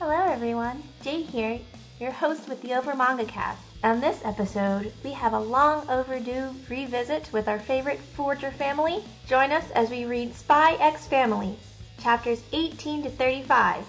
[0.00, 0.80] Hello, everyone.
[1.02, 1.58] Jay here,
[1.98, 3.60] your host with the Over Manga Cast.
[3.82, 9.02] On this episode, we have a long overdue revisit with our favorite Forger family.
[9.26, 11.58] Join us as we read Spy X Family,
[12.00, 13.84] chapters 18 to 35.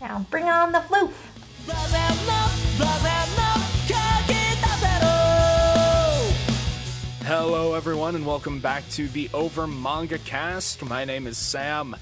[0.00, 1.10] Now, bring on the floof!
[7.26, 10.84] Hello, everyone, and welcome back to the Over Manga Cast.
[10.84, 11.96] My name is Sam,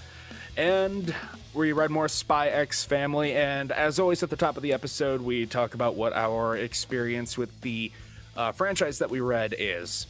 [0.59, 1.15] and
[1.57, 3.35] we read more Spy X Family.
[3.35, 7.39] And as always, at the top of the episode, we talk about what our experience
[7.39, 7.91] with the
[8.37, 10.07] uh, franchise that we read is.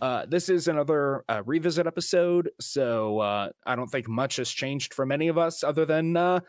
[0.00, 4.94] Uh, this is another uh, revisit episode, so uh, I don't think much has changed
[4.94, 6.40] for many of us other than uh,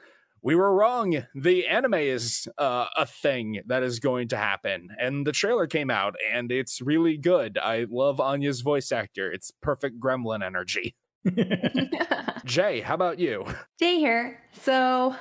[0.41, 1.25] we were wrong.
[1.35, 5.89] The anime is uh, a thing that is going to happen, and the trailer came
[5.89, 7.57] out, and it's really good.
[7.57, 10.95] I love Anya's voice actor; it's perfect Gremlin energy.
[12.45, 13.45] Jay, how about you?
[13.79, 14.41] Jay here.
[14.53, 15.15] So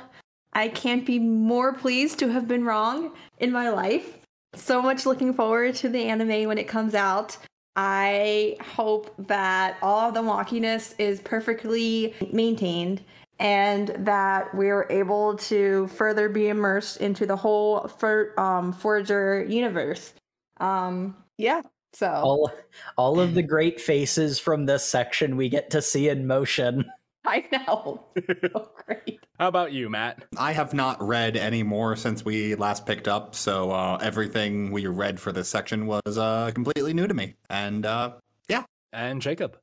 [0.53, 4.19] I can't be more pleased to have been wrong in my life.
[4.55, 7.37] So much looking forward to the anime when it comes out.
[7.77, 13.03] I hope that all of the wonkiness is perfectly maintained
[13.39, 20.13] and that we're able to further be immersed into the whole for, um, Forger universe.
[20.59, 21.63] Um, yeah,
[21.93, 22.53] so all
[22.97, 26.85] all of the great faces from this section we get to see in motion.
[27.25, 28.07] I know.
[28.43, 29.21] so great.
[29.39, 30.25] How about you, Matt?
[30.39, 34.87] I have not read any more since we last picked up, so uh, everything we
[34.87, 37.35] read for this section was uh, completely new to me.
[37.51, 38.13] And uh,
[38.49, 38.65] yeah.
[38.93, 39.59] And Jacob.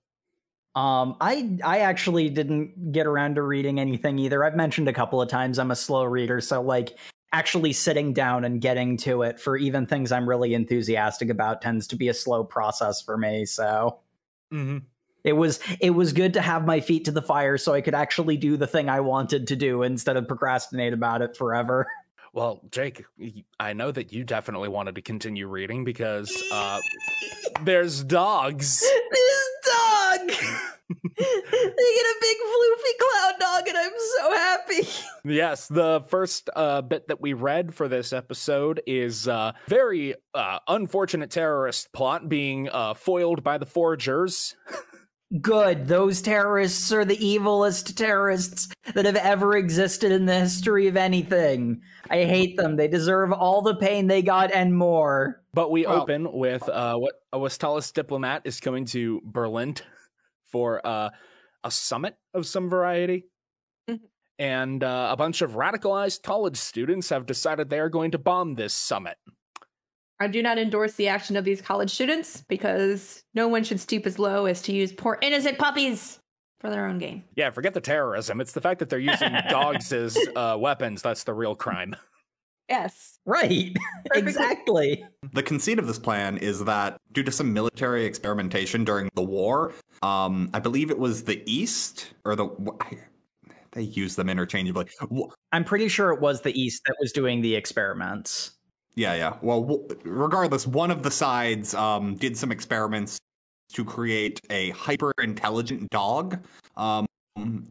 [0.76, 4.44] Um, I I actually didn't get around to reading anything either.
[4.44, 7.00] I've mentioned a couple of times I'm a slow reader, so like
[7.34, 11.88] actually sitting down and getting to it for even things I'm really enthusiastic about tends
[11.88, 13.46] to be a slow process for me.
[13.46, 14.00] So
[14.52, 14.80] mm-hmm.
[15.24, 17.96] it was it was good to have my feet to the fire so I could
[17.96, 21.88] actually do the thing I wanted to do instead of procrastinate about it forever.
[22.38, 23.04] Well, Jake,
[23.60, 26.80] I know that you definitely wanted to continue reading because uh,
[27.64, 28.86] there's dogs.
[29.12, 30.28] This dog.
[30.30, 34.88] they get a big floofy cloud dog, and I'm so happy.
[35.26, 40.60] Yes, the first uh, bit that we read for this episode is uh, very uh,
[40.68, 44.56] unfortunate terrorist plot being uh, foiled by the forgers.
[45.42, 45.88] Good.
[45.88, 51.82] Those terrorists are the evilest terrorists that have ever existed in the history of anything.
[52.10, 52.78] I hate them.
[52.78, 55.44] They deserve all the pain they got and more.
[55.54, 59.76] But we well, open with uh, what a Westalis diplomat is coming to Berlin
[60.46, 61.10] for uh,
[61.62, 63.26] a summit of some variety.
[63.90, 64.06] Mm-hmm.
[64.40, 68.56] And uh, a bunch of radicalized college students have decided they are going to bomb
[68.56, 69.18] this summit.
[70.20, 74.06] I do not endorse the action of these college students because no one should stoop
[74.06, 76.20] as low as to use poor innocent puppies
[76.60, 77.24] for their own gain.
[77.36, 78.42] Yeah, forget the terrorism.
[78.42, 81.96] It's the fact that they're using dogs as uh, weapons that's the real crime.
[82.70, 83.20] Yes.
[83.26, 83.76] Right.
[84.14, 85.06] exactly.
[85.34, 89.74] The conceit of this plan is that due to some military experimentation during the war,
[90.02, 92.50] um, I believe it was the East or the
[93.72, 94.88] they use them interchangeably.
[95.52, 98.57] I'm pretty sure it was the East that was doing the experiments.
[98.98, 99.38] Yeah, yeah.
[99.44, 103.20] Well, regardless, one of the sides um, did some experiments
[103.74, 106.40] to create a hyper intelligent dog,
[106.76, 107.06] um,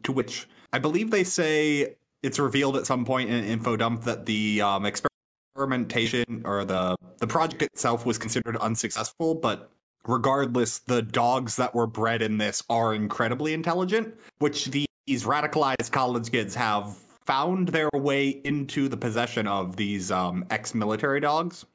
[0.03, 4.25] to which I believe they say it's revealed at some point in info dump that
[4.25, 9.69] the um, experimentation or the the project itself was considered unsuccessful, but
[10.07, 14.87] regardless, the dogs that were bred in this are incredibly intelligent, which these
[15.25, 16.95] radicalized college kids have
[17.27, 21.65] found their way into the possession of these um, ex-military dogs.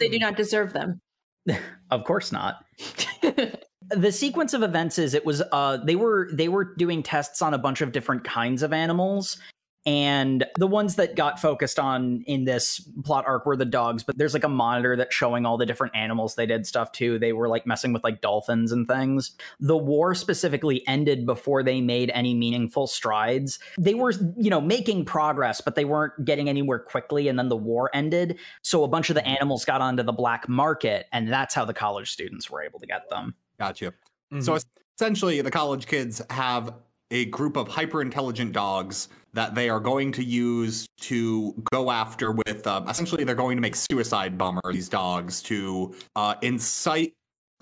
[0.00, 1.00] They do not deserve them.
[1.90, 2.64] of course not.
[3.90, 7.54] the sequence of events is it was uh they were they were doing tests on
[7.54, 9.38] a bunch of different kinds of animals
[9.86, 14.18] and the ones that got focused on in this plot arc were the dogs, but
[14.18, 17.18] there's like a monitor that's showing all the different animals they did stuff too.
[17.18, 19.32] They were like messing with like dolphins and things.
[19.60, 23.58] The war specifically ended before they made any meaningful strides.
[23.78, 27.28] They were, you know, making progress, but they weren't getting anywhere quickly.
[27.28, 28.38] And then the war ended.
[28.62, 31.74] So a bunch of the animals got onto the black market, and that's how the
[31.74, 33.34] college students were able to get them.
[33.58, 33.94] Gotcha.
[34.32, 34.40] Mm-hmm.
[34.40, 34.58] So
[34.98, 36.74] essentially, the college kids have
[37.10, 39.08] a group of hyper intelligent dogs
[39.38, 43.60] that they are going to use to go after with um, essentially they're going to
[43.60, 47.12] make suicide bombers these dogs to uh, incite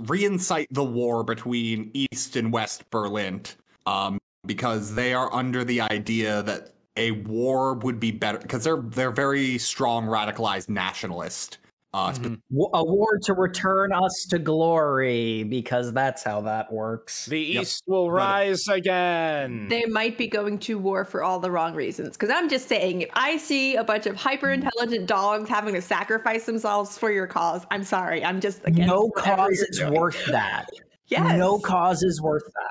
[0.00, 3.42] reincite the war between east and west berlin
[3.84, 8.80] um, because they are under the idea that a war would be better because they're
[8.80, 11.58] they're very strong radicalized nationalist
[11.94, 12.14] Uh, Mhm.
[12.14, 17.24] spe- W- A war to return us to glory, because that's how that works.
[17.26, 17.62] The Yep.
[17.62, 19.68] East will rise again.
[19.68, 22.10] They might be going to war for all the wrong reasons.
[22.16, 25.80] Because I'm just saying, if I see a bunch of hyper intelligent dogs having to
[25.80, 28.22] sacrifice themselves for your cause, I'm sorry.
[28.24, 29.94] I'm just against no cause is doing.
[29.94, 30.66] worth that.
[31.08, 31.38] Yes.
[31.38, 32.70] No cause is worth that.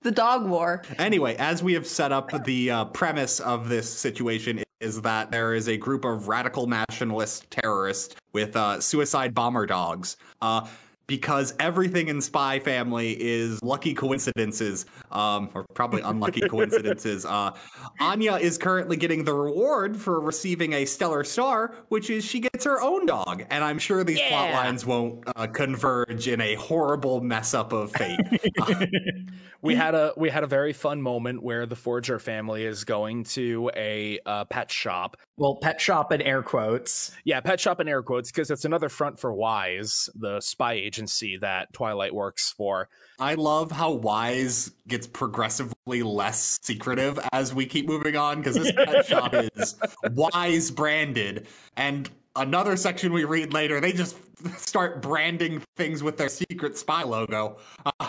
[0.00, 0.82] The dog war.
[0.98, 5.54] Anyway, as we have set up, the uh, premise of this situation is that there
[5.54, 10.18] is a group of radical nationalist terrorists with uh, suicide bomber dogs.
[10.42, 10.66] Uh,
[11.06, 17.24] because everything in Spy Family is lucky coincidences, um, or probably unlucky coincidences.
[17.24, 17.52] Uh,
[18.00, 22.64] Anya is currently getting the reward for receiving a stellar star, which is she gets
[22.64, 23.44] her own dog.
[23.50, 27.92] And I'm sure these plot lines won't uh, converge in a horrible mess up of
[27.92, 28.18] fate.
[28.60, 28.86] Uh,
[29.62, 33.24] we had a we had a very fun moment where the Forger family is going
[33.24, 35.16] to a uh, pet shop.
[35.36, 37.12] Well, pet shop in air quotes.
[37.24, 41.36] Yeah, pet shop in air quotes because it's another front for Wise, the spy agency
[41.38, 42.88] that Twilight works for.
[43.18, 48.72] I love how Wise gets progressively less secretive as we keep moving on because this
[48.72, 49.76] pet shop is
[50.12, 51.48] Wise branded.
[51.76, 54.16] And another section we read later, they just
[54.56, 57.58] start branding things with their secret spy logo.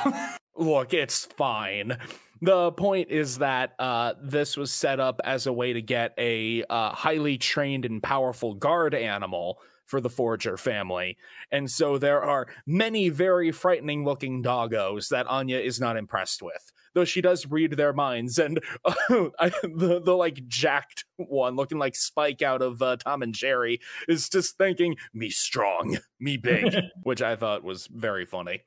[0.55, 1.97] Look, it's fine.
[2.41, 6.63] The point is that uh, this was set up as a way to get a
[6.69, 11.17] uh, highly trained and powerful guard animal for the Forger family.
[11.51, 16.71] And so there are many very frightening looking doggos that Anya is not impressed with.
[16.93, 21.93] Though she does read their minds, and I, the the like jacked one, looking like
[21.93, 26.73] Spike out of uh, Tom and Jerry, is just thinking me strong, me big,
[27.03, 28.61] which I thought was very funny.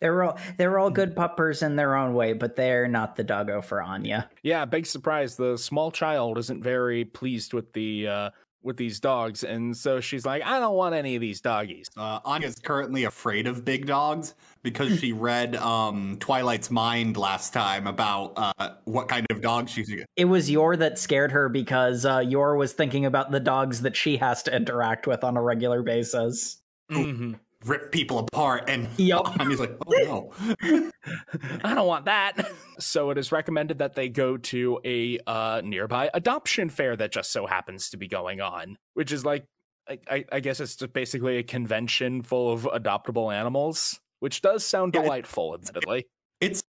[0.00, 3.60] They're all they're all good puppers in their own way, but they're not the doggo
[3.60, 4.30] for Anya.
[4.42, 5.36] Yeah, big surprise.
[5.36, 8.30] The small child isn't very pleased with the uh
[8.62, 11.88] with these dogs, and so she's like, I don't want any of these doggies.
[11.96, 17.86] uh, Anya's currently afraid of big dogs because she read um, Twilight's mind last time
[17.86, 19.92] about uh, what kind of dog she's.
[20.16, 23.96] It was Yor that scared her because uh, Yor was thinking about the dogs that
[23.96, 26.60] she has to interact with on a regular basis.
[26.90, 27.38] Mhm.
[27.64, 28.64] Rip people apart.
[28.68, 29.38] And Yup.
[29.40, 30.90] Anya's like, oh no.
[31.64, 32.50] I don't want that.
[32.78, 37.30] So it is recommended that they go to a uh, nearby adoption fair that just
[37.30, 39.44] so happens to be going on, which is like,
[39.88, 44.64] I, I, I guess it's just basically a convention full of adoptable animals, which does
[44.64, 46.06] sound delightful, admittedly.
[46.40, 46.64] It's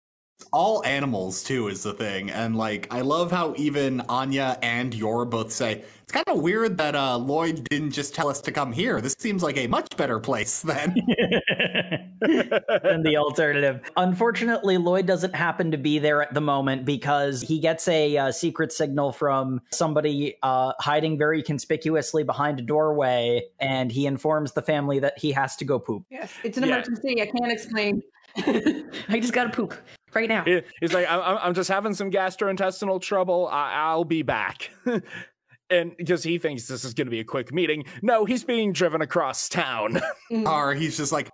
[0.51, 5.25] all animals too is the thing and like i love how even anya and yor
[5.25, 8.71] both say it's kind of weird that uh lloyd didn't just tell us to come
[8.71, 10.95] here this seems like a much better place than
[12.21, 13.81] than the alternative.
[13.97, 18.31] Unfortunately, Lloyd doesn't happen to be there at the moment because he gets a uh,
[18.31, 24.61] secret signal from somebody uh, hiding very conspicuously behind a doorway, and he informs the
[24.61, 26.05] family that he has to go poop.
[26.09, 26.31] Yes.
[26.43, 26.75] It's an Yeah.
[26.75, 27.21] emergency.
[27.21, 28.01] I can't explain.
[28.37, 29.73] I just gotta poop
[30.15, 30.45] right now.
[30.79, 33.47] He's like, I'm, I'm just having some gastrointestinal trouble.
[33.51, 34.71] I, I'll be back.
[35.69, 38.73] and because he thinks this is going to be a quick meeting, no, he's being
[38.73, 40.01] driven across town.
[40.45, 41.29] or he's just like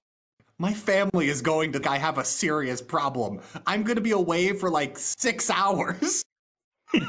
[0.61, 4.69] my family is going to i have a serious problem i'm gonna be away for
[4.69, 6.21] like six hours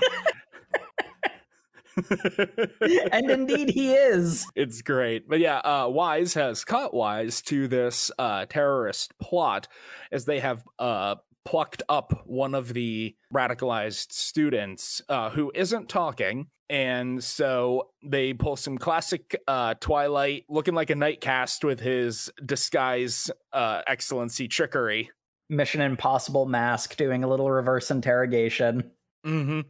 [3.12, 4.46] and indeed, he is.
[4.54, 5.28] it's great.
[5.28, 9.68] But yeah, uh, Wise has caught Wise to this uh, terrorist plot
[10.12, 16.48] as they have uh, plucked up one of the radicalized students uh, who isn't talking.
[16.68, 22.30] And so they pull some classic uh, Twilight looking like a Night Caste with his
[22.44, 25.10] disguise uh, excellency trickery.
[25.48, 28.90] Mission Impossible mask doing a little reverse interrogation.
[29.24, 29.62] hmm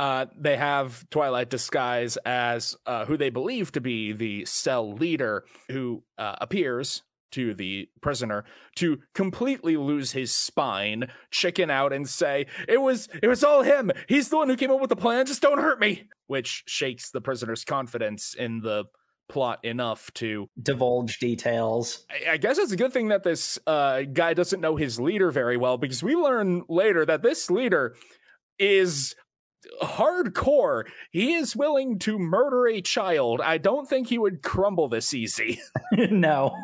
[0.00, 5.44] Uh, they have Twilight disguise as uh, who they believe to be the cell leader,
[5.70, 8.44] who uh, appears to the prisoner
[8.76, 13.90] to completely lose his spine, chicken out, and say, "It was, it was all him.
[14.08, 15.26] He's the one who came up with the plan.
[15.26, 18.84] Just don't hurt me." Which shakes the prisoner's confidence in the
[19.28, 22.04] plot enough to Divulge details.
[22.10, 25.30] I- I guess it's a good thing that this uh, guy doesn't know his leader
[25.30, 27.94] very well because we learn later that this leader
[28.58, 29.14] is
[29.82, 30.84] hardcore.
[31.10, 33.40] He is willing to murder a child.
[33.40, 35.58] I don't think he would crumble this easy.
[35.92, 36.54] no.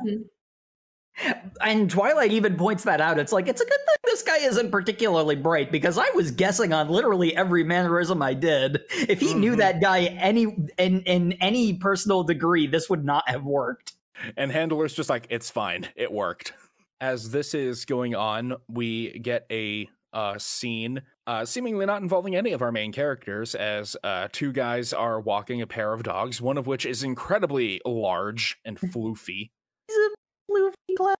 [1.61, 3.19] And Twilight even points that out.
[3.19, 6.73] It's like, it's a good thing this guy isn't particularly bright because I was guessing
[6.73, 8.81] on literally every mannerism I did.
[8.91, 9.59] If he knew Mhm.
[9.59, 10.45] that guy any
[10.79, 13.93] in, in any personal degree, this would not have worked.
[14.37, 15.89] And Handler's just like, it's fine.
[15.97, 16.55] It worked.
[17.01, 22.53] As this is going on, we get a uh, scene, uh, seemingly not involving any
[22.53, 26.59] of our main characters, as uh, two guys are walking a pair of dogs, one
[26.59, 29.51] of which is incredibly large and floofy.
[29.87, 30.11] He's a
[30.51, 31.17] floofy clown.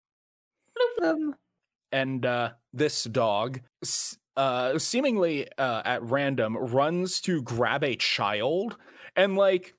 [1.01, 1.35] Floof
[1.93, 3.61] And uh, this dog,
[4.37, 8.77] uh, seemingly uh, at random, runs to grab a child.
[9.17, 9.75] And, like,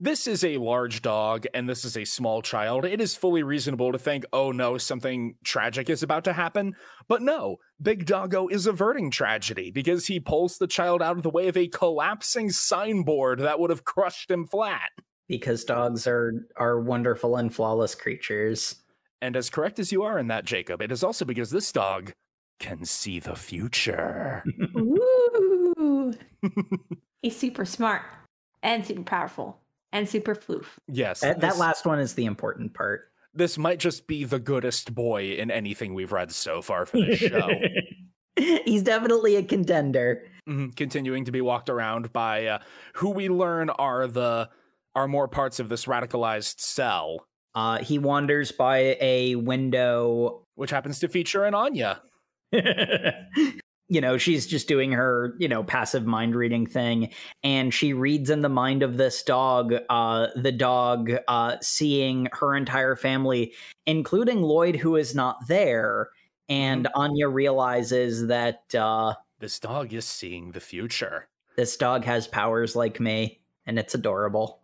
[0.00, 2.84] this is a large dog and this is a small child.
[2.84, 6.74] It is fully reasonable to think, oh no, something tragic is about to happen.
[7.08, 11.30] But no, Big Doggo is averting tragedy because he pulls the child out of the
[11.30, 14.90] way of a collapsing signboard that would have crushed him flat.
[15.28, 18.76] because dogs are are wonderful and flawless creatures.
[19.24, 22.12] And as correct as you are in that, Jacob, it is also because this dog
[22.60, 24.44] can see the future.
[24.76, 26.12] Ooh.
[27.22, 28.02] He's super smart
[28.62, 29.60] and super powerful
[29.92, 30.66] and super floof.
[30.88, 33.08] yes, That, that last one is the important part.
[33.32, 37.18] this might just be the goodest boy in anything we've read so far for this
[37.18, 37.48] show.
[38.36, 40.24] He's definitely a contender.
[40.46, 42.58] Mhm, Continuing to be walked around by uh,
[42.96, 44.50] who we learn are the
[44.94, 50.42] are more parts of this radicalized cell, Uh, he wanders by a window.
[50.56, 52.00] which happens to feature an Anya.
[52.52, 57.10] you know, she's just doing her, you know, passive mind reading thing.
[57.42, 62.54] And she reads in the mind of this dog, uh, the dog uh, seeing her
[62.54, 63.52] entire family,
[63.86, 66.08] including Lloyd, who is not there.
[66.48, 71.28] And Anya realizes that uh, This dog is seeing the future.
[71.56, 74.60] this dog has powers like me, and it's adorable.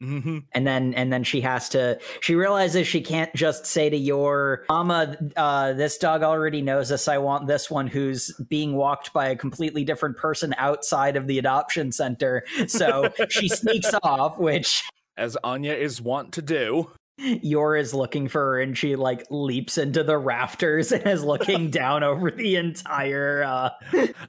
[0.00, 3.96] Hmm and then and then she has to she realizes she can't just say to
[3.96, 9.12] your mama uh this dog already knows us i want this one who's being walked
[9.12, 14.84] by a completely different person outside of the adoption center so she sneaks off which
[15.18, 16.92] As Anya is wont to do.
[17.18, 21.70] Yor is looking for her and she like leaps into the rafters and is looking
[21.72, 23.70] down over the entire uh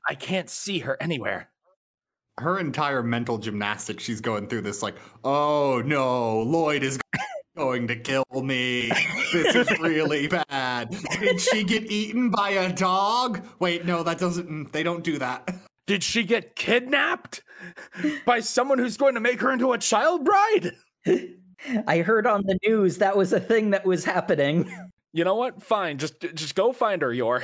[0.08, 1.52] I can't see her anywhere.
[2.40, 7.00] Her entire mental gymnastics she's going through this like, oh no, Lloyd is
[7.58, 8.90] going to kill me.
[9.34, 10.96] This is really bad.
[11.20, 13.46] Did she get eaten by a dog?
[13.60, 14.50] Wait, no, that doesn't.
[14.50, 15.54] mm, They don't do that.
[15.86, 17.44] Did she get kidnapped
[18.26, 20.72] by someone who's going to make her into a child bride?
[21.88, 24.72] I heard on the news that was a thing that was happening.
[25.12, 25.62] You know what?
[25.64, 25.98] Fine.
[25.98, 27.44] Just just go find her, Yor.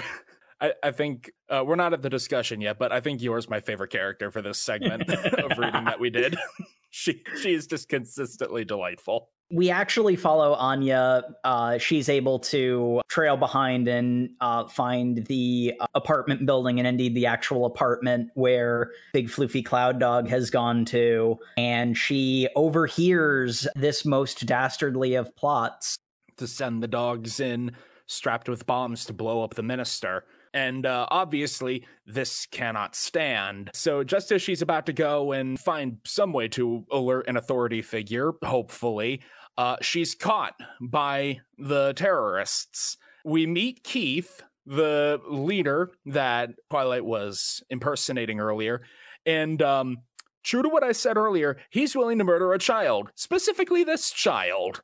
[0.62, 3.59] I, I think uh, we're not at the discussion yet, but I think Yor's my
[3.59, 6.38] favorite character for this segment of reading that we did.
[6.89, 9.29] she she is just consistently delightful.
[9.51, 11.24] we actually follow Anya.
[11.43, 17.15] Uh, she's able to trail behind and uh, find the uh, apartment building and indeed
[17.15, 21.38] the actual apartment where Big Floofy Cloud Dog has gone to.
[21.57, 25.97] And she overhears this most dastardly of plots.
[26.38, 27.74] to send the dogs in
[28.07, 30.24] strapped with bombs to blow up the minister.
[30.55, 33.71] And uh, obviously, this cannot stand.
[33.74, 37.81] So, just as she's about to go and find some way to alert an authority
[37.81, 39.21] figure, hopefully,
[39.57, 42.95] uh, she's caught by the terrorists.
[43.25, 48.81] We meet Keith, the leader that Twilight was impersonating earlier.
[49.25, 49.97] And um,
[50.41, 54.81] true to what I said earlier, he's willing to murder a child, specifically this child.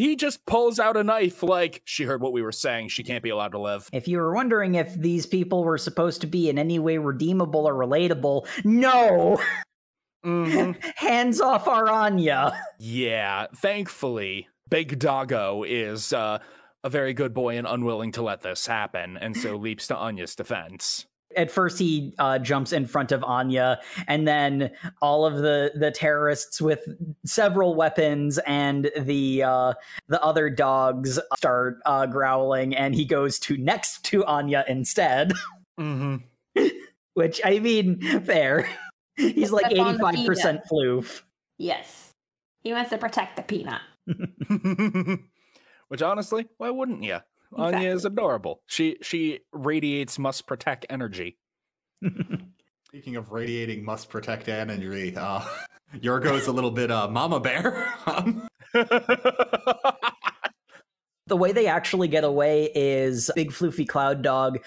[0.00, 2.88] He just pulls out a knife like she heard what we were saying.
[2.88, 3.90] She can't be allowed to live.
[3.92, 7.68] If you were wondering if these people were supposed to be in any way redeemable
[7.68, 9.38] or relatable, no!
[10.24, 12.58] hmm Hands off our Anya.
[12.78, 16.38] Yeah, thankfully, Big Doggo is uh,
[16.82, 20.34] a very good boy and unwilling to let this happen, and so leaps to Anya's
[20.34, 21.04] defense.
[21.36, 24.70] At first he uh, jumps in front of Anya, and then
[25.00, 26.86] all of the the terrorists with
[27.24, 29.74] several weapons and the uh,
[30.08, 35.32] the other dogs start uh, growling, and he goes to next to Anya instead.
[35.78, 36.16] hmm
[37.14, 38.68] Which I mean, fair.
[39.16, 41.22] He's like Step on eighty the five percent floof.
[41.58, 42.12] Yes.
[42.62, 43.80] He wants to protect the peanut.
[45.88, 47.18] Which honestly, why wouldn't you?
[47.56, 48.62] Anya is adorable.
[48.66, 51.38] She she radiates must protect energy.
[52.86, 55.44] Speaking of radiating must protect energy, uh,
[56.00, 57.92] Yor goes a little bit uh, mama bear.
[61.30, 64.58] The way they actually get away is Big Floofy Cloud Dog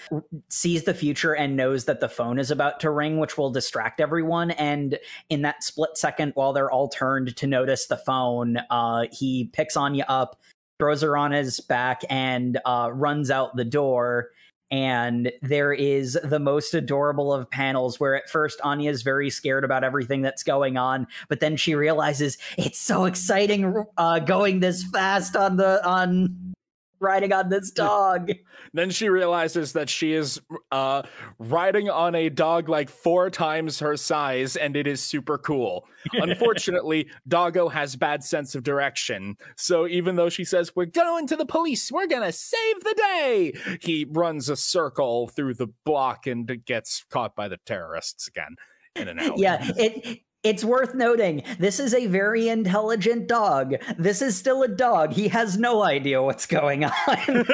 [0.48, 4.00] sees the future and knows that the phone is about to ring, which will distract
[4.00, 4.50] everyone.
[4.52, 4.98] And
[5.28, 9.76] in that split second, while they're all turned to notice the phone, uh, he picks
[9.76, 10.40] Anya up,
[10.84, 14.28] throws her on his back, and uh, runs out the door.
[14.70, 19.64] And there is the most adorable of panels where at first Anya is very scared
[19.64, 24.84] about everything that's going on, but then she realizes it's so exciting uh, going this
[24.84, 26.53] fast on the on
[27.00, 28.30] riding on this dog.
[28.72, 30.40] Then she realizes that she is
[30.72, 31.02] uh,
[31.38, 35.86] riding on a dog like four times her size, and it is super cool.
[36.12, 39.36] Unfortunately, Doggo has bad sense of direction.
[39.56, 43.52] So even though she says, We're going to the police, we're gonna save the day,
[43.80, 48.56] he runs a circle through the block and gets caught by the terrorists again
[48.96, 49.42] in an alley.
[49.42, 53.74] Yeah, it it's worth noting this is a very intelligent dog.
[53.98, 55.12] This is still a dog.
[55.12, 57.46] He has no idea what's going on.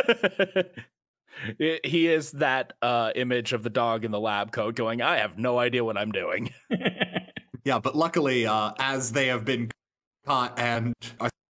[1.84, 5.38] he is that uh, image of the dog in the lab coat going, I have
[5.38, 6.52] no idea what I'm doing.
[7.64, 9.70] yeah, but luckily, uh, as they have been
[10.26, 10.94] caught and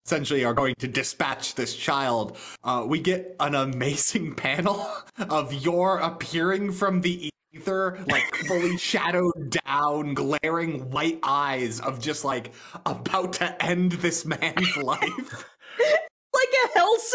[0.06, 4.86] essentially are going to dispatch this child, uh, we get an amazing panel
[5.28, 12.24] of Yor appearing from the ether, like fully shadowed down, glaring white eyes of just
[12.24, 12.52] like
[12.86, 15.44] about to end this man's life.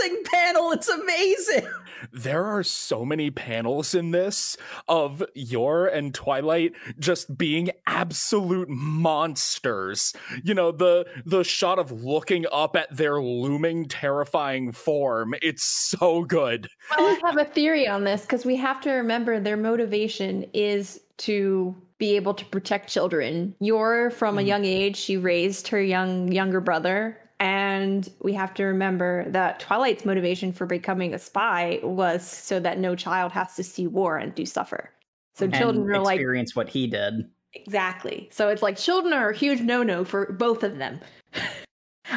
[0.01, 0.71] Like panel.
[0.71, 1.67] It's amazing.
[2.11, 10.13] There are so many panels in this of Yor and Twilight just being absolute monsters.
[10.43, 15.33] You know, the the shot of looking up at their looming terrifying form.
[15.41, 16.67] It's so good.
[16.95, 21.01] Well, I have a theory on this because we have to remember their motivation is
[21.17, 23.55] to be able to protect children.
[23.59, 24.47] Yor from a mm.
[24.47, 30.05] young age, she raised her young younger brother and we have to remember that Twilight's
[30.05, 34.33] motivation for becoming a spy was so that no child has to see war and
[34.33, 34.91] do suffer.
[35.33, 37.29] So and children are like experience what he did.
[37.53, 38.29] Exactly.
[38.31, 40.99] So it's like children are a huge no-no for both of them.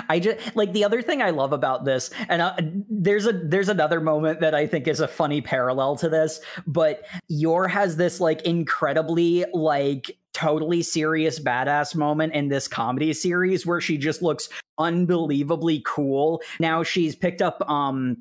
[0.08, 2.54] I just like the other thing I love about this, and uh,
[2.90, 7.06] there's a there's another moment that I think is a funny parallel to this, but
[7.28, 13.80] Yor has this like incredibly like totally serious badass moment in this comedy series where
[13.80, 16.40] she just looks unbelievably cool.
[16.60, 18.18] Now she's picked up um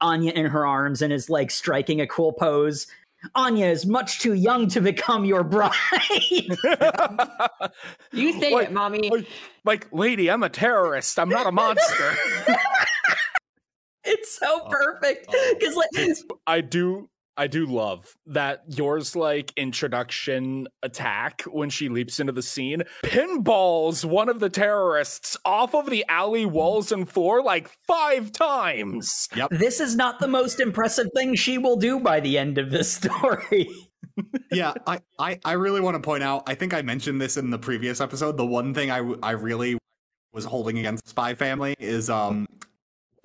[0.00, 2.86] Anya in her arms and is like striking a cool pose.
[3.34, 5.72] Anya is much too young to become your bride.
[8.12, 9.10] you say like, it, mommy.
[9.10, 9.26] Like,
[9.64, 11.18] like, lady, I'm a terrorist.
[11.18, 12.14] I'm not a monster.
[14.04, 19.52] it's so oh, perfect because oh, like I do I do love that Yor's like
[19.56, 25.90] introduction attack when she leaps into the scene pinballs one of the terrorists off of
[25.90, 29.28] the alley walls and floor like five times.
[29.36, 29.50] Yep.
[29.50, 32.92] This is not the most impressive thing she will do by the end of this
[32.96, 33.68] story.
[34.50, 37.50] yeah, I, I, I really want to point out, I think I mentioned this in
[37.50, 38.36] the previous episode.
[38.36, 39.78] The one thing I, I really
[40.32, 42.46] was holding against Spy Family is um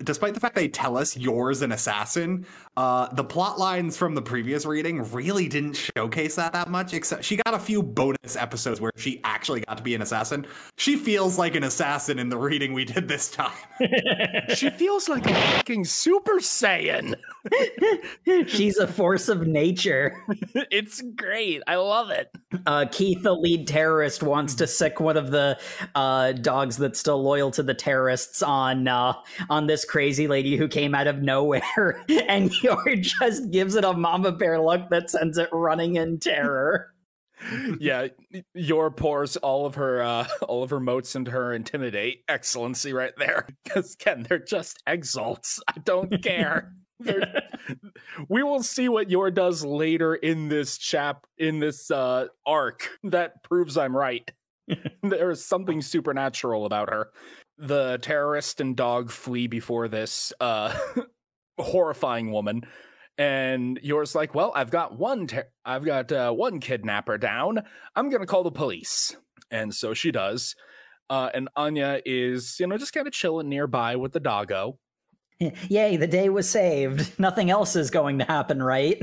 [0.04, 4.22] despite the fact they tell us Yor's an assassin, uh, the plot lines from the
[4.22, 6.94] previous reading really didn't showcase that that much.
[6.94, 10.46] Except she got a few bonus episodes where she actually got to be an assassin.
[10.76, 13.52] She feels like an assassin in the reading we did this time.
[14.54, 17.14] she feels like a fucking Super Saiyan.
[18.46, 20.22] She's a force of nature.
[20.54, 21.62] it's great.
[21.66, 22.30] I love it.
[22.66, 25.58] Uh, Keith, the lead terrorist, wants to sick one of the
[25.94, 29.14] uh, dogs that's still loyal to the terrorists on uh,
[29.50, 33.92] on this crazy lady who came out of nowhere, and Yor just gives it a
[33.92, 36.94] mama bear look that sends it running in terror.
[37.78, 38.06] yeah,
[38.54, 43.12] Yor pours all of her uh, all of her motes into her intimidate excellency right
[43.18, 43.46] there.
[43.64, 45.60] Because Ken, they're just exalts.
[45.68, 46.72] I don't care.
[48.28, 53.42] we will see what Yor does later in this chap in this uh, arc that
[53.42, 54.30] proves I'm right.
[55.02, 57.10] there is something supernatural about her
[57.58, 60.76] the terrorist and dog flee before this uh,
[61.58, 62.62] horrifying woman.
[63.18, 67.62] And Yor's like well i've got one ter- i've got uh, one kidnapper down.
[67.94, 69.16] I'm gonna call the police.
[69.50, 70.56] And so she does.
[71.10, 74.78] Uh, and anya is you know just kind of chilling nearby with the doggo.
[75.68, 77.12] Yay the day was saved.
[77.18, 79.00] Nothing else is going to happen right?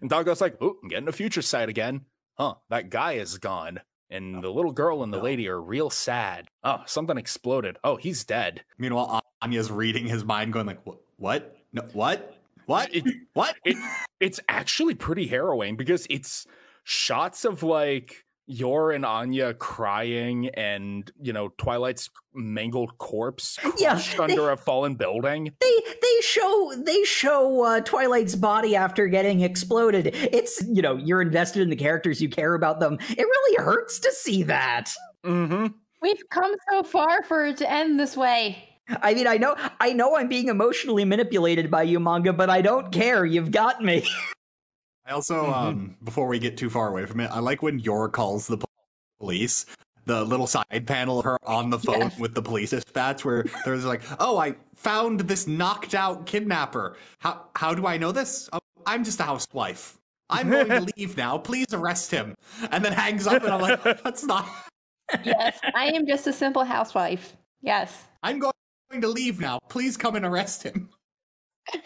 [0.00, 2.02] And doggo's like oh i'm getting a future sight again.
[2.38, 6.48] Huh that guy is gone and the little girl and the lady are real sad.
[6.64, 7.78] Oh, something exploded.
[7.84, 8.62] Oh, he's dead.
[8.78, 10.80] Meanwhile, Anya's reading his mind, going like,
[11.16, 11.56] "What?
[11.72, 12.36] No, what?
[12.66, 12.94] What?
[12.94, 13.76] It, what?" It,
[14.20, 16.46] it's actually pretty harrowing because it's
[16.84, 23.94] shots of like Yor and Anya crying and, you know, Twilight's mangled corpse crushed yeah,
[23.94, 25.52] they, under a fallen building.
[25.60, 30.10] They they show they show uh, Twilight's body after getting exploded.
[30.14, 32.98] It's, you know, you're invested in the characters, you care about them.
[33.10, 34.90] It really hurts to see that.
[35.24, 35.66] Mm-hmm.
[36.00, 38.64] We've come so far for it to end this way.
[39.02, 42.62] I mean, I know I know I'm being emotionally manipulated by you manga, but I
[42.62, 43.26] don't care.
[43.26, 44.08] You've got me.
[45.08, 45.52] I also, mm-hmm.
[45.54, 48.58] um, before we get too far away from it, I like when Yor calls the
[49.20, 49.64] police.
[50.04, 52.18] the little side panel of her on the phone Yes.
[52.18, 56.96] with the police dispatch where there's like, "Oh, I found this knocked out kidnapper.
[57.18, 58.48] How how do I know this?
[58.52, 59.98] Oh, I'm just a housewife.
[60.30, 61.36] I'm going to leave now.
[61.36, 62.34] Please arrest him."
[62.70, 64.48] And then hangs up, and I'm like, "That's not.
[65.24, 67.36] yes, I am just a simple housewife.
[67.60, 68.04] Yes.
[68.22, 68.52] I'm going
[69.02, 69.58] to leave now.
[69.68, 70.88] Please come and arrest him."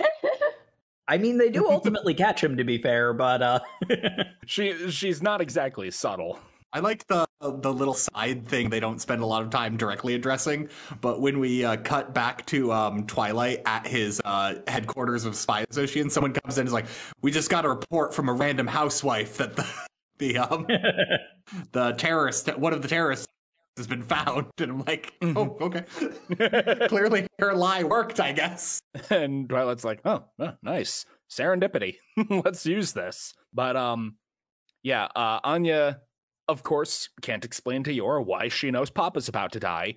[1.12, 3.60] I mean, they do ultimately catch him, to be fair, but uh,
[4.46, 6.38] She she's not exactly subtle.
[6.72, 10.14] I like the the little side thing they don't spend a lot of time directly
[10.14, 10.70] addressing,
[11.02, 15.66] but when we uh, cut back to um, Twilight at his uh, headquarters of Spy
[15.68, 16.86] Association, someone comes in and is like,
[17.20, 19.66] "We just got a report from a random housewife that the
[20.16, 20.66] the um
[21.72, 23.26] the terrorist one of the terrorists
[23.76, 25.84] has been found," and I'm like, "Oh, okay,
[26.88, 31.96] clearly her lie worked, I guess." and Twilight's like, oh, oh, nice serendipity.
[32.28, 33.34] Let's use this.
[33.52, 34.16] But um,
[34.82, 36.00] yeah, uh, Anya,
[36.48, 39.94] of course, can't explain to Yor why she knows Papa's about to die.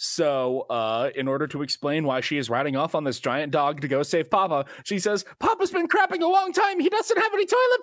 [0.00, 3.80] So, uh, in order to explain why she is riding off on this giant dog
[3.80, 6.78] to go save Papa, she says, Papa's been crapping a long time.
[6.78, 7.82] He doesn't have any toilet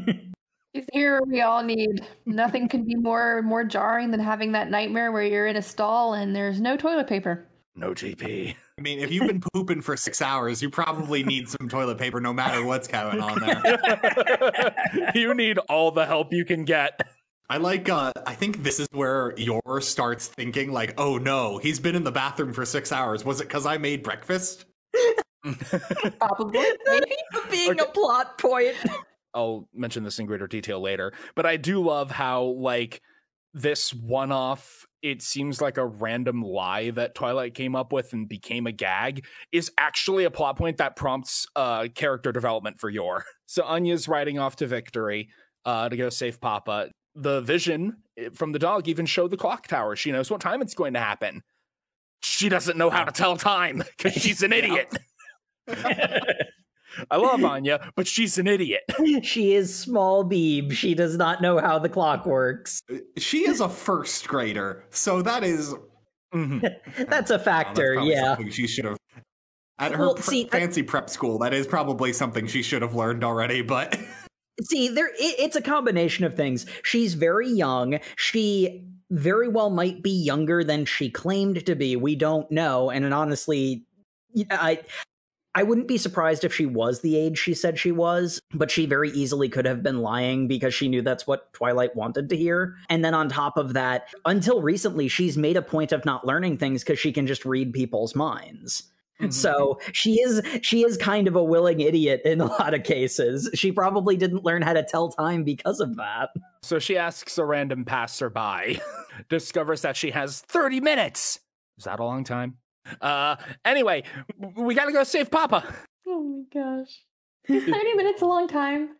[0.00, 0.32] paper.
[0.76, 2.06] He's the hero we all need.
[2.26, 6.12] Nothing can be more more jarring than having that nightmare where you're in a stall
[6.12, 7.46] and there's no toilet paper.
[7.74, 8.54] No TP.
[8.78, 12.20] I mean, if you've been pooping for six hours, you probably need some toilet paper,
[12.20, 15.12] no matter what's going on there.
[15.14, 17.00] you need all the help you can get.
[17.48, 21.80] I like uh I think this is where Yor starts thinking like, "Oh no, he's
[21.80, 23.24] been in the bathroom for 6 hours.
[23.24, 24.66] Was it cuz I made breakfast?"
[26.18, 26.66] Probably.
[26.84, 27.16] Maybe.
[27.50, 28.74] being a plot point.
[29.34, 33.02] I'll mention this in greater detail later, but I do love how like
[33.54, 38.28] this one off it seems like a random lie that Twilight came up with and
[38.28, 43.24] became a gag is actually a plot point that prompts uh character development for Yor.
[43.48, 45.28] So Anya's riding off to victory
[45.64, 46.90] uh to go save Papa.
[47.14, 49.94] The vision eh, from the dog even showed the clock tower.
[49.94, 51.42] She knows what time it's going to happen.
[52.22, 54.92] She doesn't know how to tell time because she's an idiot.
[57.10, 58.82] I love Anya, but she's an idiot.
[59.22, 60.72] she is small beeb.
[60.72, 62.80] She does not know how the clock works.
[63.18, 65.74] She is a first grader, so that is
[66.34, 66.60] Mhm.
[67.08, 68.36] That's a well, that's factor, yeah.
[68.50, 68.98] she should have
[69.78, 71.38] at her Well, pre- see, that- fancy prep school.
[71.38, 73.98] That is probably something she should have learned already, but
[74.62, 76.64] See, there it, it's a combination of things.
[76.82, 77.98] She's very young.
[78.16, 81.94] She very well might be younger than she claimed to be.
[81.94, 83.84] We don't know, and honestly,
[84.34, 84.80] y- I
[85.56, 88.84] I wouldn't be surprised if she was the age she said she was, but she
[88.84, 92.76] very easily could have been lying because she knew that's what Twilight wanted to hear.
[92.90, 96.58] And then on top of that, until recently, she's made a point of not learning
[96.58, 98.82] things because she can just read people's minds.
[99.18, 99.30] Mm-hmm.
[99.30, 103.48] So she is she is kind of a willing idiot in a lot of cases.
[103.54, 106.30] She probably didn't learn how to tell time because of that.
[106.60, 108.78] So she asks a random passerby,
[109.30, 111.40] discovers that she has 30 minutes.
[111.78, 112.58] Is that a long time?
[113.00, 114.02] Uh, anyway,
[114.56, 115.64] we gotta go save Papa.
[116.06, 117.02] Oh my gosh.
[117.48, 118.90] Is 30 minutes a long time?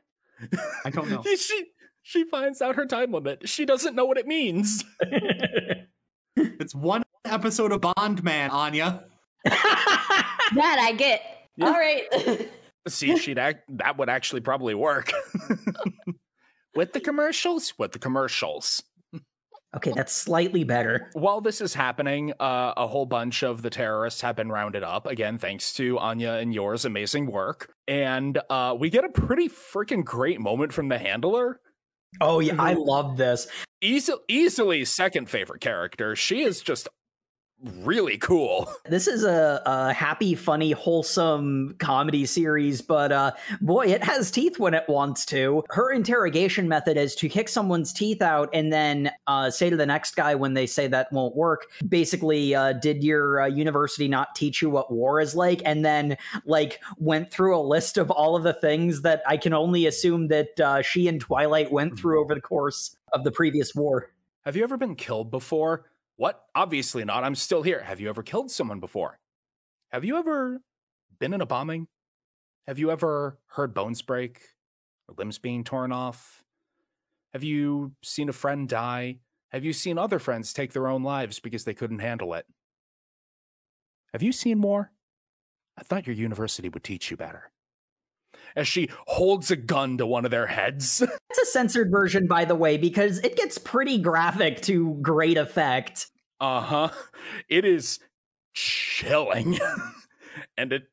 [0.84, 1.22] I don't know.
[1.36, 1.66] she
[2.02, 3.48] she finds out her time limit.
[3.48, 4.84] She doesn't know what it means.
[6.38, 9.04] It's one episode of Bond Man, Anya.
[9.44, 11.22] That I get.
[11.56, 11.66] Yeah.
[11.66, 12.48] All right.
[12.88, 15.12] See, she'd act, that would actually probably work.
[16.74, 18.82] with the commercials, with the commercials.
[19.76, 21.10] Okay, that's slightly better.
[21.12, 25.06] While this is happening, uh, a whole bunch of the terrorists have been rounded up.
[25.06, 27.74] Again, thanks to Anya and Yor's amazing work.
[27.86, 31.60] And uh, we get a pretty freaking great moment from the handler.
[32.20, 33.46] Oh yeah, I love this.
[33.82, 36.16] Easy, easily second favorite character.
[36.16, 36.88] She is just
[37.62, 38.68] really cool.
[38.88, 44.60] This is a, a happy, funny, wholesome comedy series, but uh, boy, it has teeth
[44.60, 45.64] when it wants to.
[45.70, 49.86] Her interrogation method is to kick someone's teeth out and then uh, say to the
[49.86, 54.36] next guy when they say that won't work, basically, uh, did your uh, university not
[54.36, 55.62] teach you what war is like?
[55.64, 59.52] And then, like, went through a list of all of the things that I can
[59.52, 63.74] only assume that uh, she and Twilight went through over the course of the previous
[63.74, 64.12] war.
[64.44, 65.86] Have you ever been killed before?
[66.16, 66.44] What?
[66.54, 67.24] Obviously not.
[67.24, 67.82] I'm still here.
[67.82, 69.18] Have you ever killed someone before?
[69.90, 70.60] Have you ever
[71.18, 71.88] been in a bombing?
[72.66, 74.40] Have you ever heard bones break
[75.08, 76.42] or limbs being torn off?
[77.32, 79.18] Have you seen a friend die?
[79.50, 82.46] Have you seen other friends take their own lives because they couldn't handle it?
[84.12, 84.90] Have you seen more?
[85.78, 87.50] I thought your university would teach you better.
[88.56, 91.02] As she holds a gun to one of their heads.
[91.30, 96.06] It's a censored version, by the way, because it gets pretty graphic to great effect.
[96.40, 96.88] Uh huh.
[97.50, 97.98] It is
[98.54, 99.58] chilling.
[100.56, 100.84] and it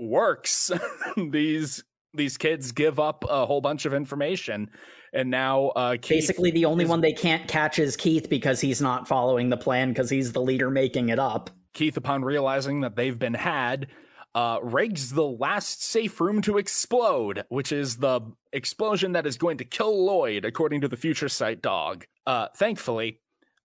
[0.00, 0.72] works.
[1.30, 4.70] These these kids give up a whole bunch of information,
[5.12, 8.60] and now uh, Keith Basically, the only is- one they can't catch is Keith because
[8.60, 11.50] he's not following the plan because he's the leader making it up.
[11.74, 13.88] Keith, upon realizing that they've been had,
[14.36, 18.20] uh, rigs the last safe room to explode, which is the
[18.52, 22.04] explosion that is going to kill Lloyd, according to the future sight dog.
[22.26, 23.20] Uh, thankfully,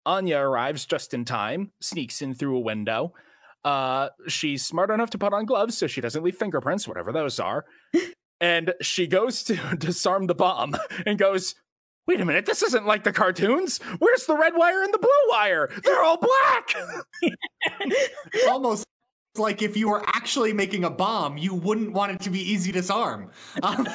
[0.05, 3.13] Anya arrives just in time, sneaks in through a window.
[3.65, 7.37] Uh, she's smart enough to put on gloves so she doesn't leave fingerprints, whatever those
[7.37, 7.65] are.
[8.39, 10.73] and she goes to disarm the bomb
[11.05, 11.53] and goes,
[12.07, 13.77] Wait a minute, this isn't like the cartoons.
[13.99, 15.69] Where's the red wire and the blue wire?
[15.83, 16.73] They're all black.
[18.49, 18.85] Almost
[19.37, 22.71] like if you were actually making a bomb, you wouldn't want it to be easy
[22.71, 23.31] to disarm.
[23.63, 23.87] Um,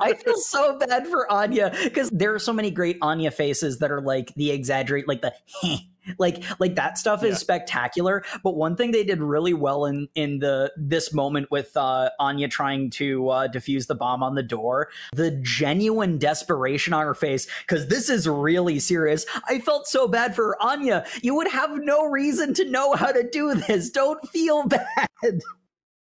[0.00, 3.90] I feel so bad for Anya because there are so many great Anya faces that
[3.90, 5.32] are like the exaggerate, like the
[6.18, 7.38] like like that stuff is Yeah.
[7.38, 8.24] spectacular.
[8.42, 12.48] But one thing they did really well in in the this moment with uh, Anya
[12.48, 17.46] trying to uh, defuse the bomb on the door, the genuine desperation on her face
[17.66, 19.26] because this is really serious.
[19.48, 21.04] I felt so bad for Anya.
[21.22, 23.90] You would have no reason to know how to do this.
[23.90, 25.08] Don't feel bad.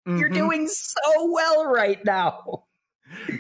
[0.07, 0.35] You're Mhm.
[0.35, 2.65] doing so well right now.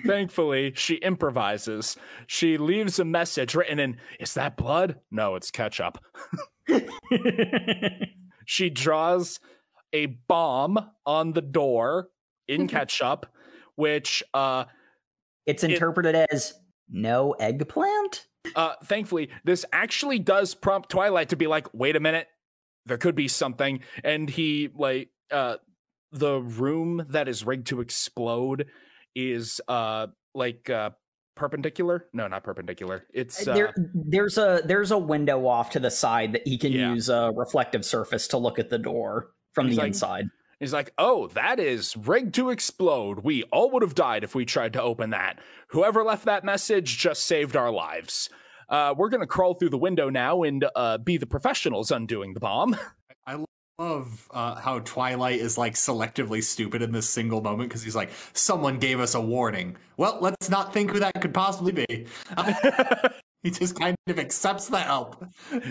[0.06, 1.96] Thankfully, she improvises.
[2.26, 5.00] She leaves a message written in, Is that blood?
[5.10, 5.98] No, it's ketchup.
[8.44, 9.38] She draws
[9.92, 12.08] a bomb on the door
[12.48, 13.26] in ketchup,
[13.76, 14.64] which uh
[15.46, 16.54] It's It- interpreted as
[16.88, 18.26] no eggplant.
[18.56, 22.26] uh thankfully this actually does prompt Twilight to be like, wait a minute,
[22.86, 23.80] there could be something.
[24.02, 25.56] And he like uh
[26.10, 28.66] the room that is rigged to explode
[29.14, 30.90] is uh like uh
[31.34, 32.06] perpendicular?
[32.12, 33.04] No, not perpendicular.
[33.12, 36.72] It's uh, there, there's a there's a window off to the side that he can
[36.72, 36.92] Yeah.
[36.92, 40.26] use a reflective surface to look at the door from He's the like- inside.
[40.60, 43.24] He's like, oh, that is rigged to explode.
[43.24, 45.40] We all would have died if we tried to open that.
[45.70, 48.30] Whoever left that message just saved our lives.
[48.68, 52.34] Uh, we're going to crawl through the window now and uh, be the professionals undoing
[52.34, 52.76] the bomb.
[53.82, 58.10] love uh, how Twilight is like selectively stupid in this single moment because he's like,
[58.32, 59.76] someone gave us a warning.
[59.96, 62.06] Well, let's not think who that could possibly be.
[63.42, 65.24] he just kind of accepts the help.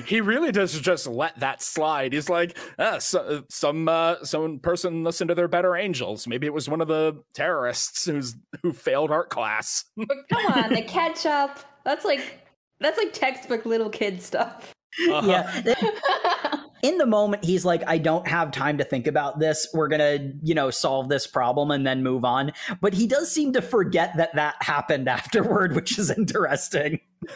[0.06, 2.14] he really does just let that slide.
[2.14, 6.28] He's like, ah, so, some uh, some person listened to their better angels.
[6.28, 9.86] Maybe it was one of the terrorists who's who failed art class.
[9.96, 11.60] But come on, the ketchup.
[11.84, 12.42] That's like
[12.80, 14.74] that's like textbook little kid stuff.
[15.10, 15.28] Uh-huh.
[15.28, 16.62] Yeah.
[16.84, 19.68] In the moment, he's like, I don't have time to think about this.
[19.72, 22.54] We're going to, you know, solve this problem and then move on.
[22.82, 27.00] But he does seem to forget that that happened afterward, which is interesting.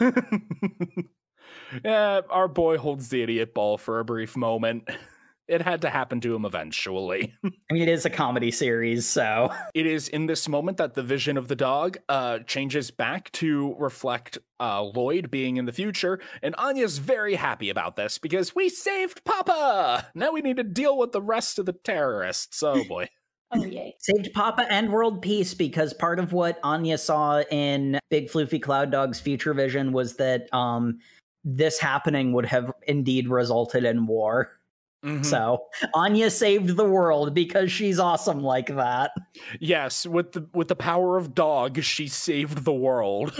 [1.84, 4.88] yeah, our boy holds the idiot ball for a brief moment.
[5.48, 7.34] It had to happen to him eventually.
[7.44, 9.52] I mean, it is a comedy series, so.
[9.74, 13.74] it is in this moment that the vision of the dog uh, changes back to
[13.78, 18.68] reflect uh, Lloyd being in the future, and Anya's very happy about this because we
[18.68, 20.08] saved Papa.
[20.14, 22.62] Now we need to deal with the rest of the terrorists.
[22.62, 23.08] Oh boy.
[23.52, 23.94] Oh yay.
[24.00, 28.90] Saved Papa and world peace because part of what Anya saw in Big Floofy Cloud
[28.90, 30.98] Dog's future vision was that um,
[31.44, 34.55] this happening would have indeed resulted in war.
[35.06, 35.24] Mhm.
[35.24, 35.58] So
[35.94, 39.12] Anya saved the world because she's awesome like that.
[39.60, 43.32] Yes, with the with the power of dog, she saved the world.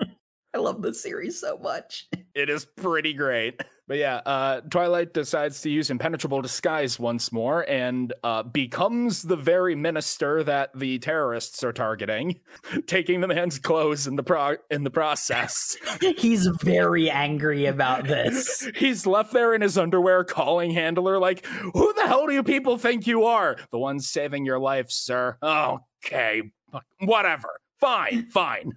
[0.54, 2.06] I love this series so much.
[2.34, 3.60] it is pretty great.
[3.86, 9.36] But yeah, uh, Twilight decides to use impenetrable disguise once more and uh, becomes the
[9.36, 12.40] very minister that the terrorists are targeting,
[12.86, 15.76] taking the man's clothes in the pro- in the process.
[16.16, 18.66] He's very angry about this.
[18.76, 22.78] He's left there in his underwear, calling Handler like, "Who the hell do you people
[22.78, 23.58] think you are?
[23.70, 26.42] The one saving your life, sir." Okay,
[27.00, 27.60] whatever.
[27.80, 28.72] Fine, fine.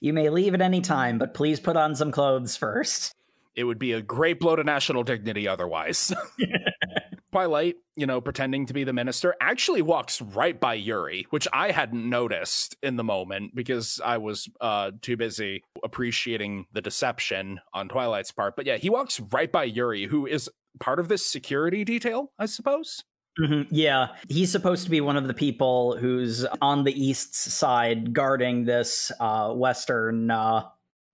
[0.00, 3.14] You may leave at any time, but please put on some clothes first.
[3.54, 6.12] It would be a great blow to national dignity otherwise.
[7.32, 11.70] Twilight, you know, pretending to be the minister, actually walks right by Yuri, which I
[11.70, 17.88] hadn't noticed in the moment because I was uh, too busy appreciating the deception on
[17.88, 18.56] Twilight's part.
[18.56, 22.46] But yeah, he walks right by Yuri, who is part of this security detail, I
[22.46, 23.04] suppose.
[23.38, 28.12] Mhm, Yeah, he's supposed to be one of the people who's on the east side
[28.12, 30.30] guarding this uh, western.
[30.32, 30.64] Uh,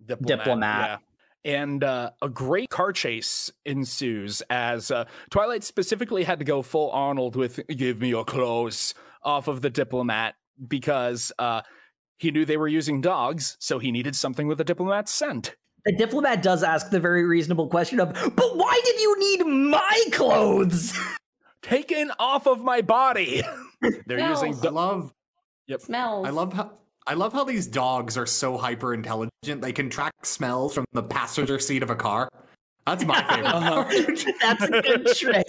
[0.06, 0.88] Diplomat.
[0.88, 0.96] Yeah.
[1.46, 6.90] And uh, a great car chase ensues as uh, Twilight specifically had to go full
[6.90, 10.34] Arnold with "Give me your clothes" off of the diplomat
[10.66, 11.62] because uh,
[12.18, 15.54] he knew they were using dogs, so he needed something with the diplomat's scent.
[15.84, 20.04] the diplomat does ask the very reasonable question of, "But why did you need my
[20.12, 20.92] clothes?"
[21.62, 23.42] Taken off of my body.
[24.06, 24.30] They're No.
[24.30, 25.12] using I love
[25.68, 25.80] Yep.
[25.80, 26.26] Smells.
[26.26, 26.72] I love how
[27.06, 29.62] I love how these dogs are so hyper intelligent.
[29.62, 32.28] They can track smells from the passenger seat of a car.
[32.86, 34.24] That's my favorite part.
[34.40, 35.46] That's a good trick.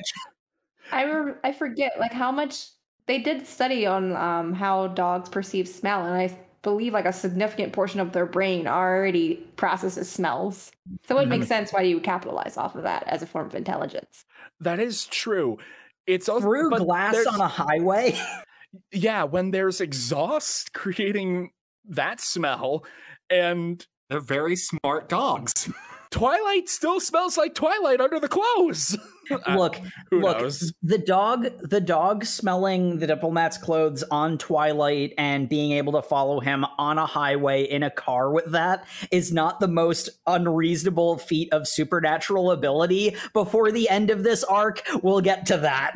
[0.91, 2.67] I re- I forget like how much
[3.07, 7.73] they did study on um, how dogs perceive smell, and I believe like a significant
[7.73, 10.71] portion of their brain already processes smells.
[11.07, 13.55] So it makes sense why you would capitalize off of that as a form of
[13.55, 14.25] intelligence.
[14.59, 15.57] That is true.
[16.05, 18.19] It's also Through glass on a highway.
[18.91, 21.51] yeah, when there's exhaust creating
[21.89, 22.85] that smell,
[23.29, 25.69] and They're very smart dogs.
[26.09, 28.97] Twilight still smells like Twilight under the clothes.
[29.29, 30.71] Uh, Look, who look, knows?
[30.81, 36.39] the dog the dog smelling the diplomat's clothes on twilight and being able to follow
[36.39, 41.51] him on a highway in a car with that is not the most unreasonable feat
[41.51, 45.93] of supernatural ability before the end of this arc we'll get to that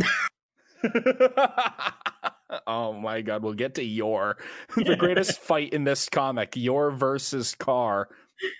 [2.67, 4.37] oh my god, we'll get to Yor
[4.75, 8.09] the greatest fight in this comic, your versus car.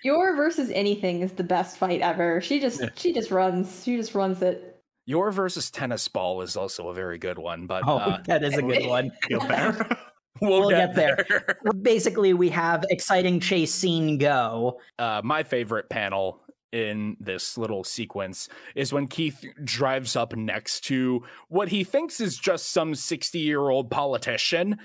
[0.04, 2.40] Yor versus anything is the best fight ever.
[2.40, 3.82] She just she just runs.
[3.84, 4.80] She just runs it.
[5.06, 8.56] Yor versus tennis ball is also a very good one, but oh uh, that is
[8.56, 9.96] a good one Feel better.
[10.40, 11.56] we'll, we'll get, get there.
[11.82, 16.40] basically we have exciting chase scene go uh, my favorite panel
[16.72, 22.38] in this little sequence is when Keith drives up next to what he thinks is
[22.38, 24.78] just some 60 year old politician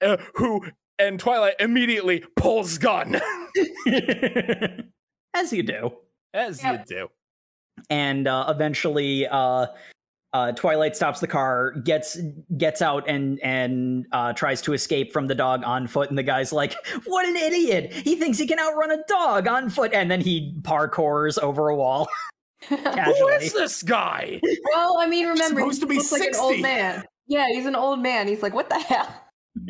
[0.00, 0.64] uh, who,
[0.98, 3.20] and Twilight immediately pulls gun,
[5.34, 5.92] as you do
[6.34, 6.86] as Yep.
[6.88, 7.08] you do.
[7.90, 9.66] and uh, eventually uh,
[10.32, 12.18] uh, Twilight stops the car, gets
[12.56, 16.08] gets out, and and uh, tries to escape from the dog on foot.
[16.08, 16.74] And the guy's like,
[17.06, 17.92] "What an idiot!
[17.92, 21.76] He thinks he can outrun a dog on foot." And then he parkours over a
[21.76, 22.08] wall
[22.68, 24.40] Who is this guy?
[24.72, 26.42] well, I mean, remember supposed to be he looks like an 60.
[26.42, 27.04] old man.
[27.26, 28.28] Yeah, he's an old man.
[28.28, 29.14] He's like, what the hell?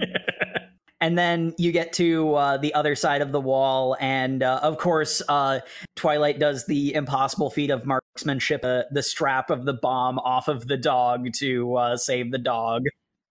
[1.02, 4.78] and then you get to uh, the other side of the wall, and uh, of
[4.78, 5.60] course, uh,
[5.96, 10.66] Twilight does the impossible feat of marksmanship, uh, the strap of the bomb off of
[10.68, 12.84] the dog to uh, save the dog.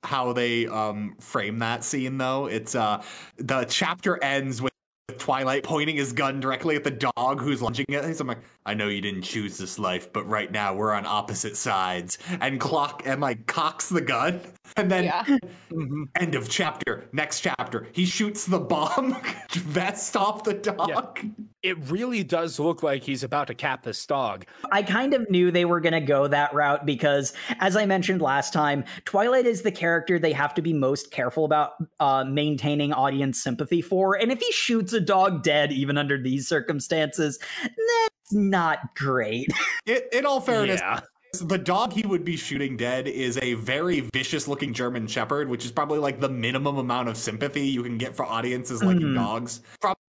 [0.04, 2.48] how they um frame that scene though.
[2.48, 3.04] It's uh
[3.38, 4.72] the chapter ends with
[5.18, 8.16] Twilight pointing his gun directly at the dog who's lunging at him.
[8.20, 11.56] I'm like, I know you didn't choose this life, but right now we're on opposite
[11.58, 12.18] sides.
[12.40, 14.42] And clock and like cocks the gun.
[14.78, 15.24] And then Yeah.
[15.72, 16.06] Mhm.
[16.20, 17.06] end of chapter.
[17.14, 17.88] Next chapter.
[17.94, 19.16] He shoots the bomb
[19.54, 21.20] vest off the dog.
[21.64, 24.46] It really does look like he's about to cap this dog.
[24.72, 28.22] I kind of knew they were going to go that route because, as I mentioned
[28.22, 32.94] last time, Twilight is the character they have to be most careful about uh, maintaining
[32.94, 34.16] audience sympathy for.
[34.16, 39.48] And if he shoots a dog dead, even under these circumstances, that's not great.
[39.88, 41.00] It, in all fairness, Yeah.
[41.39, 45.63] The dog he would be shooting dead is a very vicious looking German Shepherd, which
[45.63, 49.15] is probably like the minimum amount of sympathy you can get for audiences liking Mhm.
[49.15, 49.62] dogs.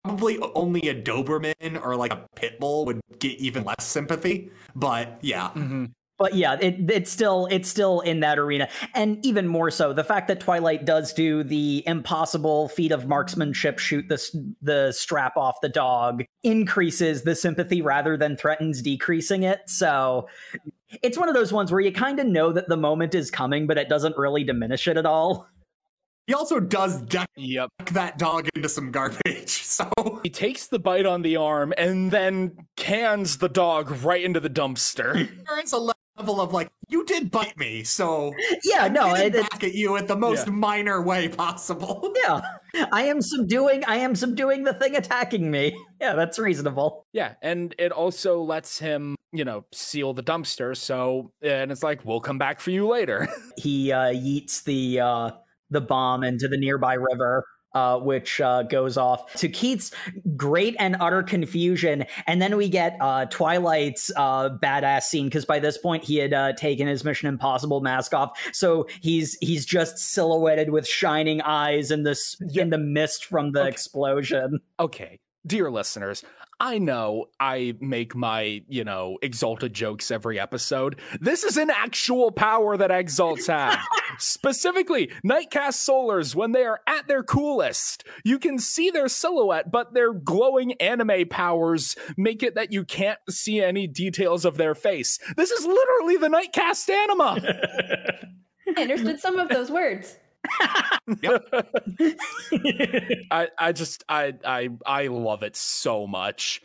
[0.05, 4.51] Probably only a Doberman or like a pit bull would get even less sympathy.
[4.75, 5.90] But yeah, Mhm.
[6.18, 10.05] but yeah, it, it's still it's still in that arena, and even more so, the
[10.05, 15.61] fact that Twilight does do the impossible feat of marksmanship, shoot the the strap off
[15.61, 19.61] the dog, increases the sympathy rather than threatens decreasing it.
[19.66, 20.27] So
[21.02, 23.66] it's one of those ones where you kind of know that the moment is coming,
[23.66, 25.46] but it doesn't really diminish it at all.
[26.26, 27.70] he also does deck Yep.
[27.92, 29.18] that dog into some garbage.
[29.72, 34.38] So He takes the bite on the arm and then cans the dog right into
[34.38, 35.14] the dumpster.
[35.46, 35.78] there is a
[36.18, 38.33] level of like, you did bite me, so
[38.64, 40.52] Yeah, no, I'm it, it- back at you at the most Yeah.
[40.52, 42.12] minor way possible.
[42.24, 42.42] yeah,
[42.92, 43.83] I am subduing.
[43.87, 45.74] I am subduing the thing attacking me.
[46.00, 47.07] Yeah, that's reasonable.
[47.12, 50.77] Yeah, and it also lets him, you know, seal the dumpster.
[50.77, 53.29] So, and it's like, we'll come back for you later.
[53.57, 55.31] he uh, yeets the uh,
[55.71, 57.45] the bomb into the nearby river.
[57.75, 59.92] Uh, which uh, goes off to Keith's
[60.37, 65.59] great and utter confusion, and then we get uh, Twilight's uh, badass scene because by
[65.59, 69.97] this point he had uh, taken his Mission Impossible mask off, so he's he's just
[69.97, 73.71] silhouetted with shining eyes in this in the mist from the Okay.
[73.71, 74.61] explosion.
[74.79, 76.23] okay, dear listeners,
[76.62, 81.01] I know I make my, you know, exalted jokes every episode.
[81.20, 83.81] This is an actual power that exalts have.
[84.18, 89.72] Specifically, Night Caste Solars, when they are at their coolest, you can see their silhouette,
[89.72, 94.77] but their glowing anime powers make it that you can't see any details of their
[94.77, 95.18] face.
[95.37, 97.40] This is literally the Night Caste anima.
[98.77, 100.16] I understood some of those words.
[103.31, 106.60] I, I just I I I love it so much.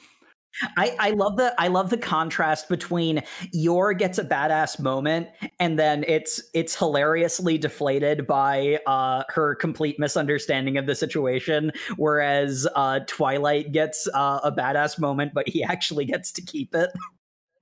[0.76, 3.22] I, I love the I love the contrast between
[3.54, 5.28] Yor gets a badass moment
[5.60, 12.68] and then it's it's hilariously deflated by uh, her complete misunderstanding of the situation, whereas
[12.76, 16.89] uh, Twilight gets uh, a badass moment, but he actually gets to keep it.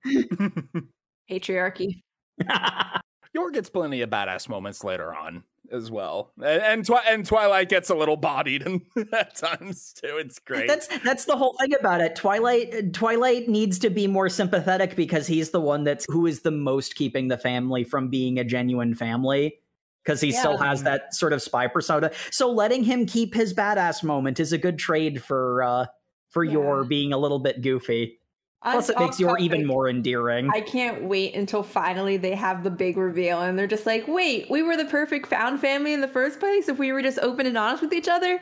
[1.30, 2.02] Patriarchy.
[3.34, 7.70] Yor gets plenty of badass moments later on as well, and and, Twi- and Twilight
[7.70, 8.82] gets a little bodied and
[9.14, 10.18] at times too.
[10.18, 10.68] It's great.
[10.68, 12.16] That's that's the whole thing about it.
[12.16, 16.52] Twilight Twilight needs to be more sympathetic because he's the one that's who is the
[16.52, 19.60] most keeping the family from being a genuine family
[20.04, 22.12] because he still has that sort of spy persona.
[22.30, 25.86] So letting him keep his badass moment is a good trade for uh
[26.30, 26.54] for Yeah.
[26.54, 28.20] Yor being a little bit goofy.
[28.64, 30.50] Plus, it makes Yor topic, even more endearing.
[30.52, 34.50] I can't wait until finally they have the big reveal and they're just like, wait,
[34.50, 37.46] we were the perfect found family in the first place if we were just open
[37.46, 38.42] and honest with each other?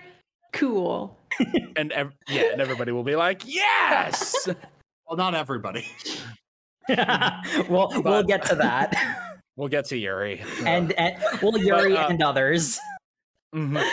[0.54, 1.18] Cool.
[1.76, 4.48] and ev- yeah, and everybody will be like, yes.
[5.06, 5.86] Well, not everybody.
[7.70, 10.42] we'll we'll get to that, we'll get to Yuri.
[10.66, 12.80] and, and well, Yuri uh, and others.
[13.54, 13.86] Mhm.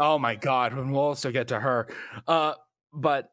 [0.00, 1.88] Oh my god, and we'll also get to her.
[2.26, 2.54] Uh,
[2.92, 3.30] but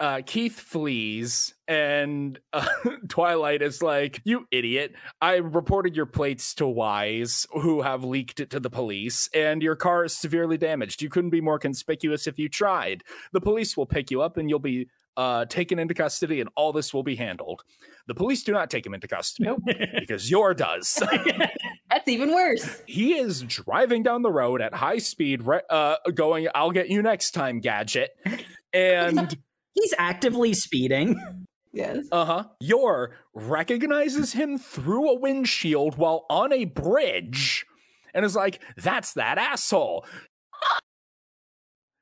[0.00, 2.66] uh, Keith flees, and uh,
[3.08, 4.94] Twilight is like, "You idiot!
[5.20, 9.76] I reported your plates to Wise, who have leaked it to the police, and Yor
[9.76, 11.00] car is severely damaged.
[11.00, 13.02] You couldn't be more conspicuous if you tried.
[13.32, 16.72] The police will pick you up, and you'll be." Uh, taken into custody, and all
[16.72, 17.62] this will be handled.
[18.08, 19.48] The police do not take him into custody
[20.00, 21.00] because your does.
[21.88, 22.82] That's even worse.
[22.86, 27.00] he is driving down the road at high speed, re- uh, going, I'll get you
[27.00, 28.10] next time, gadget.
[28.72, 29.38] And,
[29.74, 31.44] He's actively speeding.
[31.76, 32.06] Yes.
[32.12, 37.66] uh huh, Yor recognizes him through a windshield while on a bridge
[38.14, 40.06] and is like, that's that asshole.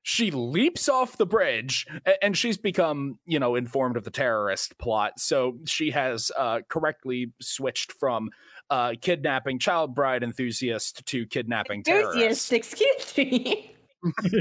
[0.05, 1.87] She leaps off the bridge
[2.21, 5.21] and she's become, you know, informed of the terrorist plot.
[5.21, 8.31] So she has uh, correctly switched from
[8.69, 12.17] uh, kidnapping child bride enthusiast to kidnapping terrorist.
[12.17, 13.77] Enthusiast, excuse me.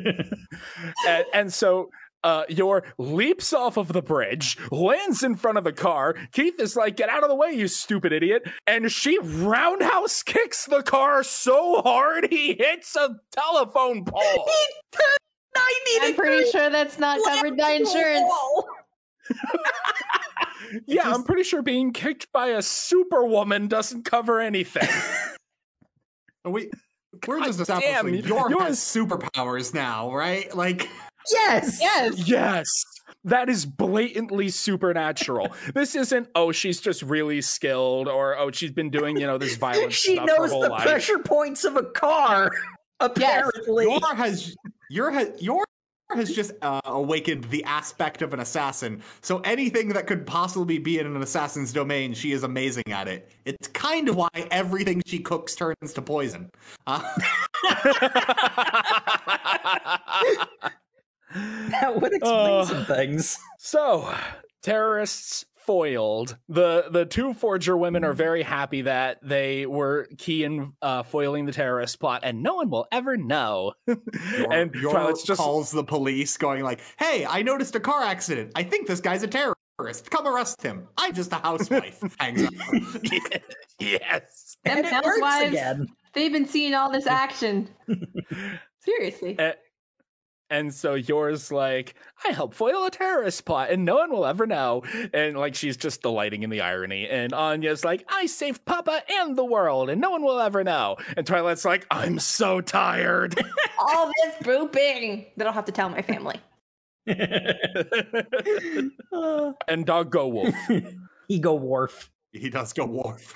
[1.08, 1.92] and, and so
[2.24, 6.16] uh, Yor leaps off of the bridge, lands in front of the car.
[6.32, 10.66] Keith is like, "Get out of the way, you stupid idiot!" And she roundhouse kicks
[10.66, 14.50] the car so hard he hits a telephone pole.
[16.02, 18.32] I'm pretty sure that's not covered by insurance.
[20.86, 24.88] yeah, I'm pretty sure being kicked by a superwoman doesn't cover anything.
[26.44, 26.72] We
[27.28, 30.52] we're God just damn, establishing Yor Yor has superpowers now, right?
[30.56, 30.90] Like
[31.30, 31.80] Yes.
[31.82, 32.28] Yes.
[32.28, 32.84] yes.
[33.24, 35.50] That is blatantly supernatural.
[35.74, 39.56] this isn't, oh, she's just really skilled, or oh, she's been doing, you know, this
[39.56, 39.94] violence.
[39.94, 40.84] she stuff her knows whole the life.
[40.84, 42.52] pressure points of a car.
[43.00, 44.56] Apparently, Yor has
[44.90, 45.64] Yor has Yor
[46.16, 49.02] has just uh, awakened the aspect of an assassin.
[49.22, 53.32] So anything that could possibly be in an assassin's domain, she is amazing at it.
[53.46, 56.50] It's kind of why everything she cooks turns to poison.
[56.86, 57.02] Uh,
[61.34, 63.38] that would explain Uh, some things.
[63.58, 64.14] so,
[64.64, 66.38] terrorists foiled.
[66.50, 71.46] The the two Forger women are very happy that they were key in uh, foiling
[71.46, 73.74] the terrorist plot, and no one will ever know.
[73.88, 73.98] Yor,
[74.52, 78.52] and Yor Twilight's just calls the police, going like, "Hey, I noticed a car accident.
[78.56, 80.10] I think this guy's a terrorist.
[80.10, 80.88] Come arrest him.
[80.98, 82.52] I'm just a housewife." Hangs up.
[83.80, 84.58] yes.
[84.64, 85.88] Them And it works housewives, again.
[86.14, 87.70] they've been seeing all this action.
[88.80, 89.36] Seriously.
[89.40, 89.56] A-
[90.52, 91.96] And so Yor's like,
[92.28, 94.84] I help foil a terrorist plot and no one will ever know.
[95.14, 97.08] And like she's just delighting in the irony.
[97.10, 100.98] And Anya's like, I saved Papa and the world and no one will ever know.
[101.16, 103.40] And Twilight's like, I'm so tired.
[103.80, 106.36] all this pooping that I'll have to tell my family.
[109.70, 110.54] and dog go wolf.
[111.30, 112.12] he go Wharf.
[112.34, 113.34] he does go Worf.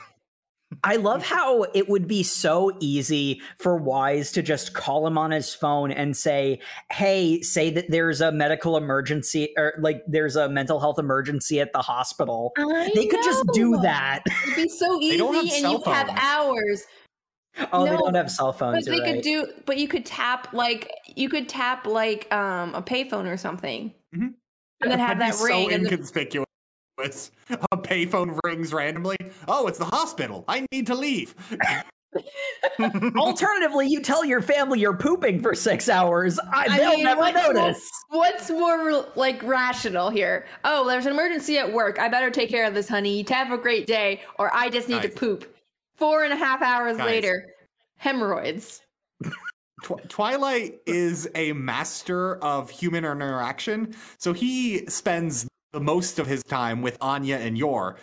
[0.83, 5.31] I love how it would be so easy for Wise to just call him on
[5.31, 6.59] his phone and say,
[6.91, 11.71] "Hey, say that there's a medical emergency or like there's a mental health emergency at
[11.71, 14.23] the hospital." I They could just do that.
[14.43, 16.19] It'd be so easy, don't have and cell you have phones.
[16.21, 16.83] hours.
[17.71, 18.85] Oh, they don't have cell But phones.
[18.85, 19.47] they you're could do.
[19.65, 24.33] But you could tap like you could tap like um a payphone or something, Mhm.
[24.81, 25.69] and then have That'd that be ring.
[25.69, 26.44] So and
[26.97, 27.31] the.
[27.71, 29.17] A payphone rings randomly.
[29.47, 30.43] Oh, it's the hospital.
[30.47, 31.35] I need to leave.
[32.79, 36.39] Alternatively, you tell your family you're pooping for six hours.
[36.39, 37.89] I, I they'll mean, never what's more- notice.
[38.09, 40.45] What's more like rational here?
[40.63, 41.99] Oh, there's an emergency at work.
[41.99, 43.17] I better take care of this, honey.
[43.19, 45.05] You have a great day, or I just need Nice.
[45.05, 45.55] to poop.
[45.95, 47.05] Four and a half hours Guys.
[47.05, 47.47] later,
[47.97, 48.81] hemorrhoids.
[49.83, 56.41] Tw- Twilight is a master of human interaction, so he spends the most of his
[56.41, 57.97] time with Anya and Yor.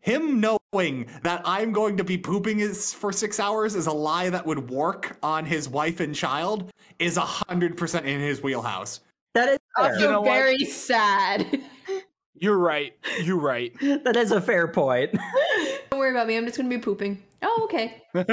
[0.00, 4.28] Him knowing that I'm going to be pooping is for six hours is a lie
[4.28, 9.00] that would work on his wife and child is a hundred percent in his wheelhouse.
[9.34, 9.58] That is.
[9.78, 10.32] Also You know what?
[10.32, 11.60] very sad.
[12.34, 12.92] You're right.
[13.22, 13.72] You're right.
[13.80, 15.12] that is a fair point.
[15.90, 16.36] Don't worry about me.
[16.36, 17.22] I'm just gonna be pooping.
[17.40, 18.02] Oh, okay.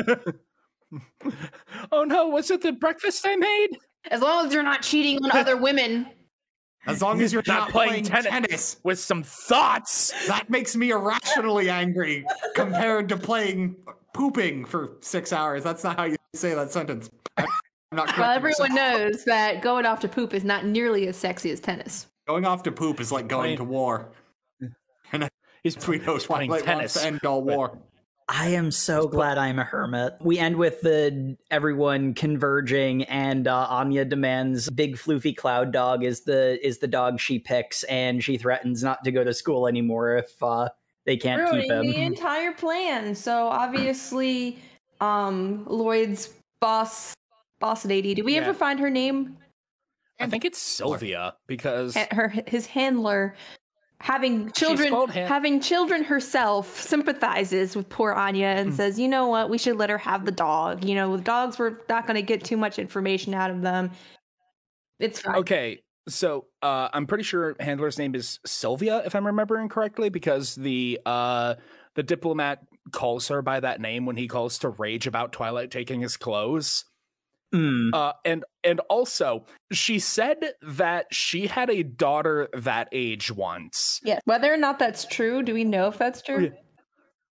[1.92, 3.70] oh no, was it the breakfast I made?
[4.12, 6.08] As long as you're not cheating on other women.
[6.86, 8.30] As long as you're Not not, playing playing, tennis.
[8.32, 8.78] tennis.
[8.84, 10.12] With some thoughts.
[10.28, 12.26] that makes me irrationally angry
[12.56, 13.76] compared to playing
[14.14, 15.64] pooping for six hours.
[15.64, 17.10] That's not how you say that sentence.
[17.38, 17.48] I'm
[17.94, 19.00] not Well, everyone myself.
[19.00, 22.08] knows that going off to poop is not nearly as sexy as tennis.
[22.28, 24.10] Going off to poop is like going mean- to war.
[25.64, 26.94] He's We know he's playing Twilight wants tennis.
[26.96, 27.78] to end all war.
[28.30, 30.14] I am so glad I'm a hermit.
[30.22, 36.22] We end with the everyone converging, and uh, Anya demands big floofy cloud dog is
[36.22, 40.18] the is the dog she picks, and she threatens not to go to school anymore
[40.18, 40.70] if uh,
[41.06, 43.14] they can't keep Ruining the entire plan.
[43.16, 44.58] So obviously,
[45.02, 47.14] um, Lloyd's boss,
[47.60, 48.14] boss lady.
[48.14, 48.42] Do we Yeah.
[48.42, 49.38] ever find her name?
[50.20, 53.36] I think it's Sylvia because Ha- Her his handler.
[54.04, 58.76] Having children, having children herself, sympathizes with poor Anya and Hmm.
[58.76, 59.50] says, "You know what?
[59.50, 60.84] We should let her have the dog.
[60.84, 63.92] You know, the dogs we're not going to get too much information out of them.
[65.00, 65.84] It's fine." okay.
[66.10, 71.00] So uh, I'm pretty sure handler's name is Sylvia, if I'm remembering correctly, because the
[71.06, 71.56] uh,
[71.96, 72.60] the diplomat
[72.92, 76.84] calls her by that name when he calls to rage about Twilight taking his clothes.
[77.54, 77.94] Mm.
[77.94, 84.02] Uh, and and also, she said that she had a daughter that age once.
[84.04, 84.22] Yes.
[84.26, 86.52] Whether or not that's true, do we know if that's true?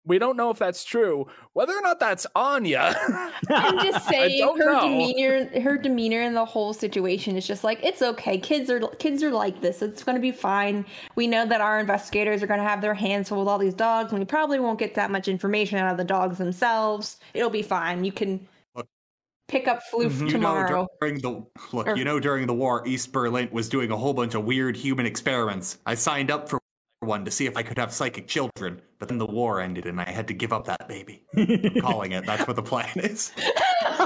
[0.05, 1.27] We don't know if that's true.
[1.53, 2.93] Whether or not that's Anya.
[3.51, 4.81] I'm just saying her know.
[4.81, 8.37] demeanor her demeanor in the whole situation is just like it's okay.
[8.39, 9.81] Kids are kids are like this.
[9.81, 10.85] It's going to be fine.
[11.15, 13.75] We know that our investigators are going to have their hands full with all these
[13.75, 17.19] dogs and we probably won't get that much information out of the dogs themselves.
[17.33, 18.05] It'll be fine.
[18.05, 18.52] You can Look.
[19.53, 20.21] Pick up Floof Mhm.
[20.23, 20.71] You tomorrow.
[20.71, 23.97] know, during the look, Or- you know, during the war, East Berlin was doing a
[23.97, 25.79] whole bunch of weird human experiments.
[25.85, 26.59] I signed up for
[27.01, 30.01] one to see if I could have psychic children, but then the war ended and
[30.01, 31.25] I had to give up that baby.
[31.37, 32.25] I'm calling it.
[32.25, 33.33] That's what the plan is.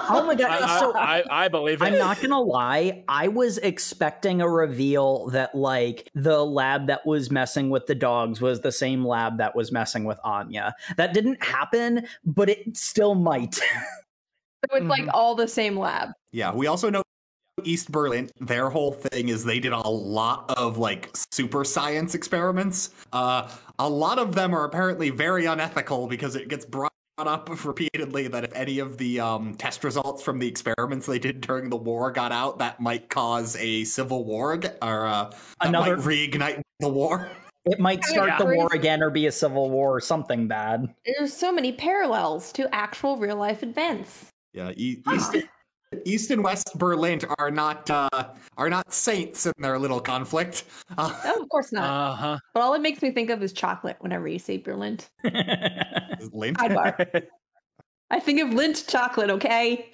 [0.09, 0.63] oh my god!
[0.63, 1.85] I, so I, I believe it.
[1.85, 7.31] I'm not gonna lie, I was expecting a reveal that like the lab that was
[7.31, 10.75] messing with the dogs was the same lab that was messing with Anya.
[10.97, 13.61] That didn't happen, but it still might.
[14.71, 15.11] So it's like Mhm.
[15.15, 16.11] all the same lab.
[16.33, 17.03] Yeah, we also know
[17.65, 22.91] East Berlin, their whole thing is they did a lot of like super science experiments.
[23.13, 23.49] Uh,
[23.79, 28.45] a lot of them are apparently very unethical because it gets brought up repeatedly that
[28.45, 32.11] if any of the um, test results from the experiments they did during the war
[32.11, 37.31] got out, that might cause a civil war or uh, Another- might reignite the war.
[37.69, 38.39] It might start Yeah.
[38.39, 40.95] the war again or be a civil war or something bad.
[41.05, 44.27] There's so many parallels to actual real life events.
[44.57, 45.37] Yeah, e- East,
[46.07, 48.09] East and West Berlin are not uh,
[48.57, 50.65] are not saints in their little conflict.
[50.99, 51.85] Uh, Oh, of course not.
[51.85, 52.39] Uh huh.
[52.55, 54.99] but all it makes me think of is chocolate whenever you say Berlin.
[55.25, 56.57] Lint?
[56.57, 57.23] Sidebar.
[58.11, 59.91] I think of Lindt chocolate, okay?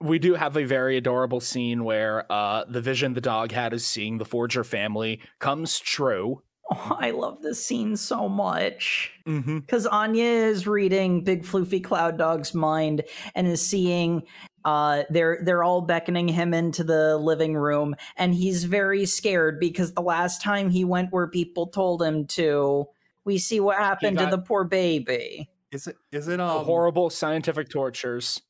[0.00, 3.84] we do have a very adorable scene where uh, the vision the dog had is
[3.86, 6.42] seeing the Forger family comes true.
[6.72, 9.12] Oh, I love this scene so much.
[9.26, 9.60] Mm-hmm.
[9.60, 13.04] Because Anya is reading Big Floofy Cloud Dog's mind
[13.34, 14.22] and is seeing
[14.64, 19.92] uh they're they're all beckoning him into the living room and he's very scared because
[19.92, 22.86] the last time he went where people told him to,
[23.24, 25.48] we see what happened got- to the poor baby.
[25.72, 28.40] Is it is it um, Horrible scientific tortures.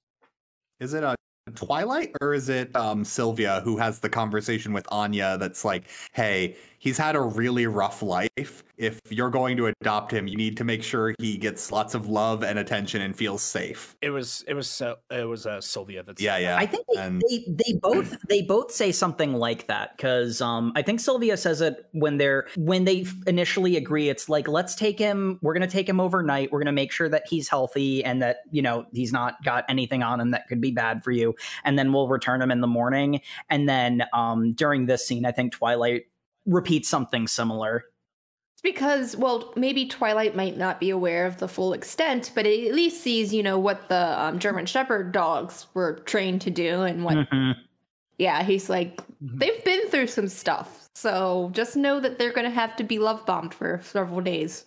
[0.80, 1.14] Is it a
[1.54, 6.56] Twilight or is it um Sylvia who has the conversation with Anya that's like, "Hey,
[6.82, 8.64] he's had a really rough life.
[8.76, 12.08] If you're going to adopt him, you need to make sure he gets lots of
[12.08, 16.02] love and attention and feels safe." It was it was so it was uh, Sylvia
[16.02, 16.56] that's Yeah, yeah.
[16.58, 20.72] I think they, and- they they both they both say something like that because um
[20.74, 24.08] I think Sylvia says it when they're when they initially agree.
[24.08, 25.38] It's like let's take him.
[25.42, 26.50] We're gonna take him overnight.
[26.50, 30.02] We're gonna make sure that he's healthy and that you know he's not got anything
[30.02, 31.36] on him that could be bad for you.
[31.64, 33.20] And then we'll return him in the morning.
[33.48, 36.06] And then um during this scene, I think Twilight
[36.46, 37.84] repeats something similar.
[38.54, 42.68] It's because, well, maybe Twilight might not be aware of the full extent, but it
[42.68, 46.82] at least sees, you know, what the um, German Shepherd dogs were trained to do
[46.82, 47.16] and what.
[47.16, 47.54] Mhm.
[48.18, 49.38] Yeah, he's like, Mhm.
[49.38, 50.88] they've been through some stuff.
[50.94, 54.66] So just know that they're going to have to be love bombed for several days.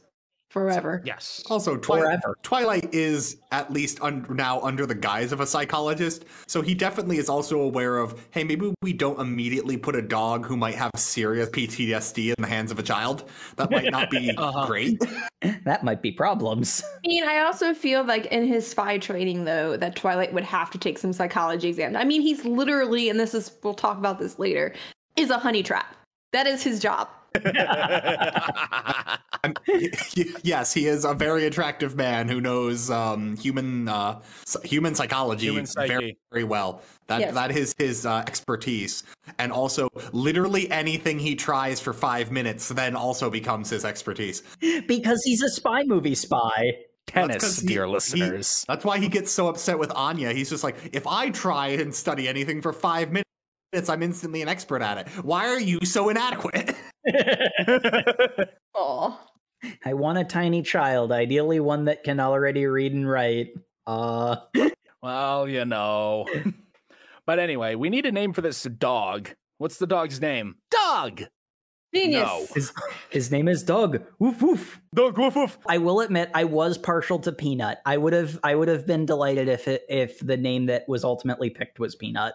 [0.56, 1.02] Forever.
[1.04, 1.44] Yes.
[1.50, 2.38] Also, Twi- Forever.
[2.42, 7.18] Twilight is at least un- now under the guise of a psychologist, so he definitely
[7.18, 10.92] is also aware of, hey, maybe we don't immediately put a dog who might have
[10.96, 13.30] serious PTSD in the hands of a child.
[13.58, 14.66] That might not be Uh-huh.
[14.66, 14.98] great.
[15.66, 16.82] that might be problems.
[17.04, 20.72] I mean, I also feel like in his spy training, though, that Twilight would have
[20.72, 21.98] to take some psychology exams.
[21.98, 24.74] I mean, he's literally, and this is, we'll talk about this later,
[25.18, 25.96] is a honey trap.
[26.32, 27.10] That is his job.
[29.44, 29.55] I'm-
[30.44, 34.22] yes, he is a very attractive man who knows um, human uh,
[34.64, 36.82] human psychology Human very, very well.
[37.08, 37.34] That Yes.
[37.36, 39.04] that is his uh, expertise,
[39.38, 44.42] and also literally anything he tries for five minutes then also becomes his expertise.
[44.88, 46.74] because he's a spy movie spy.
[47.08, 48.66] tennis, Tennis, 'cause he- dear he- listeners.
[48.68, 50.34] That's why he gets so upset with Anya.
[50.34, 54.48] He's just like, if I try and study anything for five minutes, I'm instantly an
[54.50, 55.08] expert at it.
[55.24, 56.76] Why are you so inadequate?
[58.76, 59.20] Aw.
[59.84, 63.50] I want a tiny child, ideally one that can already read and write.
[63.88, 64.38] Uh,
[65.04, 66.28] well, you know.
[67.26, 69.30] but anyway, we need a name for this dog.
[69.58, 70.56] What's the dog's name?
[70.70, 71.24] Dog.
[71.94, 72.24] Genius.
[72.24, 72.48] No.
[72.54, 72.74] his,
[73.10, 74.04] his name is Doug.
[74.20, 74.82] Woof woof.
[74.94, 75.18] Dog.
[75.18, 75.58] Woof woof.
[75.68, 77.78] I will admit, I was partial to Peanut.
[77.86, 81.06] I would have, I would have been delighted if it, if the name that was
[81.06, 82.34] ultimately picked was Peanut.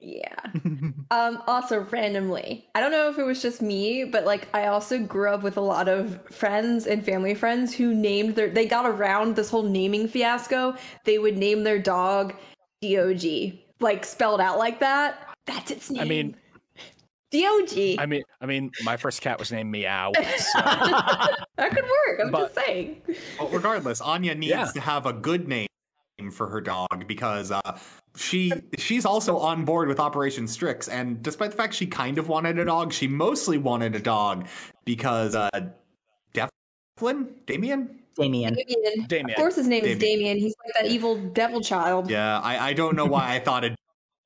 [0.00, 0.34] Yeah.
[1.12, 2.68] Um, also randomly.
[2.76, 5.56] I don't know if it was just me, but like I also grew up with
[5.56, 9.64] a lot of friends and family friends who named their they got around this whole
[9.64, 10.76] naming fiasco.
[11.04, 12.34] They would name their dog
[12.80, 13.58] DOG.
[13.80, 15.34] Like spelled out like that.
[15.46, 16.00] That's its name.
[16.02, 16.36] I mean,
[17.32, 17.98] DOG.
[17.98, 20.12] I mean, I mean, my first cat was named Meow.
[20.38, 20.60] So.
[20.60, 22.20] that could work.
[22.22, 23.02] I'm But- just saying.
[23.38, 24.66] Well, regardless, Anya needs Yeah.
[24.66, 25.66] to have a good name
[26.28, 27.78] for her dog because uh,
[28.16, 32.26] she she's also on board with Operation Strix, and despite the fact she kind of
[32.26, 34.48] wanted a dog, she mostly wanted a dog
[34.84, 35.48] because uh,
[36.32, 38.00] Devlin, Damien.
[38.16, 38.54] Damien.
[38.54, 39.06] Damien.
[39.06, 39.30] Damien.
[39.30, 40.18] Of course his name is Damien.
[40.18, 40.38] Damien.
[40.38, 42.10] He's like that evil devil child.
[42.10, 43.76] Yeah, I, I don't know why I thought it'd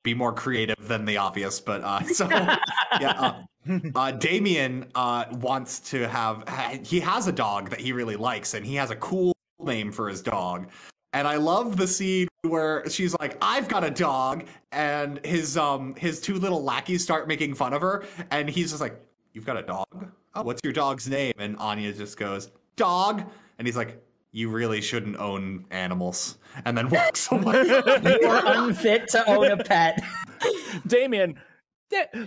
[0.03, 2.27] be more creative than the obvious, but uh, so
[2.99, 3.35] yeah.
[3.69, 6.43] Uh, uh, Damien uh, wants to have.
[6.47, 9.91] ha- He has a dog that he really likes, and he has a cool name
[9.91, 10.69] for his dog.
[11.15, 15.95] And I love the scene where she's like, "I've got a dog," and his um
[15.95, 19.01] his two little lackeys start making fun of her, and he's just like,
[19.31, 20.11] "You've got a dog?
[20.33, 23.23] Oh, what's your dog's name?" And Anya just goes, "Dog,"
[23.57, 24.03] and he's like,
[24.33, 27.63] "You really shouldn't own animals," and then walks away.
[27.63, 30.03] You are unfit to own a pet.
[30.85, 31.39] Damien,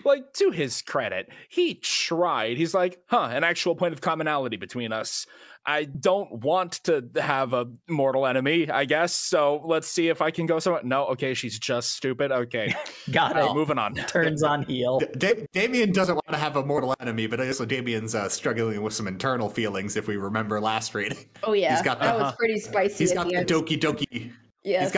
[0.05, 2.57] like to his credit, he tried.
[2.57, 5.27] He's like, huh, an actual point of commonality between us.
[5.71, 9.15] I don't want to have a mortal enemy, I guess.
[9.15, 10.81] So let's see if I can go somewhere.
[10.83, 12.33] No, okay, she's just stupid.
[12.33, 12.75] Okay,
[13.11, 13.55] Got All right, it.
[13.55, 13.95] moving on.
[13.95, 15.01] Turns on heel.
[15.19, 18.95] Da- Damien doesn't want to have a mortal enemy, but also Damien's uh, struggling with
[18.95, 19.95] some internal feelings.
[19.97, 21.75] If we remember last reading, Oh yeah.
[21.75, 24.33] He's got that the- was pretty spicy He's got the the doki doki.
[24.65, 24.85] yes.
[24.85, 24.93] He's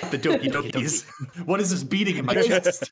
[0.00, 1.06] got the doki dokis.
[1.46, 2.90] what is this beating in my chest?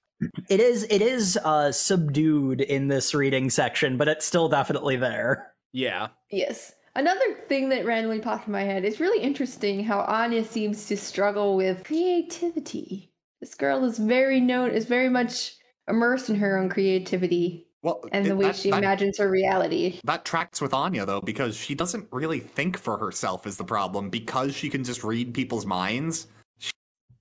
[0.49, 5.53] It is it is uh subdued in this reading section, but it's still definitely there.
[5.73, 6.09] Yeah.
[6.31, 6.73] Yes.
[6.97, 10.97] Another thing that randomly popped in my head is really interesting how Anya seems to
[10.97, 13.11] struggle with creativity.
[13.41, 15.57] This girl is very known, is very much
[15.89, 19.99] immersed in her own creativity Well, and the way that, she that, imagines her reality.
[20.05, 24.09] that tracks with Anya though, because she doesn't really think for herself is the problem.
[24.09, 26.29] Because she can just read people's minds,
[26.59, 26.71] she,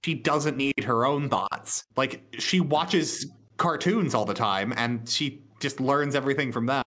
[0.06, 1.84] she doesn't need her own thoughts.
[1.98, 3.26] Like she watches
[3.58, 6.84] cartoons all the time, and she just learns everything from them,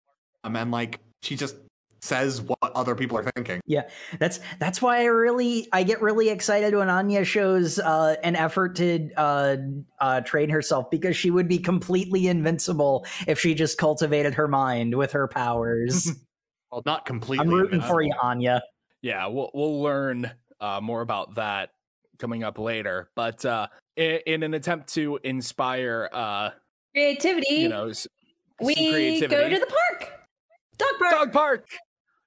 [0.43, 1.55] Um, and like she just
[2.01, 3.61] says what other people are thinking.
[3.65, 3.83] Yeah,
[4.19, 8.75] that's that's why I really I get really excited when Anya shows uh, an effort
[8.77, 9.57] to uh,
[9.99, 14.95] uh, train herself because she would be completely invincible if she just cultivated her mind
[14.95, 16.11] with her powers.
[16.71, 17.45] Well, not completely.
[17.45, 18.13] I'm rooting for you.
[18.23, 18.61] Anya.
[19.01, 20.31] Yeah, we'll we'll learn
[20.61, 21.71] uh, more about that
[22.17, 23.09] coming up later.
[23.13, 26.51] But uh, in, in an attempt to inspire, uh,
[26.95, 27.55] Creativity.
[27.55, 28.07] you know, s-
[28.61, 30.13] we creativity, go to the park.
[30.77, 31.11] Dog park.
[31.11, 31.65] dog park,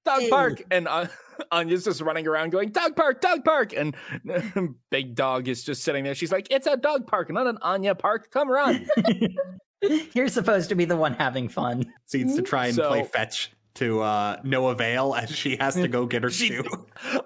[0.05, 0.30] dog Hey.
[0.30, 1.07] park, and uh,
[1.52, 3.96] Anya's just running around going dog park, dog park, and
[4.90, 6.14] Big Dog is just sitting there.
[6.14, 8.30] She's like, "It's a dog park, not an Anya park.
[8.30, 8.86] Come run."
[10.14, 11.92] You're supposed to be the one having fun.
[12.07, 15.88] Seems to try and So- play fetch to uh, no avail as she has to
[15.88, 16.64] go get her She- shoe.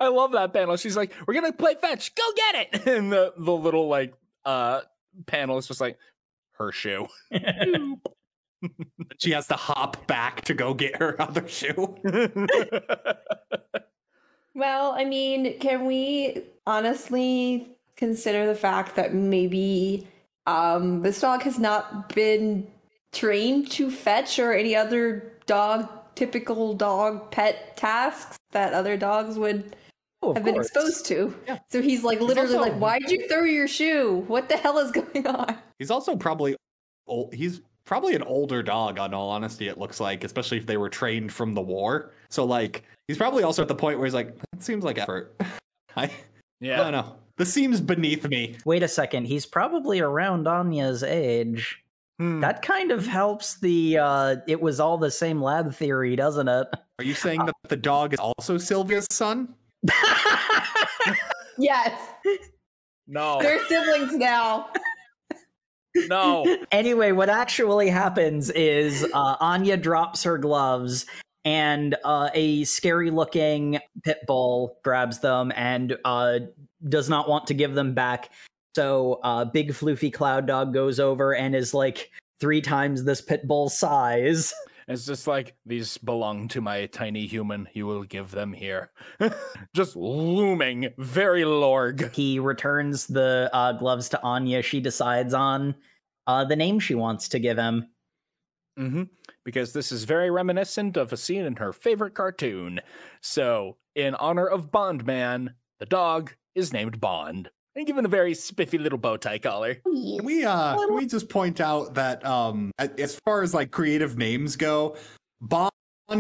[0.01, 0.77] I love that panel.
[0.77, 2.15] She's like, "We're gonna play fetch.
[2.15, 4.15] Go get it!" And the the little like
[4.45, 4.81] uh
[5.27, 5.99] panel is just like
[6.53, 7.07] her shoe.
[9.19, 11.97] She has to hop back to go get her other shoe.
[14.55, 20.09] Well, I mean, can we honestly consider the fact that maybe
[20.47, 22.67] um, this dog has not been
[23.13, 28.37] trained to fetch or any other dog, typical dog pet tasks?
[28.51, 29.77] that other dogs would
[30.23, 31.33] Oh, of have been exposed to.
[31.47, 31.59] Yeah.
[31.71, 34.25] So he's like literally also- like, "Why'd you throw your shoe?
[34.27, 36.57] What the hell is going on?" He's also probably
[37.07, 37.33] old.
[37.35, 38.99] He's probably an older dog.
[39.01, 42.13] On all honesty, it looks like, especially if they were trained from the war.
[42.31, 45.35] So like, he's probably also at the point where he's like, "That seems like effort."
[45.97, 46.11] I, yeah I
[46.61, 46.77] Yeah.
[46.77, 47.17] don't know.
[47.39, 48.57] This seems beneath me.
[48.65, 49.27] Wait a second.
[49.27, 51.83] He's probably around Anya's age.
[52.19, 52.41] Hmm.
[52.41, 56.67] That kind of helps the uh it was all the same lab theory, doesn't it?
[56.99, 59.55] Are you saying that the dog is also Sylvia's son?
[61.61, 62.01] Yes,
[63.09, 63.39] No.
[63.43, 64.69] they're siblings now.
[66.09, 66.59] No.
[66.73, 71.07] anyway, what actually happens is uh, Anya drops her gloves
[71.45, 76.41] and uh, a scary looking pit bull grabs them and uh,
[76.89, 78.31] does not want to give them back.
[78.75, 83.47] So uh, big floofy cloud dog goes over and is like three times this pit
[83.47, 84.53] bull size.
[84.89, 87.69] It's just like these belong to my tiny human.
[87.75, 88.91] You will give them here.
[89.75, 92.11] just looming, very lorg.
[92.15, 94.63] He returns the uh, gloves to Anya.
[94.63, 95.75] She decides on
[96.27, 97.91] uh, the name she wants to give him.
[98.79, 99.03] hmm
[99.45, 102.81] Because this is very reminiscent of a scene in her favorite cartoon.
[103.21, 108.35] So, in honor of Bond Man, the dog is named Bond and given a very
[108.35, 109.77] spiffy little bow tie collar.
[109.77, 114.19] Can we uh can we just point out that um as far as like creative
[114.19, 114.97] names go,
[115.41, 115.71] Bond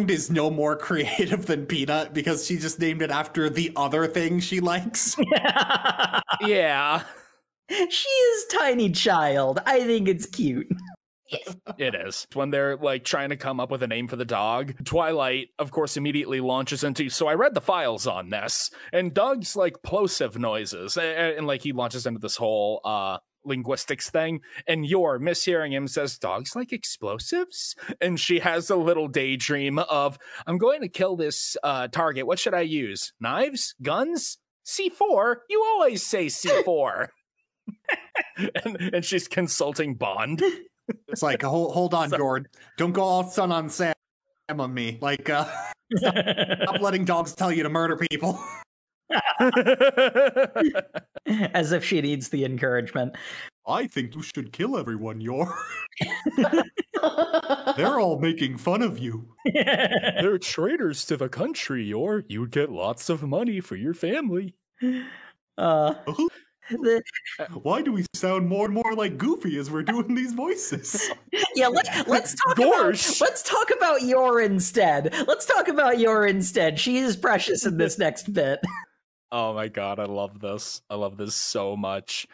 [0.08, 4.40] is no more creative than Peanut because she just named it after the other thing
[4.40, 5.16] she likes.
[6.46, 7.02] yeah,
[7.68, 9.60] she is tiny child.
[9.66, 10.68] I think it's cute.
[11.78, 12.26] it is.
[12.34, 15.70] When they're like trying to come up with a name for the dog, Twilight, of
[15.70, 17.08] course, immediately launches into.
[17.10, 21.62] So I read the files on this, and dogs like plosive noises, and, and like
[21.62, 26.72] he launches into this whole uh linguistics thing and you're mishearing him says dogs like
[26.72, 27.74] explosives?
[28.00, 32.26] And she has a little daydream of i'm going to kill this uh target.
[32.26, 33.12] What should i use?
[33.20, 33.74] Knives?
[33.80, 34.38] Guns?
[34.66, 37.08] C4 you always say c4
[38.36, 40.42] and, and she's consulting bond
[41.08, 42.48] It's like hold hold on, Gord.
[42.76, 43.94] Don't go all Son of Sam
[44.48, 44.98] on me.
[45.00, 45.46] Like uh
[45.96, 46.14] stop
[46.80, 48.42] letting dogs tell you to murder people.
[51.54, 53.16] As if she needs the encouragement.
[53.66, 55.54] I think you should kill everyone, Yor.
[57.76, 59.28] They're all making fun of you.
[59.54, 64.54] they're traitors to the country or you'd get lots of money for your family
[65.58, 65.94] uh,
[66.82, 67.02] the,
[67.38, 71.10] uh, Why do we sound more and more like Goofy as we're doing these voices?
[71.54, 73.04] yeah, let, let's talk Gorge.
[73.06, 75.14] about let's talk about Yor instead.
[75.26, 76.78] Let's talk about Yor instead.
[76.78, 78.60] She is precious in this next bit.
[79.30, 80.80] Oh my god, I love this.
[80.88, 82.26] I love this so much.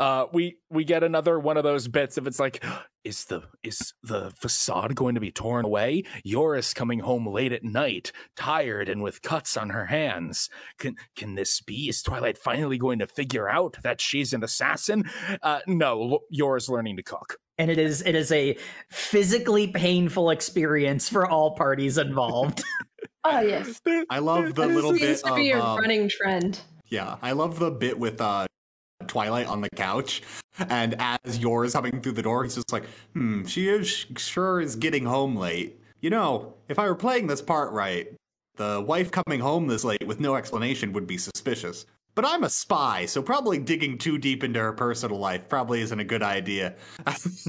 [0.00, 2.64] Uh we we get another one of those bits if it's like
[3.04, 6.04] is the is the facade going to be torn away?
[6.24, 10.48] Yor's coming home late at night, tired and with cuts on her hands.
[10.78, 11.90] Can can this be?
[11.90, 15.04] Is Twilight finally going to figure out that she's an assassin?
[15.42, 17.36] Uh no, Yor's learning to cook.
[17.58, 18.56] And it is it is a
[18.90, 22.64] physically painful experience for all parties involved.
[23.24, 26.60] Oh yes, I love the little seems bit to be of a um, running trend.
[26.88, 28.46] Yeah, I love the bit with uh
[29.06, 30.22] Twilight on the couch,
[30.68, 32.84] and as Yor's coming through the door, he's just like,
[33.14, 37.42] "Hmm, she is sure is getting home late." You know, if I were playing this
[37.42, 38.08] part right,
[38.56, 41.86] the wife coming home this late with no explanation would be suspicious.
[42.14, 45.98] But I'm a spy, so probably digging too deep into her personal life probably isn't
[46.00, 46.74] a good idea.
[47.04, 47.46] That's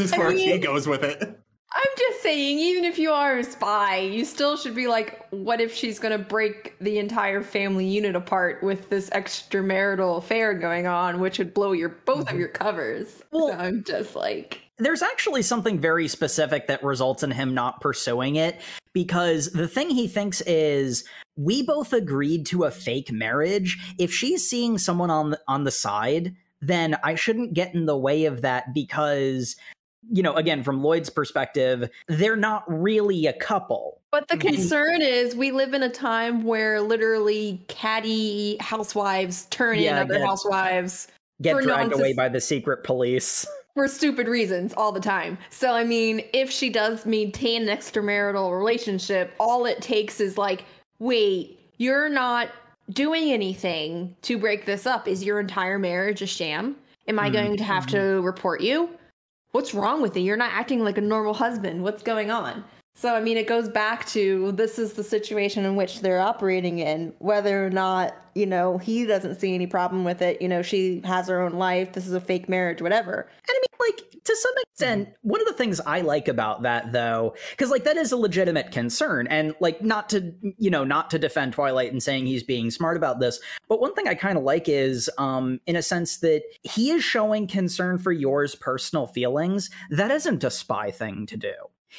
[0.00, 1.38] as I far as he goes with it.
[1.74, 5.60] I'm just saying, even if you are a spy, you still should be like, what
[5.60, 11.20] if she's gonna break the entire family unit apart with this extramarital affair going on,
[11.20, 12.40] which would blow your both of mm-hmm.
[12.40, 13.22] your covers.
[13.30, 17.80] Well- so I'm just like, There's actually something very specific that results in him not
[17.80, 18.60] pursuing it
[18.92, 21.04] because the thing he thinks is
[21.36, 23.78] we both agreed to a fake marriage.
[23.98, 27.96] If she's seeing someone on the, on the side, then I shouldn't get in the
[27.96, 29.56] way of that because
[30.10, 34.00] you know, again, from Lloyd's perspective, they're not really a couple.
[34.10, 34.40] But the Mhm.
[34.40, 40.26] concern is we live in a time where literally catty housewives turn in other yeah.
[40.26, 41.08] housewives
[41.40, 43.46] Get For dragged nonsense- away by the secret police.
[43.74, 45.38] for stupid reasons all the time.
[45.50, 50.64] So I mean, if she does maintain an extramarital relationship, all it takes is like,
[50.98, 52.50] wait, you're not
[52.90, 55.08] doing anything to break this up.
[55.08, 56.76] Is your entire marriage a sham?
[57.08, 58.90] Am I Mm, going to have to report you?
[59.52, 60.22] What's wrong with you?
[60.22, 61.82] You're not acting like a normal husband.
[61.82, 62.64] What's going on?
[62.94, 66.78] So I mean, it goes back to this is the situation in which they're operating
[66.78, 67.12] in.
[67.18, 70.40] Whether or not you know he doesn't see any problem with it.
[70.40, 71.92] You know, she has her own life.
[71.92, 73.28] This is a fake marriage, whatever.
[73.48, 76.92] And I mean, like, to some extent one of the things i like about that
[76.92, 81.10] though because like that is a legitimate concern and like not to you know not
[81.10, 84.38] to defend twilight and saying he's being smart about this but one thing i kind
[84.38, 89.06] of like is um in a sense that he is showing concern for Yor's personal
[89.06, 91.52] feelings that isn't a spy thing to do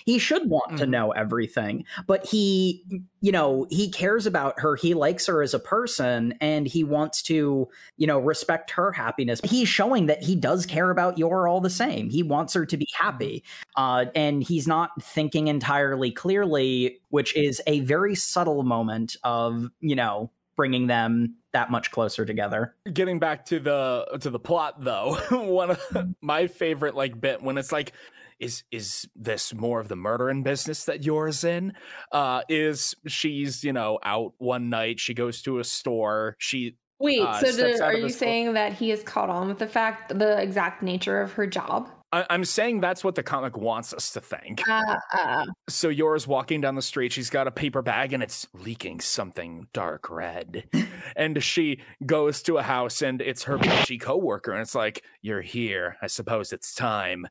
[0.06, 0.78] he should want mm-hmm.
[0.78, 2.84] to know everything, but he,
[3.22, 4.76] you know, he cares about her.
[4.76, 7.68] He likes her as a person and he wants to,
[7.98, 9.40] you know, respect her happiness.
[9.44, 12.10] He's showing that he does care about Yor all the same.
[12.10, 13.44] He wants her to be happy.
[13.76, 19.96] Uh, and he's not thinking entirely clearly, which is a very subtle moment of, you
[19.96, 22.76] know, bringing them that much closer together.
[22.92, 25.82] Getting back to the to the plot though, one of
[26.22, 27.94] my favorite like bit when it's like
[28.40, 31.74] is is this more of the murdering business that Yor's in?
[32.12, 37.20] Uh, is she's you know out one night, she goes to a store, she Wait,
[37.20, 40.42] uh, so do, are you saying that he is caught on with the fact, the
[40.42, 41.90] exact nature of her job?
[42.14, 44.62] I, am saying that's what the comic wants us to think.
[44.70, 45.46] Uh, uh.
[45.68, 47.12] So Yor's walking down the street.
[47.12, 50.64] She's got a paper bag and it's leaking something dark red.
[51.16, 54.52] and she goes to a house and it's her bitchy coworker.
[54.52, 55.98] And it's like, You're here.
[56.02, 57.26] I suppose it's time.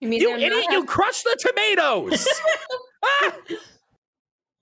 [0.00, 0.64] You mean you idiot?
[0.70, 2.26] You crushed the tomatoes.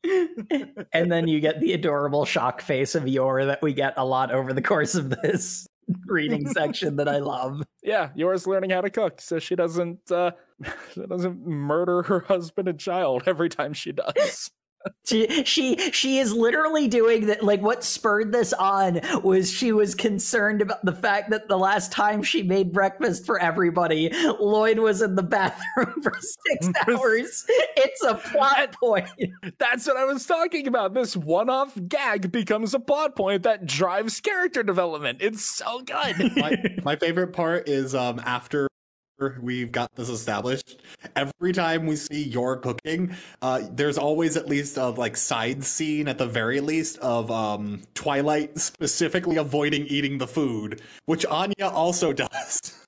[0.92, 4.32] and then you get the adorable shock face of Yor that we get a lot
[4.32, 5.66] over the course of this
[6.06, 7.62] reading section that I love.
[7.82, 10.32] Yeah, Yor's learning how to cook, so she doesn't uh,
[10.94, 14.50] she doesn't murder her husband and child every time she does
[15.06, 19.94] she she she is literally doing that like what spurred this on was she was
[19.94, 25.02] concerned about the fact that the last time she made breakfast for everybody lloyd was
[25.02, 27.44] in the bathroom for six hours.
[27.76, 29.08] It's a plot point.
[29.58, 30.94] that's what i was talking about.
[30.94, 35.18] This one-off gag becomes a plot point that drives character development.
[35.20, 36.36] It's so good.
[36.36, 38.68] My, my favorite part is um after
[39.40, 40.80] we've got this established.
[41.16, 46.08] Every time we see your cooking, uh, there's always at least a like side scene
[46.08, 52.12] at the very least of um, Twilight specifically avoiding eating the food, which Anya also
[52.12, 52.84] does.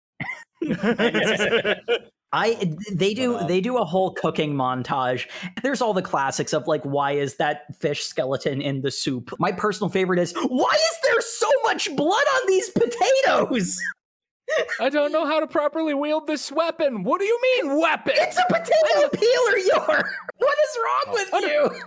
[2.32, 5.26] I they do uh, they do a whole cooking montage.
[5.62, 9.32] There's all the classics of like why is that fish skeleton in the soup?
[9.40, 13.80] My personal favorite is why is there so much blood on these potatoes?
[14.80, 17.02] I don't know how to properly wield this weapon.
[17.02, 18.14] What do you mean, weapon?
[18.16, 20.10] It's a potato peeler, Yor.
[20.38, 21.78] What is wrong with oh, you?
[21.78, 21.86] No.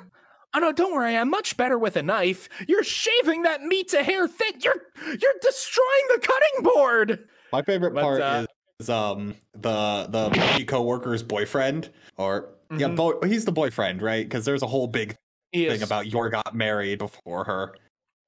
[0.55, 1.17] Oh no, don't worry.
[1.17, 2.47] I'm much better with a knife.
[2.67, 4.63] You're shaving that meat to hair thick.
[4.63, 4.75] You're
[5.07, 7.27] you're destroying the cutting board.
[7.51, 8.45] My favorite part but, uh,
[8.79, 12.79] is um the the co-worker's boyfriend or mm-hmm.
[12.79, 14.23] yeah, bo- he's the boyfriend, right?
[14.23, 15.15] Because there's a whole big
[15.51, 17.75] thing about Yor got married before her.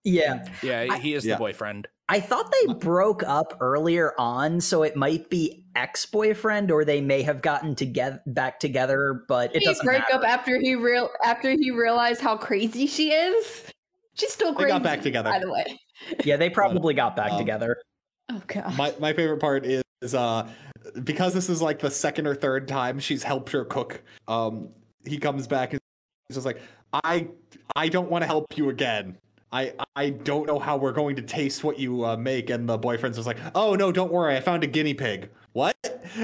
[0.04, 0.46] Yeah.
[0.62, 1.38] Yeah, he is I, the yeah.
[1.38, 1.88] boyfriend.
[2.08, 7.24] I thought they broke up earlier on, so it might be ex-boyfriend, or they may
[7.24, 9.24] have gotten together back together.
[9.28, 10.16] But it doesn't break matter.
[10.16, 13.64] up after he real after he realized how crazy she is.
[14.14, 14.68] She's still crazy.
[14.68, 15.80] They got back together, by the way.
[16.24, 17.78] Yeah, they probably got back um, together.
[18.30, 18.78] Oh god.
[18.78, 19.84] My my favorite part is
[20.14, 20.48] uh
[21.04, 24.04] because this is like the second or third time she's helped her cook.
[24.28, 24.70] Um,
[25.06, 25.82] he comes back and
[26.28, 26.62] he's just like,
[27.04, 27.30] I
[27.76, 29.18] I don't want to help you again.
[29.56, 32.50] I I don't know how we're going to taste what you uh, make.
[32.50, 35.30] And the boyfriend's just like, oh no, don't worry, I found a guinea pig.
[35.54, 35.78] What?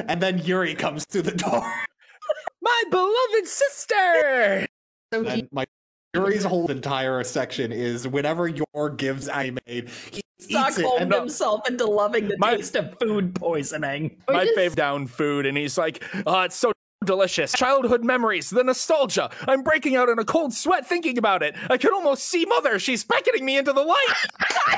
[0.07, 1.73] And then Yuri comes through the door.
[2.61, 4.67] my beloved sister.
[5.13, 5.65] So he- my
[6.13, 12.29] Yuri's whole entire section is whenever Yor gives I made, he Stockholmed himself into loving
[12.29, 14.15] the my, taste of food poisoning.
[14.29, 14.57] My just...
[14.57, 16.71] fave down food, and he's like, "Oh, it's so
[17.03, 17.51] delicious.
[17.53, 19.29] Childhood memories, the nostalgia.
[19.47, 21.55] I'm breaking out in a cold sweat thinking about it.
[21.69, 22.79] I can almost see Mother.
[22.79, 24.07] She's beckoning me into the light.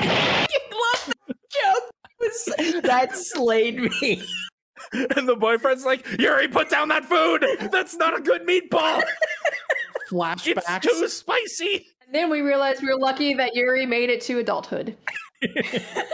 [0.02, 2.82] you love that joke.
[2.82, 4.22] That slayed me.
[4.92, 7.44] And the boyfriend's like, Yuri, put down that food.
[7.72, 9.02] That's not a good meatball.
[10.10, 10.84] Flashbacks.
[10.84, 11.86] It's too spicy.
[12.06, 14.96] And then we realized we were lucky that Yuri made it to adulthood.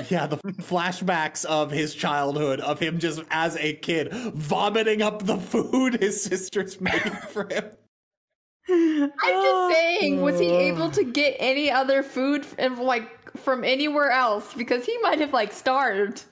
[0.08, 5.36] Yeah, the flashbacks of his childhood, of him just as a kid vomiting up the
[5.36, 7.64] food his sister's making for him.
[8.68, 14.10] I'm just saying, was he able to get any other food from, like from anywhere
[14.10, 14.54] else?
[14.54, 16.24] Because he might have like starved.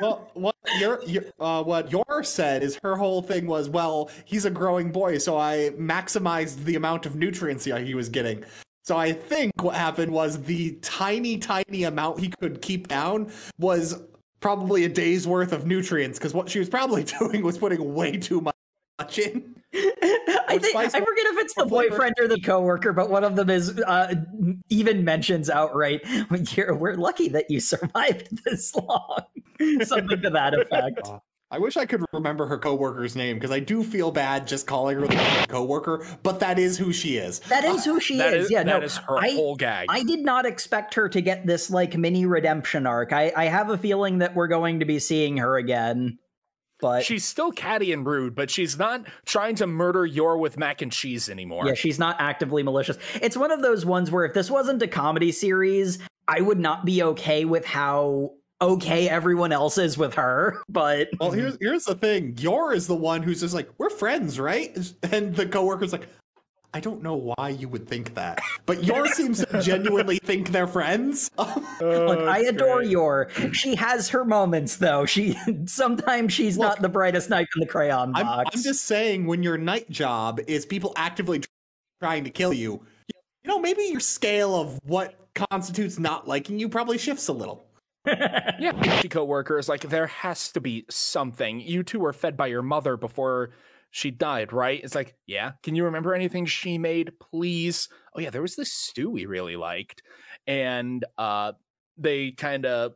[0.00, 4.46] well, what your, your uh, what Yor said is her whole thing was, well, he's
[4.46, 8.44] a growing boy, so I maximized the amount of nutrients he was getting.
[8.86, 14.00] So I think what happened was the tiny, tiny amount he could keep down was
[14.38, 18.16] probably a day's worth of nutrients because what she was probably doing was putting way
[18.16, 19.56] too much in.
[19.74, 23.50] I think I forget if it's the boyfriend or the coworker, but one of them
[23.50, 24.14] is uh,
[24.68, 29.24] even mentions outright, "We're lucky that you survived this long,"
[29.82, 31.10] something to that effect.
[31.48, 34.96] I wish I could remember her coworker's name because I do feel bad just calling
[34.98, 37.38] her the coworker, but that is who she is.
[37.40, 38.46] That is who she That is.
[38.46, 39.86] is Yeah, that no, is her I, whole gag.
[39.88, 43.12] I did not expect her to get this like mini redemption arc.
[43.12, 46.18] I, I have a feeling that we're going to be seeing her again.
[46.80, 50.82] But she's still catty and rude, but she's not trying to murder Yor with mac
[50.82, 51.66] and cheese anymore.
[51.66, 52.98] yeah, she's not actively malicious.
[53.22, 56.84] It's one of those ones where if this wasn't a comedy series, I would not
[56.84, 60.62] be okay with how okay everyone else is with her.
[60.68, 62.36] But Well, here's here's the thing.
[62.38, 64.76] Yor is the one who's just like, we're friends, right?
[65.12, 66.08] And the coworker's like,
[66.74, 70.66] I don't know why you would think that, but Yor seems to genuinely think they're
[70.66, 71.30] friends.
[71.38, 72.90] Oh, Look, I adore great.
[72.90, 73.30] Yor.
[73.52, 75.06] She has her moments, though.
[75.06, 78.50] She sometimes she's Look, not the brightest knight in the crayon I'm, box.
[78.54, 81.42] I'm just saying, when your night job is people actively
[82.02, 86.68] trying to kill you, you know, maybe your scale of what constitutes not liking you
[86.68, 87.65] probably shifts a little.
[88.06, 91.60] Yeah, she coworker is like, there has to be something.
[91.60, 93.50] You two were fed by your mother before
[93.90, 94.80] she died, right?
[94.82, 95.52] It's like, yeah.
[95.62, 97.88] Can you remember anything she made, please?
[98.14, 100.02] Oh yeah, there was this stew we really liked,
[100.46, 101.52] and uh,
[101.96, 102.92] they kind of,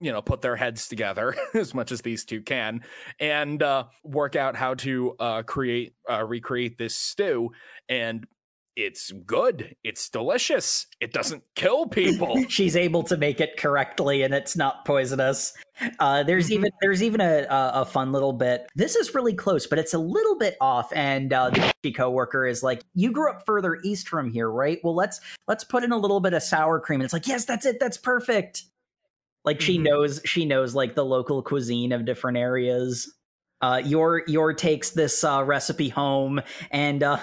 [0.00, 2.82] you know, put their heads together as much as these two can,
[3.20, 7.50] and uh, work out how to uh, create, uh, recreate this stew,
[7.88, 8.26] and.
[8.74, 9.76] It's good.
[9.84, 10.86] It's delicious.
[10.98, 12.42] It doesn't kill people.
[12.48, 15.52] She's able to make it correctly, and it's not poisonous.
[15.98, 16.52] Uh, there's Mhm.
[16.54, 18.66] even there's even a, a a fun little bit.
[18.74, 20.90] This is really close, but it's a little bit off.
[20.94, 21.50] And uh,
[21.82, 24.78] the coworker is like, "You grew up further east from here, right?
[24.82, 27.44] Well, let's let's put in a little bit of sour cream." And it's like, "Yes,
[27.44, 27.78] that's it.
[27.78, 28.64] That's perfect."
[29.44, 29.82] Like she Mhm.
[29.82, 33.12] knows she knows like the local cuisine of different areas.
[33.60, 37.18] Uh, Yor Yor takes this uh, recipe home, and uh,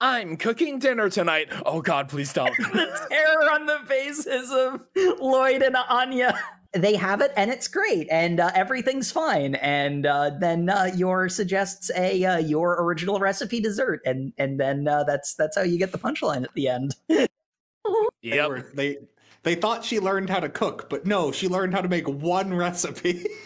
[0.00, 1.48] I'm cooking dinner tonight.
[1.66, 2.56] Oh God, please don't.
[2.58, 4.80] the terror on the faces of
[5.20, 6.38] Lloyd and Anya.
[6.74, 9.56] They have it, and it's great, and uh, everything's fine.
[9.56, 14.88] And uh, then uh, Yor suggests a uh, your original recipe dessert, and and then
[14.88, 16.94] uh, that's that's how you get the punchline at the end.
[18.22, 18.98] They, were, they
[19.42, 22.54] they thought she learned how to cook, but no, she learned how to make one
[22.54, 23.26] recipe.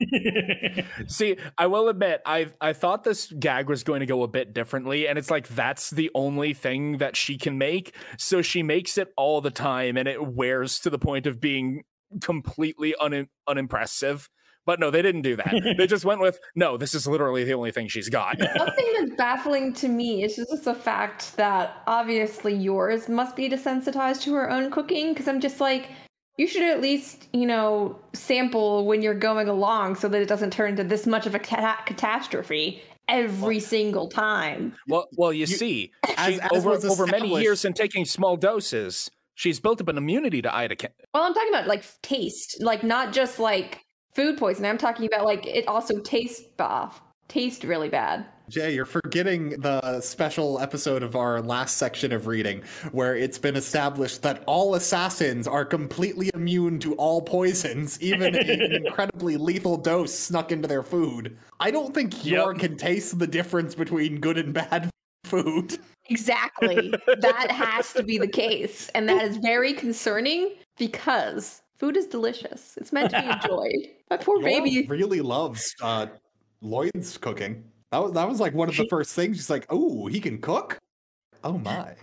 [1.06, 4.52] See, I will admit, I I thought this gag was going to go a bit
[4.52, 7.94] differently, and it's like that's the only thing that she can make.
[8.18, 11.84] So she makes it all the time, and it wears to the point of being
[12.20, 14.28] completely un- unimpressive.
[14.66, 15.74] But no, they didn't do that.
[15.78, 16.76] they just went with no.
[16.76, 18.38] This is literally the only thing she's got.
[18.56, 24.22] Something that's baffling to me is just the fact that obviously yours must be desensitized
[24.22, 25.90] to her own cooking because I'm just like,
[26.36, 30.52] you should at least, you know, sample when you're going along so that it doesn't
[30.52, 34.74] turn into this much of a ca- catastrophe every single time.
[34.88, 38.36] well, well, you, You- see, as- she, as over over many years and taking small
[38.36, 40.76] doses, she's built up an immunity to Ida.
[41.12, 43.80] Well, I'm talking about like taste, like not just like
[44.14, 44.70] food poisoning.
[44.70, 48.26] I'm talking about like it also tastes off, taste really bad.
[48.50, 53.56] Jay, you're forgetting the special episode of our last section of reading where it's been
[53.56, 60.12] established that all assassins are completely immune to all poisons, even an incredibly lethal dose
[60.16, 61.38] snuck into their food.
[61.58, 62.34] I don't think Yep.
[62.34, 64.90] Yor can taste the difference between good and bad
[65.24, 65.78] food.
[66.10, 66.92] Exactly.
[67.20, 68.90] that has to be the case.
[68.94, 72.76] And that is very concerning because food is delicious.
[72.76, 73.90] It's meant to be enjoyed.
[74.10, 74.86] But poor Yor baby.
[74.86, 76.08] really loves uh,
[76.60, 77.64] Lloyd's cooking.
[77.94, 79.36] That was that was like one of the first things.
[79.36, 80.78] She's like, "Oh, he can cook."
[81.44, 81.94] Oh my!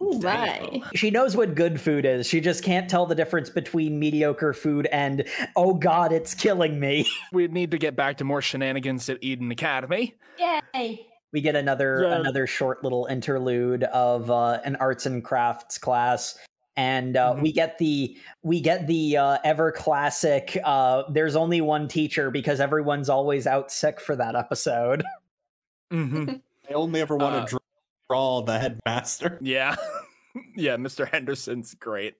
[0.00, 0.80] Ooh, my.
[0.94, 2.24] She knows what good food is.
[2.28, 5.24] She just can't tell the difference between mediocre food and
[5.56, 7.04] oh god, it's killing me.
[7.32, 10.14] We need to get back to more shenanigans at Eden Academy.
[10.38, 11.04] Yay.
[11.32, 12.20] we get another Yeah.
[12.20, 16.38] another short little interlude of uh, an arts and crafts class
[16.78, 17.42] and uh, Mhm.
[17.42, 22.60] we get the we get the uh, ever classic uh, there's only one teacher because
[22.60, 25.02] everyone's always out sick for that episode
[25.92, 26.30] Mm-hmm.
[26.70, 27.58] I only ever want Uh, to
[28.08, 29.38] draw the headmaster.
[29.42, 29.74] Yeah.
[30.56, 31.08] yeah, Mr.
[31.10, 32.14] Henderson's great.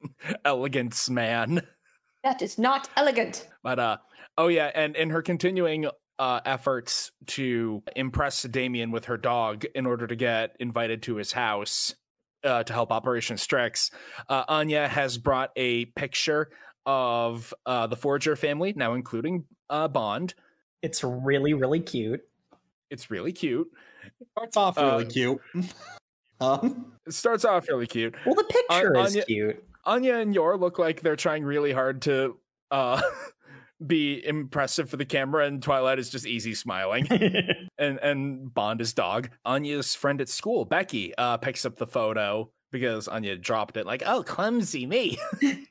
[0.45, 1.61] Elegance man.
[2.25, 3.47] That is not elegant.
[3.63, 3.97] But uh
[4.37, 5.87] oh yeah, and in her continuing
[6.19, 11.33] uh efforts to impress Damien with her dog in order to get invited to his
[11.33, 11.95] house
[12.45, 13.91] uh to help Operation Strix,
[14.29, 16.51] uh Anya has brought a picture
[16.87, 20.35] of uh the Forger family, now including uh Bond.
[20.83, 22.21] it's really really cute
[22.91, 23.69] It's really cute.
[24.33, 25.41] Starts off really Uh, cute.
[26.41, 28.15] um, It starts off really cute.
[28.25, 32.03] well the picture is Anya- cute Anya and Yor look like they're trying really hard
[32.03, 32.39] to
[32.71, 33.01] uh
[33.87, 37.07] be impressive for the camera and Twilight is just easy smiling.
[37.79, 39.31] and and Bond is dog.
[39.45, 44.03] Anya's friend at school, Becky, uh picks up the photo because Anya dropped it like,
[44.07, 45.19] "Oh, clumsy me."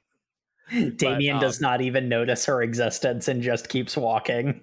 [0.97, 4.61] damien um, does not even notice her existence and just keeps walking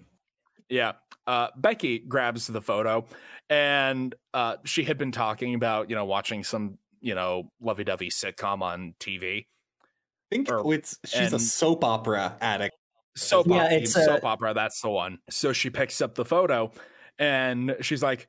[0.69, 0.93] Yeah.
[1.27, 3.07] Uh, Becky grabs the photo
[3.49, 8.11] and uh, she had been talking about, you know, watching some, you know, lovey dovey
[8.11, 9.47] sitcom on TV.
[9.81, 9.87] I
[10.31, 12.75] think Or- it's she's a soap opera addict.
[13.17, 14.55] Soap, Yeah, opera, it's a- soap opera.
[14.55, 15.19] That's the one.
[15.31, 16.73] So she picks up the photo
[17.19, 18.29] and she's like,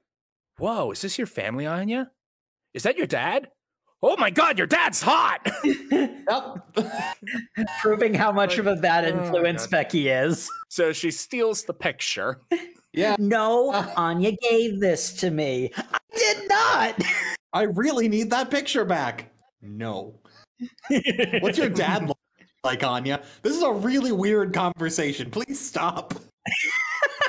[0.57, 2.11] Whoa, is this your family, Anya?
[2.73, 3.49] Is that your dad?
[4.03, 5.39] Oh my God, your dad's hot.
[5.91, 6.75] Yep.
[7.81, 9.71] Proving how much of a bad Oh, influence God.
[9.71, 10.49] Becky is.
[10.69, 12.41] so she steals the picture.
[12.93, 13.15] yeah.
[13.19, 13.91] No, Uh.
[13.95, 15.71] Anya gave this to me.
[15.77, 17.01] I did not.
[17.53, 19.31] I really need that picture back.
[19.61, 20.19] No.
[21.41, 22.17] What's your dad look
[22.65, 23.21] like, Anya?
[23.43, 25.31] This is a really weird conversation.
[25.31, 26.15] Please stop.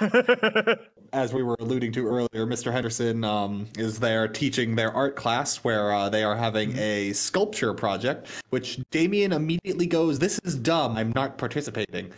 [1.12, 2.72] As we were alluding to earlier, Mr.
[2.72, 7.72] Henderson um, is there teaching their art class where uh, they are having a sculpture
[7.72, 10.97] project, which Damien immediately goes, This is dumb.
[10.97, 12.11] I'm not participating.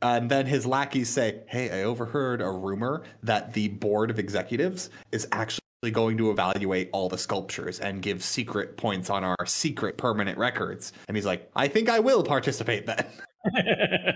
[0.00, 4.90] And then his lackeys say, Hey, I overheard a rumor that the board of executives
[5.10, 9.96] is actually going to evaluate all the sculptures and give secret points on our secret
[9.96, 10.92] permanent records.
[11.06, 13.06] And he's like, I think I will participate then.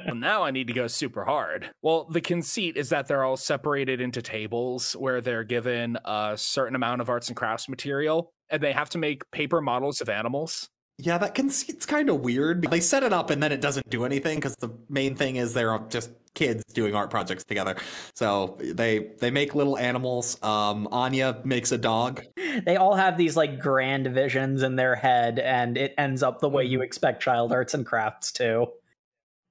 [0.06, 1.70] Well, now I need to go super hard.
[1.80, 6.74] Well, the conceit is that they're all separated into tables where they're given a certain
[6.74, 10.68] amount of arts and crafts material, and they have to make paper models of animals.
[10.98, 12.70] Yeah, that conceit's kind of weird.
[12.70, 15.52] They set it up and then it doesn't do anything because the main thing is
[15.54, 17.76] they're just kids doing art projects together.
[18.14, 20.42] So they they make little animals.
[20.42, 22.22] Um, Anya makes a dog.
[22.66, 26.48] they all have these like grand visions in their head, and it ends up the
[26.48, 28.66] way you expect child arts and crafts to.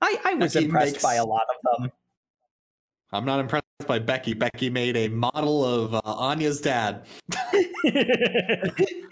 [0.01, 1.91] I, I was impressed makes- by a lot of them.
[3.13, 4.33] I'm not impressed by Becky.
[4.33, 7.05] Becky made a model of uh, Anya's dad.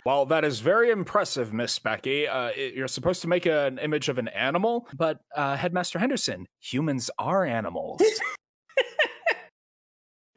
[0.06, 2.26] Well, that is very impressive, Miss Becky.
[2.28, 6.48] Uh, it- you're supposed to make an image of an animal, but uh, Headmaster Henderson,
[6.60, 8.02] humans are animals.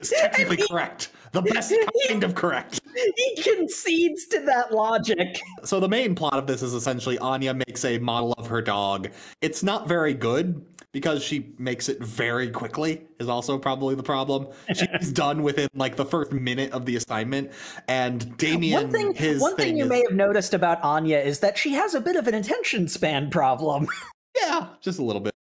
[0.01, 1.11] It's technically correct.
[1.33, 1.75] The best
[2.09, 2.81] kind of correct.
[3.17, 5.41] he concedes to that logic.
[5.65, 9.11] So the main plot of this is essentially Anya makes a model of her dog.
[9.41, 14.47] It's not very good because she makes it very quickly is also probably the problem.
[14.75, 17.53] She's done within like the first minute of the assignment
[17.89, 21.41] and Damien one thing, his one thing, you is, may have noticed about Anya is
[21.41, 23.89] that she has a bit of an attention span problem.
[24.37, 25.33] yeah, just a little bit.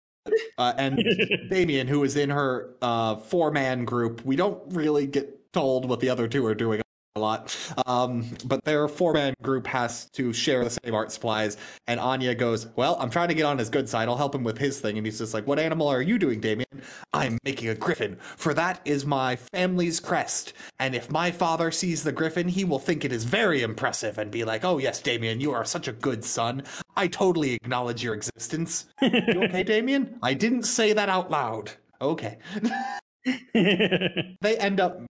[0.57, 1.03] Uh, and
[1.51, 6.01] Damien who is in her uh four man group, we don't really get told what
[6.01, 6.81] the other two are doing
[7.17, 7.57] a lot.
[7.87, 11.57] Um, but their four man group has to share the same art supplies.
[11.89, 14.09] And Anya goes, Well, I'm trying to get on his good side.
[14.09, 14.97] I'll help him with his thing.
[14.97, 16.67] And he's just like, What animal are you doing, Damien?
[17.13, 20.53] I'm making a griffin, for that is my family's crest.
[20.79, 24.31] And if my father sees the griffin, he will think it is very impressive and
[24.31, 26.63] be like, Oh, yes, Damien, you are such a good son.
[26.97, 28.87] I totally acknowledge your existence.
[29.03, 30.17] you okay, Damien?
[30.23, 31.73] I didn't say that out loud.
[32.01, 32.39] Okay.
[33.53, 35.03] they end up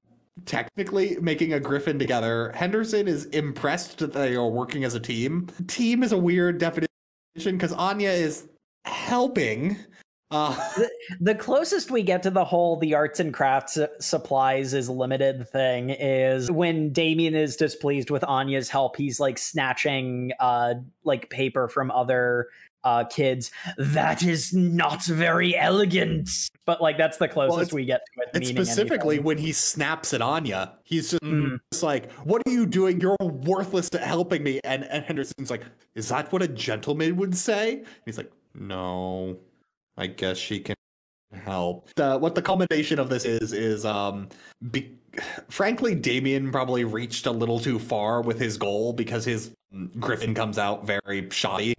[0.44, 2.52] technically making a griffin together.
[2.54, 5.48] Henderson is impressed that they are working as a team.
[5.66, 6.88] Team is a weird definition
[7.36, 8.48] because Anya is
[8.84, 9.76] helping.
[10.30, 10.56] Uh,
[11.20, 15.90] the closest we get to the whole the arts and crafts supplies is limited thing
[15.90, 20.74] is when Damien is displeased with Anya's help, he's like snatching uh
[21.04, 22.48] like paper from other
[22.84, 23.50] uh kids.
[23.78, 26.28] That is not very elegant.
[26.66, 28.28] But like that's the closest it's- we get to it.
[28.42, 29.24] it's specifically anything.
[29.26, 30.74] when he snaps at Anya.
[30.84, 31.58] He's just, Mhm.
[31.72, 33.00] just like, "What are you doing?
[33.00, 35.62] You're worthless at helping me." And, and Henderson's like,
[35.94, 39.38] "Is that what a gentleman would say?" And he's like, "No,
[39.96, 40.76] I guess she can
[41.32, 44.28] help." The, what the culmination of this is is, um,
[44.70, 44.96] be,
[45.48, 50.34] frankly, Damien probably reached a little too far with his goal because his mm, Griffin
[50.34, 51.74] comes out very shoddy,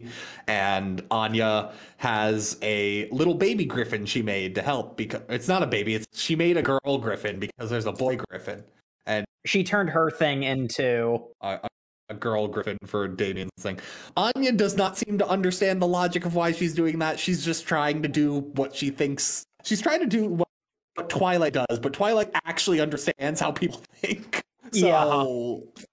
[0.47, 5.67] and Anya has a little baby Griffin she made to help because it's not a
[5.67, 8.63] baby; it's she made a girl Griffin because there's a boy Griffin
[9.05, 11.67] and she turned her thing into a- a
[12.13, 13.79] girl Griffin for Damien's thing.
[14.17, 17.19] Anya does not seem to understand the logic of why she's doing that.
[17.19, 19.43] She's just trying to do what she thinks.
[19.63, 20.47] She's trying to do what,
[20.95, 24.41] what Twilight does, but Twilight actually understands how people think.
[24.73, 25.83] So Yeah.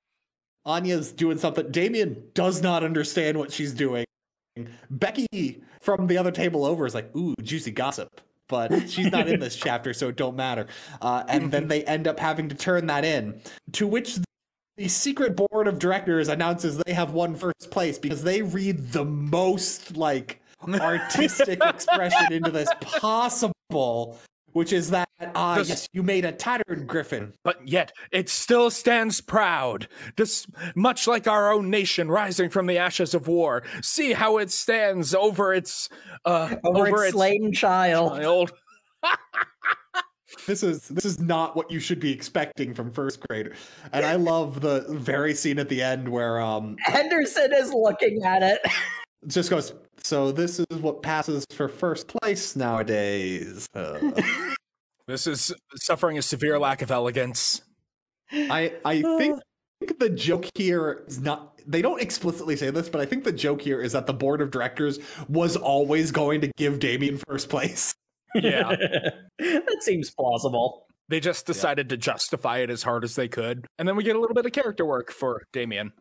[0.64, 1.70] Anya's doing something.
[1.70, 4.04] Damien does not understand what she's doing.
[4.90, 8.20] Becky from the other table over is like, ooh, juicy gossip.
[8.48, 10.66] But she's not in this chapter, so it don't matter.
[11.02, 13.40] Uh, and then they end up having to turn that in.
[13.72, 14.18] To which
[14.78, 19.04] the secret board of directors announces they have won first place because they read the
[19.04, 20.40] most like
[20.80, 24.16] artistic expression into this possible,
[24.52, 27.32] which is that ah Does- yes, you made a tattered griffin.
[27.42, 29.88] but yet it still stands proud.
[30.16, 30.46] This,
[30.76, 33.64] much like our own nation rising from the ashes of war.
[33.82, 35.88] See how it stands over its
[36.24, 38.20] uh, over, its slain child.
[38.20, 38.52] child.
[40.46, 43.52] this is this is not what you should be expecting from first grade.
[43.92, 48.42] And I love the very scene at the end where um Henderson is looking at
[48.42, 48.60] it.
[49.26, 49.72] just goes,
[50.02, 53.66] so this is what passes for first place nowadays.
[53.74, 53.98] Uh,
[55.08, 57.62] This is suffering a severe lack of elegance.
[58.30, 59.40] I I think
[59.98, 63.62] the joke here is not they don't explicitly say this, but I think the joke
[63.62, 67.94] here is that the board of directors was always going to give Damien first place.
[68.34, 68.74] Yeah.
[69.38, 70.86] that seems plausible.
[71.08, 73.66] They just decided to justify it as hard as they could.
[73.78, 75.92] And then we get a little bit of character work for Damien.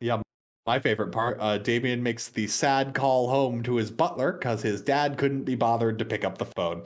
[0.00, 0.22] Yeah,
[0.66, 4.80] my favorite part, uh, Damien makes the sad call home to his butler because his
[4.80, 6.82] dad couldn't be bothered to pick up the phone.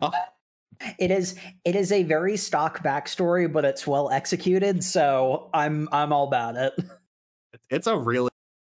[0.98, 6.12] It is it is a very stock backstory, but it's well executed, so I'm I'm
[6.12, 6.72] all about it.
[7.70, 8.30] it's a really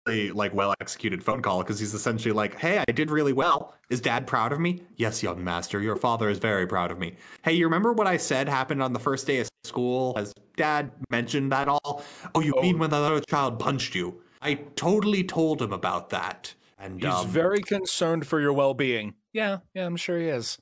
[0.06, 3.74] like well executed phone call because he's essentially like, "Hey, I did really well.
[3.90, 4.82] Is Dad proud of me?
[4.96, 5.80] Yes, young master.
[5.80, 7.16] Your father is very proud of me.
[7.42, 10.14] Hey, you remember what I said happened on the first day of school?
[10.16, 12.02] Has Dad mentioned that all?
[12.34, 12.62] Oh, you Oh.
[12.62, 14.22] mean when the other child punched you?
[14.42, 16.54] I totally told him about that.
[16.78, 19.14] And He's um, very concerned for your well being.
[19.32, 20.58] Yeah, yeah, I'm sure he is.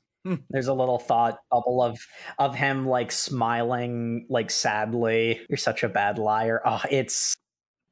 [0.49, 1.99] There's a little thought bubble of
[2.39, 5.39] of him like smiling like sadly.
[5.49, 6.61] You're such a bad liar.
[6.65, 7.35] Oh, it's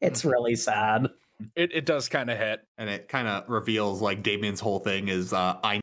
[0.02, 1.10] it's really sad.
[1.56, 2.64] It, it does kind of hit.
[2.78, 5.80] and it kind of reveals like Damien's whole thing is uh, I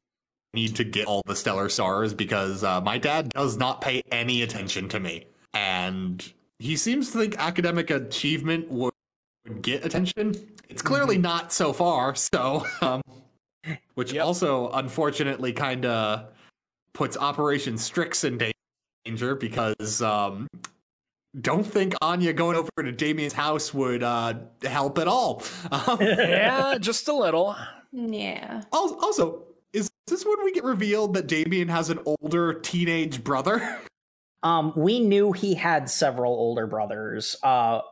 [0.54, 4.42] need to get all the stellar stars because uh, my dad does not pay any
[4.42, 8.92] attention to me, and he seems to think academic achievement would,
[9.46, 10.34] would get attention.
[10.68, 13.00] It's clearly not so far, so um,
[13.94, 14.24] which Yep.
[14.24, 16.26] also unfortunately kind of
[16.94, 18.38] puts Operation Strix in
[19.06, 20.46] danger because um,
[21.38, 25.42] don't think Anya going over to Damien's house would uh, help at all.
[25.70, 27.54] Um, Yeah, just a little.
[27.92, 28.62] Yeah.
[28.72, 33.78] Also, is this when we get revealed that Damien has an older teenage brother?
[34.42, 37.36] Um, we knew he had several older brothers.
[37.42, 37.82] Uh,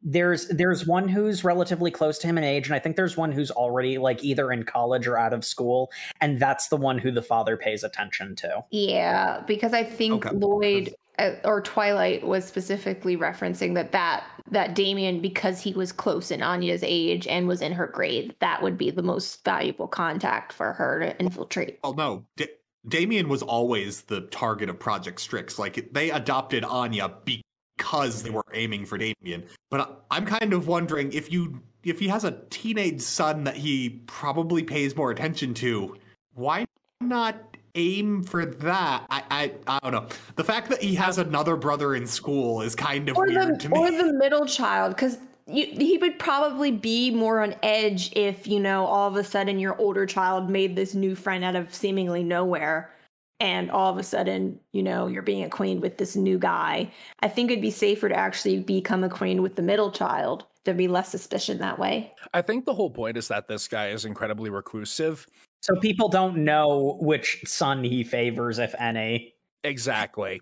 [0.00, 3.30] there's there's one who's relatively close to him in age, and I think there's one
[3.30, 5.90] who's already like either in college or out of school,
[6.22, 8.64] and that's the one who the father pays attention to.
[8.70, 10.34] Yeah, because I think Okay.
[10.34, 16.30] Lloyd Uh, or Twilight was specifically referencing that that that Damien, because he was close
[16.30, 20.52] in Anya's age and was in her grade, that would be the most valuable contact
[20.52, 21.78] for her to infiltrate.
[21.82, 22.46] Oh no, Da-
[22.86, 25.58] Damien was always the target of Project Strix.
[25.58, 29.44] Like they adopted Anya because they were aiming for Damien.
[29.70, 34.02] But I'm kind of wondering if you if he has a teenage son that he
[34.06, 35.96] probably pays more attention to,
[36.34, 36.66] why
[37.00, 39.06] not aim for that?
[39.10, 40.08] I I, I don't know.
[40.36, 43.68] The fact that he has another brother in school is kind of Or weird to
[43.68, 43.78] me.
[43.78, 48.84] or the middle child, because he would probably be more on edge if you know
[48.84, 52.92] all of a sudden your older child made this new friend out of seemingly nowhere.
[53.40, 56.90] And all of a sudden, you know, you're being acquainted with this new guy.
[57.20, 60.44] I think it'd be safer to actually become acquainted with the middle child.
[60.64, 62.12] There'd be less suspicion that way.
[62.34, 65.24] I think the whole point is that this guy is incredibly reclusive.
[65.60, 69.34] So people don't know which son he favors, if any.
[69.64, 70.40] Exactly.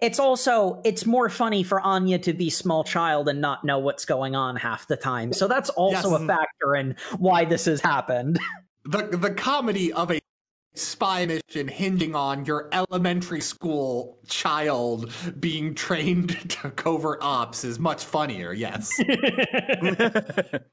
[0.00, 4.04] It's also it's more funny for Anya to be small child and not know what's
[4.04, 5.32] going on half the time.
[5.32, 6.20] So that's also Yes.
[6.22, 8.38] a factor in why this has happened.
[8.84, 10.20] the the comedy of a
[10.74, 18.04] spy mission hinging on your elementary school child being trained to covert ops is much
[18.04, 18.90] funnier yes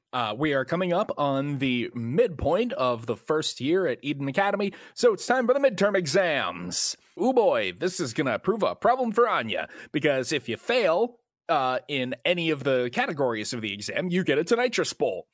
[0.13, 4.73] uh, we are coming up on the midpoint of the first year at Eden Academy,
[4.93, 6.95] so it's time for the midterm exams.
[7.21, 11.19] Ooh boy, this is gonna prove a problem for Anya, because if you fail
[11.49, 15.27] uh, in any of the categories of the exam, you get a Tonitrus Bolt.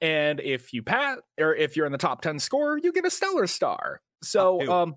[0.00, 3.10] And if you pass, or if you're in the top 10 score, you get a
[3.10, 4.00] Stellar Star.
[4.22, 4.72] So, Top two.
[4.72, 4.94] um,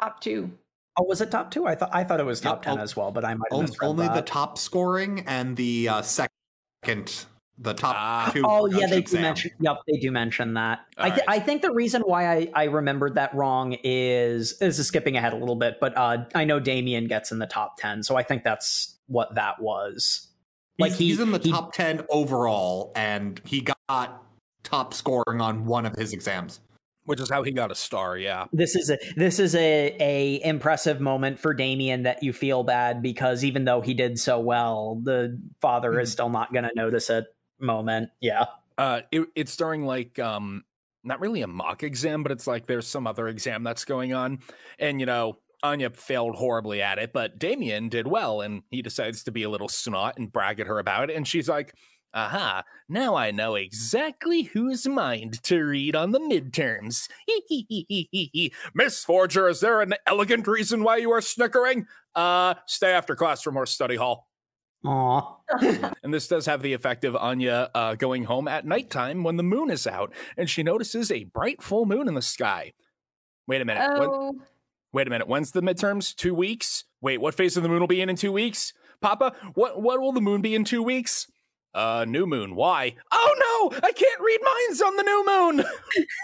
[0.00, 0.50] Top two.
[0.98, 1.66] Oh, was it top two?
[1.66, 3.48] I thought I thought it was top Yep, ten o- as well, but I might
[3.50, 7.26] have On- misread only the top scoring and the uh, second
[7.58, 8.30] the top Ah.
[8.32, 9.50] two Oh for yeah, each they do mention.
[9.60, 10.80] Yep, they do mention that.
[10.98, 11.40] I, th- Alright.
[11.40, 15.32] I think the reason why I, I remembered that wrong is this is skipping ahead
[15.32, 18.22] a little bit, but uh, I know Damien gets in the top ten, so I
[18.22, 20.28] think that's what that was.
[20.78, 24.23] Like he's, he- he's in the he- top 10 overall and he got
[24.64, 26.60] top scoring on one of his exams
[27.06, 28.46] which is how he got a star, yeah.
[28.52, 33.02] This is a this is a a impressive moment for Damien that you feel bad
[33.02, 37.10] because even though he did so well, the father is still not going to notice
[37.10, 37.26] it.
[37.60, 38.46] Moment, yeah.
[38.76, 40.64] Uh, it, it's during like um,
[41.04, 44.40] not really a mock exam, but it's like there's some other exam that's going on,
[44.78, 49.22] and you know Anya failed horribly at it, but Damien did well, and he decides
[49.24, 51.74] to be a little snot and brag at her about it, and she's like,
[52.16, 57.08] Aha, now I know exactly whose mind to read on the midterms.
[58.74, 61.86] Miss Forger, is there an elegant reason why you are snickering?
[62.14, 64.28] Uh, stay after class for more study hall.
[64.86, 65.36] Aw.
[66.04, 69.42] And this does have the effect of Anya uh, going home at nighttime when the
[69.42, 72.74] moon is out, and she notices a bright full moon in the sky.
[73.48, 73.98] Wait a minute.
[73.98, 74.34] when- Oh,
[74.92, 75.26] wait a minute.
[75.26, 76.14] When's the midterms?
[76.14, 76.84] Two weeks?
[77.00, 78.72] Wait, what phase of the moon will be in in two weeks?
[79.00, 81.26] Papa, what what will the moon be in two weeks?
[81.74, 82.54] Uh, new moon.
[82.54, 82.94] Why?
[83.10, 83.78] Oh no!
[83.82, 85.64] I can't read minds on the new moon.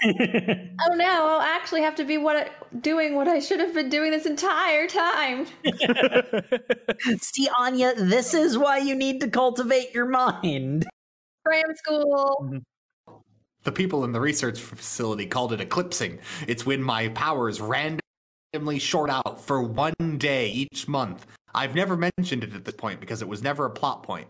[0.81, 1.27] oh no!
[1.29, 2.51] I'll actually have to be what I,
[2.81, 5.47] doing what I should have been doing this entire time.
[7.21, 10.87] See, Anya, this is why you need to cultivate your mind.
[11.45, 12.61] Cram school.
[13.65, 16.21] The people in the research facility called it eclipsing.
[16.47, 21.27] It's when my powers randomly short out for one day each month.
[21.55, 24.29] I've never mentioned it at this point because it was never a plot point.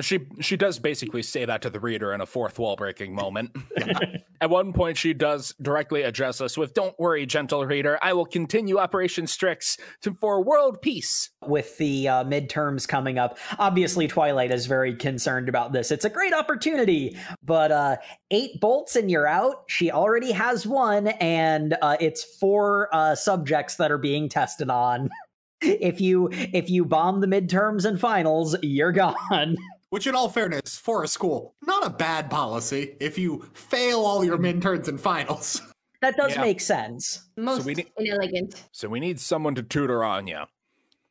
[0.00, 3.50] She she does basically say that to the reader in a fourth wall breaking moment.
[4.42, 7.98] At one point, she does directly address us with, "Don't worry, gentle reader.
[8.00, 13.38] I will continue Operation Strix to, for world peace." With the uh, midterms coming up,
[13.58, 15.90] obviously Twilight is very concerned about this.
[15.90, 17.96] It's a great opportunity, but uh,
[18.30, 19.64] eight bolts and you're out.
[19.66, 25.10] She already has one, and uh, it's four uh, subjects that are being tested on.
[25.60, 29.56] if you if you bomb the midterms and finals, you're gone.
[29.90, 34.24] Which, in all fairness, for a school, not a bad policy if you fail all
[34.24, 35.60] your midterms and finals.
[36.02, 36.40] That does Yeah.
[36.40, 37.28] make sense.
[37.36, 38.54] Most we need- inelegant.
[38.72, 40.48] So we need someone to tutor Anya,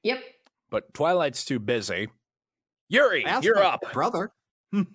[0.01, 0.23] Yep.
[0.71, 2.07] but Twilight's too busy.
[2.87, 3.83] Yuri, I asked you're my up.
[3.93, 4.31] brother.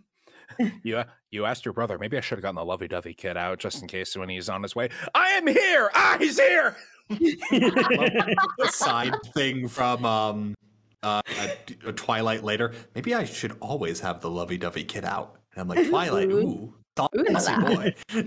[0.83, 1.97] You you asked your brother.
[1.99, 4.63] Maybe I should have gotten the lovey-dovey kid out just in case when he's on
[4.63, 4.89] his way.
[5.15, 5.91] I am here.
[5.95, 6.77] Ah, he's here.
[7.11, 8.37] A
[8.71, 10.55] side thing from um,
[11.03, 12.73] uh, a, a Twilight later.
[12.95, 15.37] Maybe I should always have the lovey-dovey kid out.
[15.55, 17.95] And I'm like, Twilight, ooh, Ooh la saucy boy.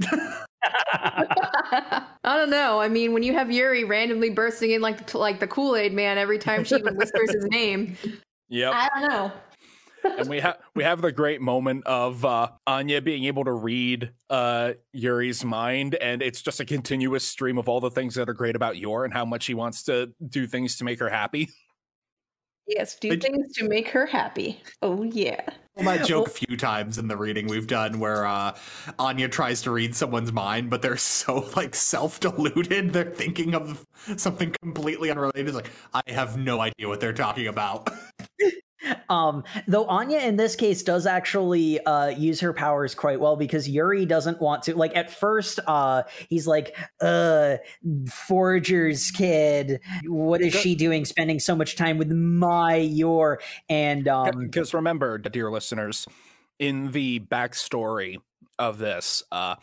[2.23, 2.79] I don't know.
[2.79, 5.93] I mean, when you have Yuri randomly bursting in like the, like the Kool Aid
[5.93, 7.97] Man every time she even whispers his name,
[8.49, 8.73] Yep.
[8.73, 9.31] I don't know.
[10.03, 14.11] And we have we have the great moment of uh, Anya being able to read
[14.30, 18.34] uh, Yuri's mind, and it's just a continuous stream of all the things that are
[18.34, 21.49] great about Yor and how much he wants to do things to make her happy.
[22.68, 24.61] Yes, do But- things to make her happy.
[24.82, 25.41] Oh yeah.
[25.76, 28.57] Well, that joke a few times in the reading we've done where uh,
[28.98, 32.91] Anya tries to read someone's mind, but they're so like self-deluded.
[32.91, 33.86] They're thinking of
[34.18, 35.48] something completely unrelated.
[35.48, 37.90] It's like I have no idea what they're talking about.
[39.09, 43.67] Um, though Anya in this case does actually uh, use her powers quite well because
[43.67, 44.75] Yuri doesn't want to.
[44.75, 47.57] Like at first, uh, he's like, "Uh,
[48.09, 49.79] Forger's kid.
[50.05, 51.05] What is she doing?
[51.05, 53.39] Spending so much time with my Yor?"
[53.69, 56.07] And um, Because remember, dear listeners,
[56.59, 58.17] in the backstory
[58.59, 59.55] of this, uh,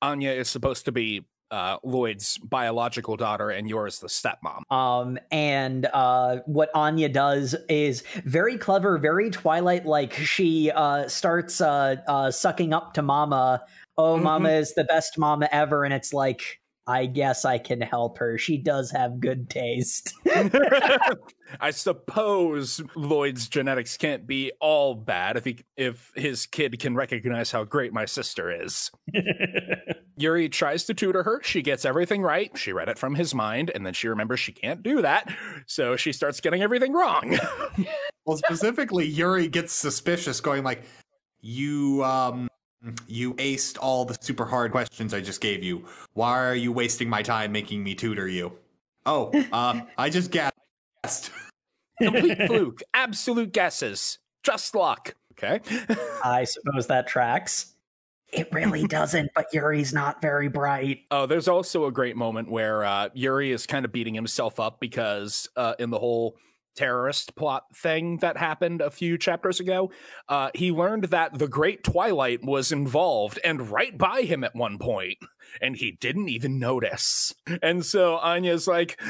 [0.00, 1.24] Anya is supposed to be
[1.54, 4.70] uh, Lloyd's biological daughter, and Yor's the stepmom.
[4.70, 10.12] Um, and uh, what Anya does is very clever, very Twilight like.
[10.14, 13.62] She uh, starts uh, uh, sucking up to Mama.
[13.96, 15.84] Oh, Mama is the best Mama ever.
[15.84, 18.36] And it's like, I guess I can help her.
[18.36, 20.12] She does have good taste.
[21.60, 27.50] I suppose Lloyd's genetics can't be all bad if he if his kid can recognize
[27.50, 28.90] how great my sister is.
[30.16, 31.40] Yuri tries to tutor her.
[31.42, 32.56] She gets everything right.
[32.56, 35.32] She read it from his mind, and then she remembers she can't do that,
[35.66, 37.38] so she starts getting everything wrong.
[38.26, 40.84] well, specifically, Yuri gets suspicious, going like,
[41.40, 42.48] "You um,
[43.06, 45.84] you aced all the super hard questions I just gave you.
[46.14, 48.52] Why are you wasting my time making me tutor you?"
[49.06, 51.30] Oh, uh, I just guessed.
[52.00, 52.82] Complete fluke.
[52.92, 54.18] Absolute guesses.
[54.42, 55.14] Just luck.
[55.32, 55.60] Okay.
[56.24, 57.74] I suppose that tracks.
[58.32, 61.04] It really doesn't, but Yuri's not very bright.
[61.12, 64.80] Oh, there's also a great moment where uh, Yuri is kind of beating himself up
[64.80, 66.36] because uh, in the whole
[66.74, 69.90] terrorist plot thing that happened a few chapters ago,
[70.28, 74.78] uh, he learned that the Great Twilight was involved and right by him at one
[74.78, 75.18] point,
[75.60, 77.34] and he didn't even notice.
[77.62, 79.00] And so Anya's like,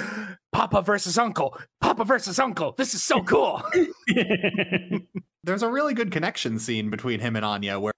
[0.52, 2.74] Papa versus Uncle, Papa versus Uncle.
[2.76, 3.62] This is so cool.
[5.44, 7.92] There's a really good connection scene between him and Anya where.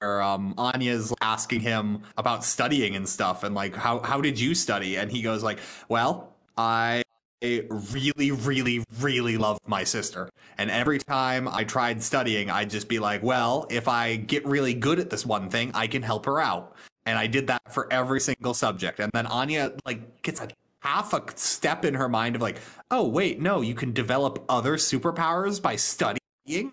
[0.00, 4.54] where, Um, Anya's asking him about studying and stuff, and like, how how did you
[4.54, 4.96] study?
[4.96, 5.58] And he goes like,
[5.88, 7.01] "Well, I
[7.46, 10.30] really, really, really love my sister.
[10.58, 14.74] And every time I tried studying, I'd just be like, well, if I get really
[14.74, 16.74] good at this one thing, I can help her out.
[17.04, 19.00] And I did that for every single subject.
[19.00, 20.48] And then Anya like gets a
[20.80, 22.58] half a step in her mind of like,
[22.90, 26.18] oh wait, no, you can develop other superpowers by studying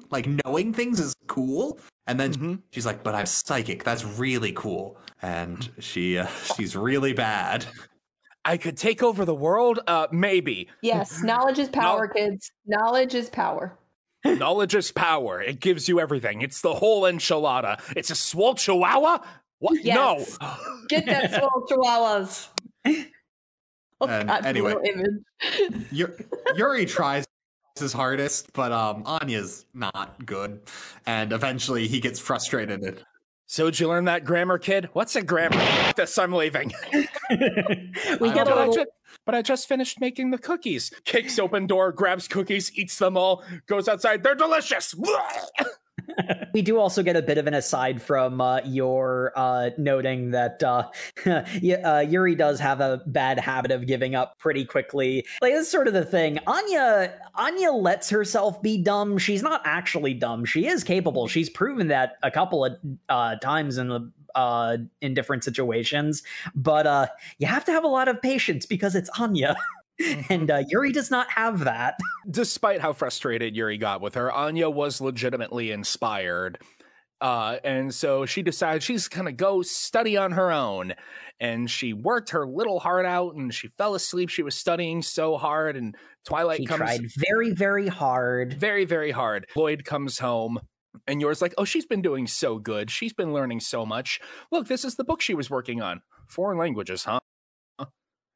[0.09, 1.79] like knowing things is cool.
[2.07, 2.61] And then Mhm.
[2.71, 3.83] she's like, "But I'm psychic.
[3.83, 6.25] That's really cool." And she uh,
[6.57, 7.65] she's really bad.
[8.45, 9.79] I could take over the world?
[9.87, 10.69] Uh, maybe.
[10.81, 12.51] Yes, knowledge is power, kids.
[12.65, 13.77] Knowledge is power.
[14.25, 15.41] Knowledge is power.
[15.41, 16.41] It gives you everything.
[16.41, 17.79] It's the whole enchilada.
[17.95, 19.19] It's a swole chihuahua?
[19.59, 19.83] What?
[19.83, 20.37] Yes.
[20.41, 20.47] No.
[20.89, 22.47] Get that small chihuahuas.
[24.01, 24.75] Oh, And God, anyway.
[24.83, 26.11] image.
[26.55, 27.25] Yuri tries
[27.77, 30.61] his hardest, but um, Anya's not good.
[31.05, 33.03] And eventually, he gets frustrated.
[33.45, 34.89] So did you learn that grammar, kid?
[34.93, 35.61] What's a grammar?
[35.95, 36.71] This I'm leaving.
[38.19, 38.73] we I get But a I, little.
[38.73, 38.85] ju-
[39.25, 40.91] but I just finished making the cookies.
[41.05, 44.23] Kicks open door, grabs cookies, eats them all, goes outside.
[44.23, 44.95] They're delicious.
[46.53, 50.63] we do also get a bit of an aside from uh, Yor uh, noting that
[50.63, 50.89] uh,
[51.25, 55.25] uh, Yuri does have a bad habit of giving up pretty quickly.
[55.41, 56.39] Like that's sort of the thing.
[56.47, 59.17] Anya Anya lets herself be dumb.
[59.17, 60.45] She's not actually dumb.
[60.45, 61.27] She is capable.
[61.27, 62.77] She's proven that a couple of
[63.09, 66.23] uh, times in the uh in different situations
[66.55, 67.07] but uh
[67.37, 69.55] you have to have a lot of patience because it's anya
[70.29, 71.95] and uh, yuri does not have that
[72.29, 76.59] Despite how frustrated Yuri got with her, Anya was legitimately inspired.
[77.21, 80.93] Uh, and so she decided she's gonna go study on her own.
[81.39, 84.29] And she worked her little heart out and she fell asleep.
[84.29, 85.95] She was studying so hard, and
[86.25, 89.47] Twilight she comes tried very very hard very, very hard.
[89.55, 90.59] Lloyd comes home.
[91.07, 92.89] And Yor's like, oh, she's been doing so good.
[92.91, 94.19] She's been learning so much.
[94.51, 96.01] Look, this is the book she was working on.
[96.27, 97.19] Foreign languages, huh?
[97.77, 97.87] Huh?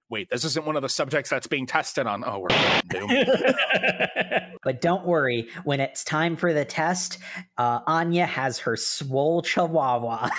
[0.09, 2.23] Wait, this isn't one of the subjects that's being tested on.
[2.25, 3.27] Oh, we're doomed.
[4.63, 7.17] but don't worry, when it's time for the test,
[7.57, 10.29] uh, Anya has her swole chihuahua.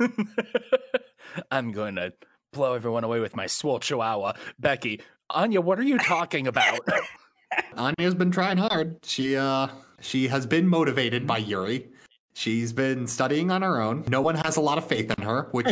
[1.50, 2.12] I'm going to
[2.52, 4.34] blow everyone away with my swole chihuahua.
[4.58, 5.00] Becky,
[5.30, 6.80] Anya, what are you talking about?
[7.76, 8.96] Anya's been trying hard.
[9.04, 9.68] She uh
[10.00, 11.88] she has been motivated by Yuri.
[12.34, 14.04] She's been studying on her own.
[14.08, 15.66] No one has a lot of faith in her, which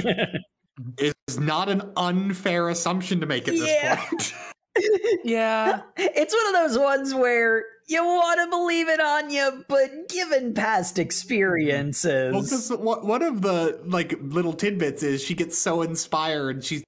[0.98, 3.96] is not an unfair assumption to make at this Yeah.
[4.04, 4.34] point.
[5.24, 5.80] yeah.
[5.96, 10.98] it's one of those ones where you want to believe in Anya, but given past
[10.98, 12.32] experiences.
[12.32, 12.70] Well, because
[13.04, 16.64] one of the like little tidbits is she gets so inspired.
[16.64, 16.82] She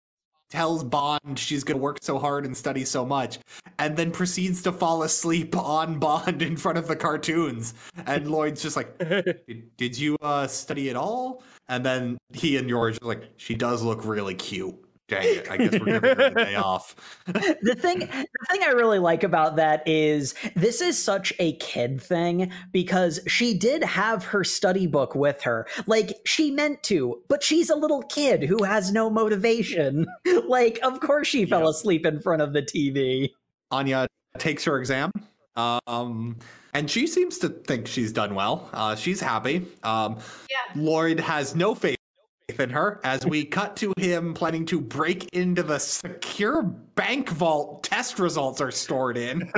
[0.49, 3.39] tells Bond she's going to work so hard and study so much,
[3.79, 7.75] and then proceeds to fall asleep on Bond in front of the cartoons.
[8.07, 8.97] And Lloyd's just like,
[9.47, 13.55] "Did, did you uh, study at all?" And then he and George are like, "She
[13.55, 14.77] does look really cute."
[15.09, 15.51] Dang it!
[15.51, 16.95] I guess we're giving her the day off.
[17.27, 22.01] the thing the thing I really like about that is this is such a kid
[22.01, 25.67] thing because she did have her study book with her.
[25.87, 30.07] Like she meant to, but she's a little kid who has no motivation.
[30.47, 31.69] like of course she fell Yep.
[31.71, 33.31] asleep in front of the TV.
[33.71, 34.07] Anya
[34.39, 35.11] takes her exam.
[35.57, 36.37] Um,
[36.75, 38.69] and she seems to think she's done well.
[38.73, 39.67] Uh, she's happy.
[39.83, 40.19] Um,
[40.51, 40.81] Yeah.
[40.81, 41.98] Lloyd has no faith
[42.59, 47.85] in her as we cut to him planning to break into the secure bank vault
[47.85, 49.51] test results are stored in.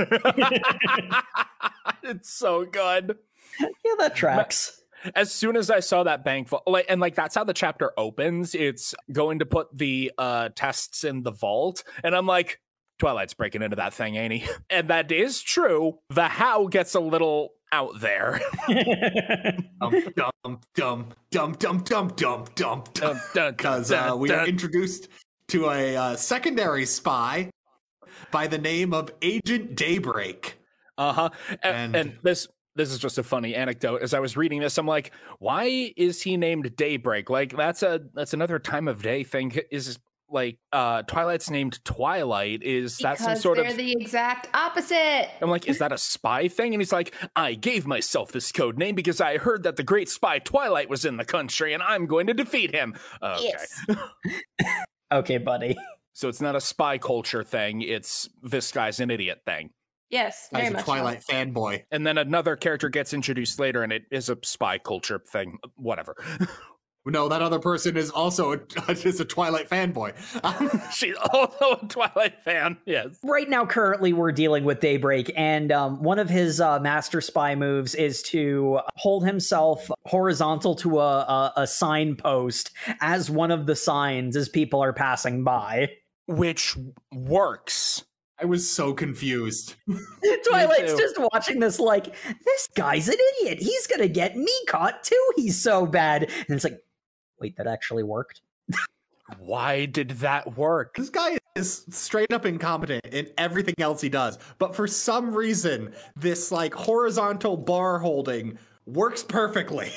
[2.02, 3.16] it's so good.
[3.60, 4.82] Yeah, that tracks.
[5.14, 7.92] as soon as I saw that bank vault, like, and like that's how the chapter
[7.96, 8.54] opens.
[8.54, 12.60] It's going to put the uh tests in the vault, and I'm like,
[12.98, 14.46] Twilight's breaking into that thing, ain't he?
[14.70, 15.98] And that is true.
[16.10, 18.40] The how gets a little out there.
[18.68, 23.20] Dum dum dum dum dum dum dum dum dum.
[23.56, 25.08] Because uh, we are introduced
[25.48, 27.50] to a uh, secondary spy
[28.30, 30.56] by the name of Agent Daybreak.
[30.98, 31.30] Uh huh.
[31.62, 34.00] And, And- and this this is just a funny anecdote.
[34.00, 37.28] As I was reading this, I'm like, why is he named Daybreak?
[37.30, 39.52] Like that's a that's another time of day thing.
[39.70, 39.98] Is
[40.30, 42.62] like uh Twilight's named Twilight.
[42.62, 45.28] Is that some Because sort they're of the exact opposite.
[45.40, 46.74] I'm like, is that a spy thing?
[46.74, 50.08] And he's like, I gave myself this code name because I heard that the great
[50.08, 52.94] spy Twilight was in the country and I'm going to defeat him.
[53.22, 53.52] Okay.
[53.52, 53.86] Yes.
[55.12, 55.76] okay, buddy.
[56.12, 59.70] So it's not a spy culture thing, it's this guy's an idiot thing.
[60.10, 60.48] Yes.
[60.52, 60.84] Very As a much.
[60.84, 60.92] so.
[60.92, 61.84] Twilight fanboy.
[61.90, 65.58] And then another character gets introduced later and it is a spy culture thing.
[65.76, 66.16] Whatever.
[67.06, 68.58] No, that other person is also a,
[68.90, 70.12] is a Twilight fanboy.
[70.92, 72.76] She's also a Twilight fan.
[72.84, 73.18] Yes.
[73.22, 77.54] right now currently we're dealing with daybreak and um, one of his uh, master spy
[77.54, 83.76] moves is to hold himself horizontal to a, a, a signpost as one of the
[83.76, 85.88] signs as people are passing by
[86.26, 86.76] Which
[87.12, 88.04] works.
[88.40, 89.74] I was so confused.
[90.46, 92.14] twilight's just watching this like
[92.44, 96.64] this guy's an idiot he's gonna get me caught too he's so bad and it's
[96.64, 96.80] like
[97.40, 98.42] wait that actually worked
[99.38, 100.96] Why did that work?
[100.96, 105.92] This guy is straight up incompetent in everything else he does, but for some reason,
[106.16, 109.90] this like horizontal bar holding works perfectly.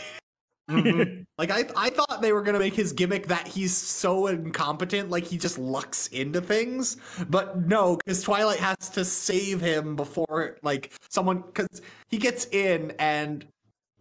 [0.70, 1.26] Mhm.
[1.40, 5.24] Like I, I thought they were gonna make his gimmick that he's so incompetent, like
[5.26, 6.98] he just lucks into things.
[7.28, 12.92] But no, because Twilight has to save him before like someone, because he gets in
[13.00, 13.46] and.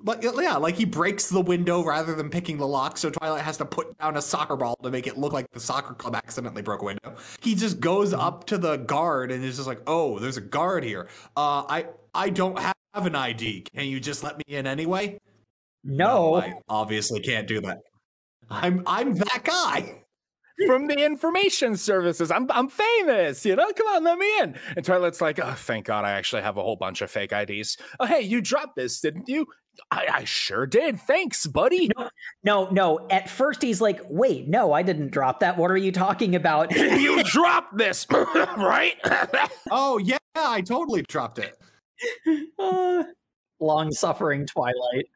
[0.05, 3.57] Like yeah, like he breaks the window rather than picking the lock, so Twilight has
[3.59, 6.63] to put down a soccer ball to make it look like the soccer club accidentally
[6.63, 7.17] broke a window.
[7.41, 10.85] He just goes up to the guard and is just like, "Oh, there's a guard
[10.85, 11.09] here.
[11.37, 13.67] Uh, I I don't have an ID.
[13.75, 15.19] Can you just let me in anyway?"
[15.85, 16.37] No.
[16.37, 17.79] I obviously can't do that.
[18.51, 19.99] I'm I'm that guy.
[20.67, 23.73] From the information services, I'm I'm famous, you know.
[23.73, 24.55] Come on, let me in.
[24.77, 27.79] And Twilight's like, oh, thank God, I actually have a whole bunch of fake IDs.
[27.99, 29.47] Oh, hey, you dropped this, didn't you?
[29.91, 31.01] I, I sure did.
[31.01, 31.91] Thanks, buddy.
[32.45, 33.07] No, no.
[33.11, 35.57] At first, he's like, wait, no, I didn't drop that.
[35.57, 36.75] What are you talking about?
[36.77, 38.95] you dropped this, right?
[39.71, 41.57] Oh yeah, I totally dropped it.
[43.61, 45.07] Long suffering Twilight.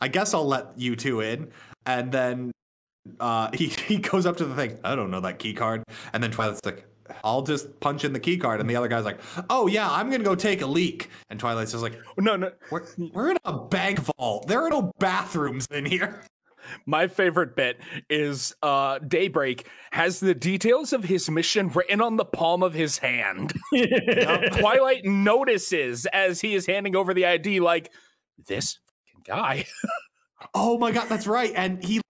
[0.00, 1.52] I guess I'll let you two in,
[1.86, 2.50] and then
[3.20, 4.78] uh, he he goes up to the thing.
[4.82, 6.86] I don't know that key card, and then Twilight's like,
[7.24, 9.20] "I'll just punch in the key card," and the other guy's like,
[9.50, 12.52] "Oh yeah, I'm gonna go take a leak," and Twilight's just like, no, no.
[12.70, 14.48] "We're we're in a bank vault.
[14.48, 16.24] There are no bathrooms in here."
[16.86, 22.24] My favorite bit is uh, Daybreak has the details of his mission written on the
[22.24, 23.52] palm of his hand.
[23.72, 27.90] Twilight notices as he is handing over the ID, like,
[28.46, 29.64] this fucking guy.
[30.54, 31.52] Oh my god, that's right.
[31.54, 32.00] And he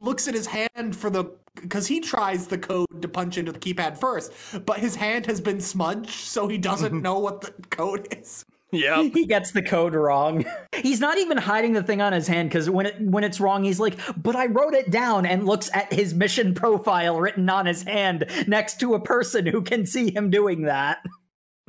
[0.00, 1.24] looks at his hand for the
[1.54, 4.32] because he tries the code to punch into the keypad first,
[4.64, 7.02] but his hand has been smudged, so he doesn't mm-hmm.
[7.02, 8.44] know what the code is.
[8.70, 9.02] yeah.
[9.14, 10.44] He gets the code wrong.
[10.76, 13.64] He's not even hiding the thing on his hand because when it when it's wrong,
[13.64, 17.66] he's like, "But I wrote it down," and looks at his mission profile written on
[17.66, 20.98] his hand next to a person who can see him doing that.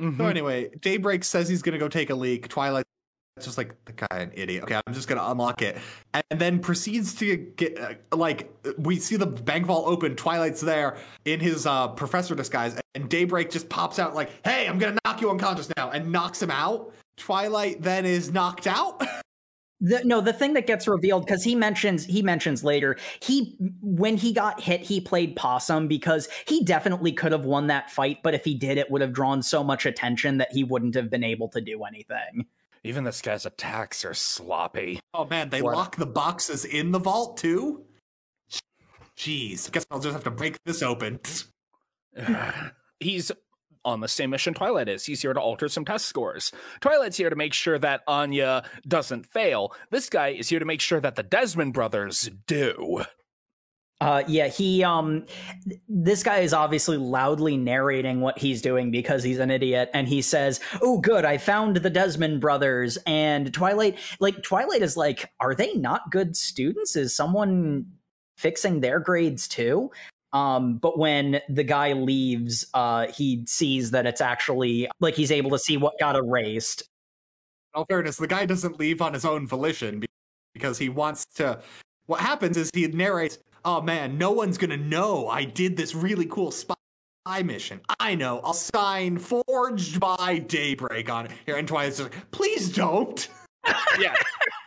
[0.00, 0.18] Mm-hmm.
[0.18, 2.48] So anyway, Daybreak says he's gonna go take a leak.
[2.48, 2.86] Twilight
[3.36, 4.62] it's just like the guy an idiot.
[4.64, 5.78] Okay, I'm just gonna unlock it,
[6.12, 10.14] and then proceeds to get uh, like we see the bank vault open.
[10.14, 14.78] Twilight's there in his uh, professor disguise, and Daybreak just pops out like, "Hey, I'm
[14.78, 16.92] gonna knock you unconscious now," and knocks him out.
[17.16, 19.02] Twilight then is knocked out.
[19.84, 24.16] The, no, the thing that gets revealed because he mentions he mentions later he when
[24.16, 28.32] he got hit he played possum because he definitely could have won that fight, but
[28.32, 31.24] if he did, it would have drawn so much attention that he wouldn't have been
[31.24, 32.46] able to do anything.
[32.84, 34.98] Even this guy's attacks are sloppy.
[35.14, 35.76] Oh man, they What?
[35.76, 37.84] lock the boxes in the vault too.
[39.16, 41.20] Jeez, guess I'll just have to break this open.
[43.00, 43.30] He's
[43.84, 45.04] on the same mission Twilight is.
[45.04, 46.52] He's here to alter some test scores.
[46.80, 49.74] Twilight's here to make sure that Anya doesn't fail.
[49.90, 53.02] This guy is here to make sure that the Desmond brothers do.
[54.02, 55.24] Uh, yeah, he um,
[55.64, 60.08] th- this guy is obviously loudly narrating what he's doing because he's an idiot, and
[60.08, 65.30] he says, "Oh, good, I found the Desmond brothers." And Twilight, like Twilight, is like,
[65.38, 66.96] "Are they not good students?
[66.96, 67.86] Is someone
[68.36, 69.92] fixing their grades too?"
[70.32, 75.50] Um, but when the guy leaves, uh, he sees that it's actually like he's able
[75.50, 76.80] to see what got erased.
[77.72, 80.02] In all fairness, the guy doesn't leave on his own volition
[80.54, 81.60] because he wants to.
[82.06, 86.26] What happens is he narrates, "Oh man, no one's gonna know I did this really
[86.26, 86.74] cool spy
[87.44, 87.80] mission.
[88.00, 88.40] I know.
[88.42, 93.28] I'll sign forged by Daybreak on it." Here, and Twilight's just like, "Please don't."
[93.98, 94.14] Yeah.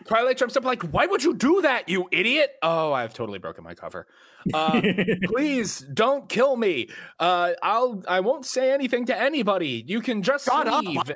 [0.07, 2.51] Twilight jumps up like, why would you do that, you idiot?
[2.61, 4.05] Oh, I've totally broken my cover.
[4.53, 4.81] Uh,
[5.23, 6.89] please don't kill me.
[7.19, 9.83] Uh, I'll I won't say anything to anybody.
[9.87, 10.99] You can just Shut leave.
[10.99, 11.15] I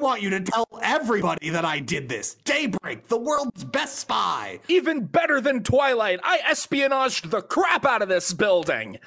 [0.00, 2.34] want you to tell everybody that I did this.
[2.44, 4.60] Daybreak, the world's best spy.
[4.68, 8.98] Even better than Twilight, I espionaged the crap out of this building.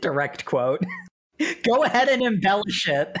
[0.00, 0.82] Direct quote.
[1.64, 3.16] Go ahead and embellish it.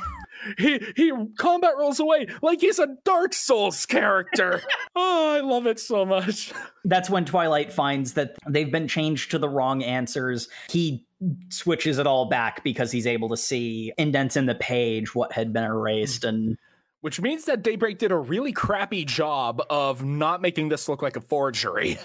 [0.58, 4.60] He he combat rolls away like he's a Dark Souls character.
[4.96, 6.52] oh, I love it so much.
[6.84, 10.48] That's when Twilight finds that they've been changed to the wrong answers.
[10.68, 11.06] He
[11.48, 15.52] switches it all back because he's able to see indents in the page what had
[15.52, 16.58] been erased and
[17.02, 21.16] Which means that Daybreak did a really crappy job of not making this look like
[21.16, 21.98] a forgery.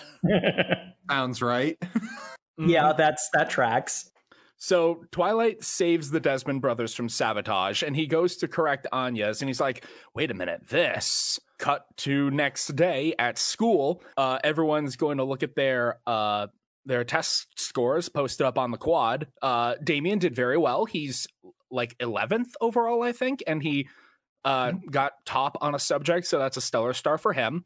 [1.09, 1.77] Sounds right.
[2.57, 4.11] yeah, that's that tracks.
[4.57, 9.49] So Twilight saves the Desmond brothers from sabotage, and he goes to correct Anya's, and
[9.49, 14.03] he's like, "Wait a minute, this." Cut to next day at school.
[14.15, 16.47] Uh, everyone's going to look at their uh,
[16.87, 19.27] their test scores posted up on the quad.
[19.41, 20.85] Uh, Damien did very well.
[20.85, 21.27] He's
[21.69, 23.87] like 11th overall, I think, and he
[24.47, 27.65] uh, got top on a subject, so that's a stellar star for him.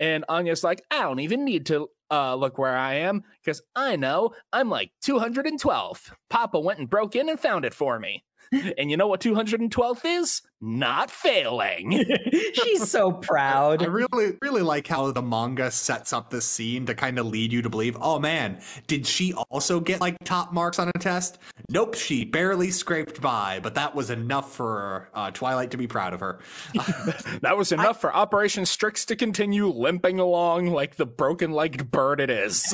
[0.00, 3.96] And Anya's like, I don't even need to uh, look where I am, because I
[3.96, 6.14] know I'm like 212.
[6.30, 8.24] Papa went and broke in and found it for me.
[8.78, 10.40] and you know what 212th is?
[10.64, 12.04] Not failing.
[12.54, 13.82] She's so proud.
[13.82, 17.52] I really, really like how the manga sets up this scene to kind of lead
[17.52, 21.38] you to believe, oh man, did she also get like top marks on a test?
[21.68, 26.14] Nope, she barely scraped by, but that was enough for uh, Twilight to be proud
[26.14, 26.38] of her.
[27.42, 32.20] that was enough for Operation Strix to continue limping along like the broken legged bird
[32.20, 32.72] it is.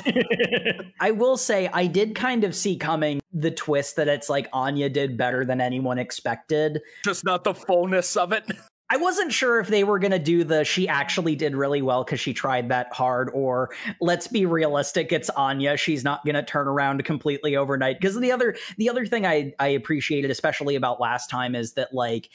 [1.00, 4.88] I will say, I did kind of see coming the twist that it's like Anya
[4.88, 6.80] did better than anyone expected.
[7.04, 8.44] Just not the fullness of it.
[8.90, 12.04] I wasn't sure if they were going to do the she actually did really well
[12.04, 13.68] because she tried that hard, or
[14.00, 15.76] let's be realistic, it's Anya.
[15.76, 18.00] She's not going to turn around completely overnight.
[18.00, 21.92] Because the other the other thing I I appreciated, especially about last time, is that
[21.92, 22.30] like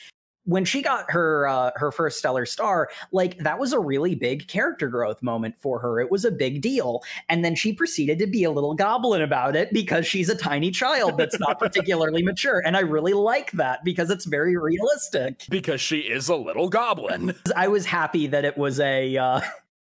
[0.45, 4.47] when she got her uh, her first stellar star, like that was a really big
[4.47, 5.99] character growth moment for her.
[5.99, 9.55] It was a big deal, and then she proceeded to be a little goblin about
[9.55, 13.83] it because she's a tiny child that's not particularly mature, and I really like that
[13.83, 15.45] because it's very realistic.
[15.49, 17.35] Because she is a little goblin.
[17.55, 19.17] I was happy that it was a.
[19.17, 19.41] Uh,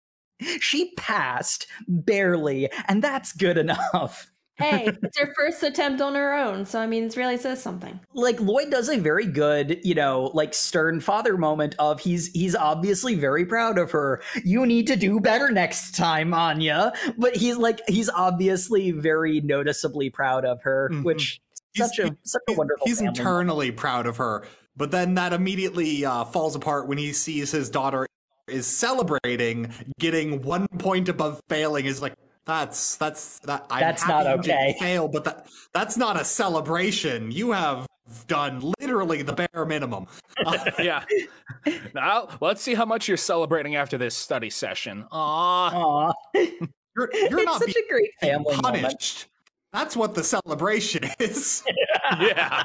[0.59, 6.65] she passed barely, and that's good enough hey, it's her first attempt on her own,
[6.65, 7.99] so I mean, it really says something.
[8.13, 12.55] Like Lloyd does a very good, you know, like stern father moment of he's he's
[12.55, 14.21] obviously very proud of her.
[14.43, 16.93] You need to do better next time, Anya.
[17.17, 21.03] But he's like he's obviously very noticeably proud of her, mm-hmm.
[21.03, 21.41] which
[21.73, 22.87] he's, such a such a wonderful.
[22.87, 24.45] He's internally proud of her,
[24.77, 28.07] but then that immediately uh, falls apart when he sees his daughter
[28.47, 32.13] is celebrating getting one point above failing is like
[32.45, 33.65] that's that's that.
[33.69, 34.75] I'm that's not okay.
[34.79, 37.31] Fail, but that that's not a celebration.
[37.31, 37.87] You have
[38.27, 40.07] done literally the bare minimum.
[40.79, 41.03] yeah.
[41.93, 45.05] Now let's see how much you're celebrating after this study session.
[45.11, 45.73] Aww.
[45.73, 46.13] Aww.
[46.97, 48.63] You're, you're it's such a great family punished.
[48.63, 49.27] Moment.
[49.73, 51.61] That's what the celebration is.
[52.21, 52.63] yeah.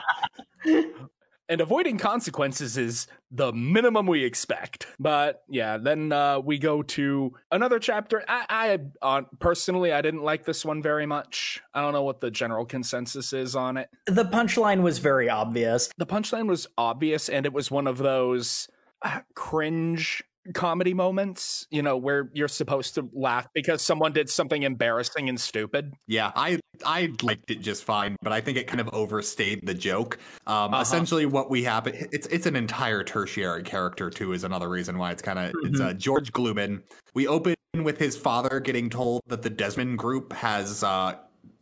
[1.50, 4.86] And avoiding consequences is the minimum we expect.
[5.00, 8.24] But yeah, then uh, we go to another chapter.
[8.28, 11.60] I, I uh, personally, I didn't like this one very much.
[11.74, 13.90] I don't know what the general consensus is on it.
[14.06, 15.90] The punchline was very obvious.
[15.98, 18.68] The punchline was obvious, and it was one of those
[19.02, 20.22] uh, cringe
[20.54, 25.40] comedy moments, you know, where you're supposed to laugh because someone did something embarrassing and
[25.40, 25.94] stupid.
[26.06, 29.74] Yeah, I I liked it just fine, but I think it kind of overstayed the
[29.74, 30.18] joke.
[30.46, 30.82] Um, uh-huh.
[30.82, 35.12] Essentially, what we have it's it's an entire tertiary character too is another reason why
[35.12, 35.66] it's kind of mm-hmm.
[35.66, 36.82] it's uh, George Glooman.
[37.14, 41.16] We open with his father getting told that the Desmond Group has uh,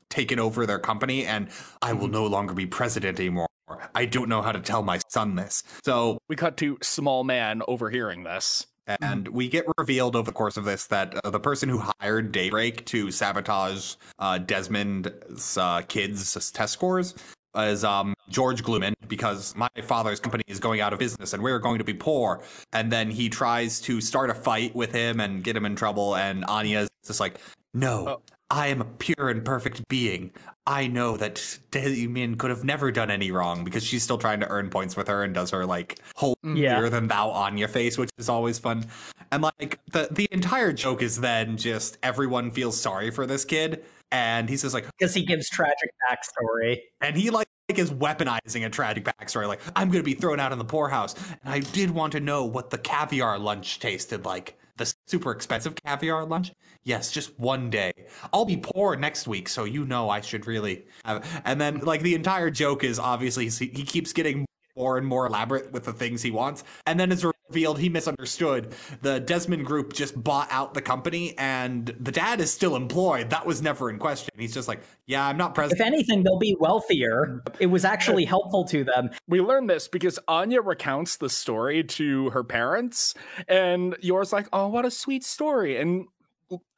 [0.08, 1.48] taken over their company, and
[1.82, 2.12] I will mm-hmm.
[2.12, 3.48] no longer be president anymore.
[3.94, 5.62] I don't know how to tell my son this.
[5.84, 8.66] So we cut to small man overhearing this.
[9.02, 12.32] And we get revealed over the course of this that uh, the person who hired
[12.32, 17.14] Daybreak to sabotage uh, Desmond's uh, kids' test scores
[17.54, 21.58] is um, George Glooman because my father's company is going out of business and we're
[21.58, 22.42] going to be poor.
[22.72, 26.16] And then he tries to start a fight with him and get him in trouble.
[26.16, 27.38] And Anya's just like,
[27.74, 28.22] no, oh.
[28.50, 30.30] I am a pure and perfect being.
[30.66, 34.48] I know that Damien could have never done any wrong because she's still trying to
[34.48, 36.56] earn points with her and does her like whole mm.
[36.56, 36.88] yeah.
[36.88, 38.86] than thou Anya face, which is always fun.
[39.32, 43.84] And like the the entire joke is then just everyone feels sorry for this kid,
[44.12, 48.70] and he says like because he gives tragic backstory, and he like is weaponizing a
[48.70, 49.46] tragic backstory.
[49.46, 51.14] Like I'm going to be thrown out in the poorhouse,
[51.44, 54.67] and I did want to know what the caviar lunch tasted like the
[55.08, 56.52] super expensive caviar lunch?
[56.84, 57.92] Yes, just one day.
[58.32, 60.86] I'll be poor next week, so you know I should really.
[61.04, 61.26] Have...
[61.44, 64.46] And then, like, the entire joke is obviously he keeps getting
[64.78, 66.64] more and more elaborate with the things he wants.
[66.86, 68.74] And then it's revealed he misunderstood.
[69.02, 73.30] The Desmond group just bought out the company and the dad is still employed.
[73.30, 74.30] That was never in question.
[74.38, 75.80] He's just like, yeah, I'm not president.
[75.80, 77.42] If anything, they'll be wealthier.
[77.58, 79.10] It was actually helpful to them.
[79.26, 83.14] We learned this because Anya recounts the story to her parents
[83.48, 85.80] and Yor's like, oh, what a sweet story.
[85.80, 86.06] And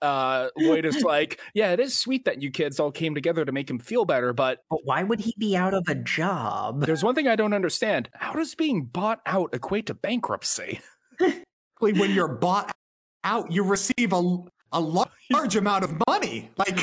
[0.03, 3.53] uh Lloyd is like, yeah, it is sweet that you kids all came together to
[3.53, 6.85] make him feel better, but But why would he be out of a job?
[6.87, 8.09] There's one thing I don't understand.
[8.15, 10.81] How does being bought out equate to bankruptcy?
[11.81, 12.73] when you're bought
[13.25, 14.37] out, you receive a
[14.73, 14.81] a
[15.33, 16.51] large amount of money.
[16.57, 16.79] Like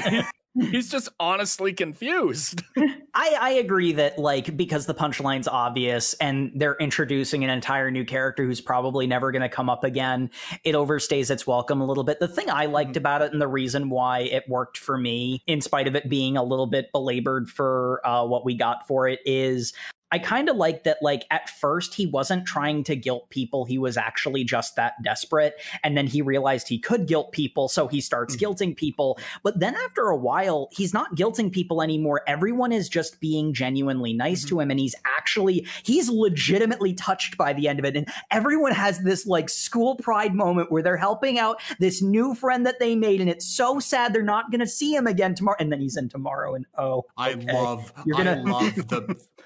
[0.55, 2.63] He's just honestly confused.
[3.13, 8.03] I, I agree that like because the punchline's obvious and they're introducing an entire new
[8.03, 10.31] character who's probably never going to come up again,
[10.63, 12.19] it overstays its welcome a little bit.
[12.19, 12.97] The thing I liked mm-hmm.
[12.97, 16.37] about it and the reason why it worked for me, in spite of it being
[16.37, 19.73] a little bit belabored for uh, what we got for it, is
[20.11, 23.65] I kind of like that, like, at first he wasn't trying to guilt people.
[23.65, 25.55] He was actually just that desperate.
[25.83, 27.67] And then he realized he could guilt people.
[27.67, 28.39] So he starts Mhm.
[28.39, 29.19] guilting people.
[29.43, 32.21] But then after a while, he's not guilting people anymore.
[32.27, 34.49] Everyone is just being genuinely nice Mhm.
[34.49, 34.71] to him.
[34.71, 37.97] And he's actually, he's legitimately touched by the end of it.
[37.97, 42.65] And everyone has this like school pride moment where they're helping out this new friend
[42.65, 43.19] that they made.
[43.19, 45.57] And it's so sad they're not going to see him again tomorrow.
[45.59, 46.55] And then he's in tomorrow.
[46.55, 49.15] And oh, I love You're I gonna- love the the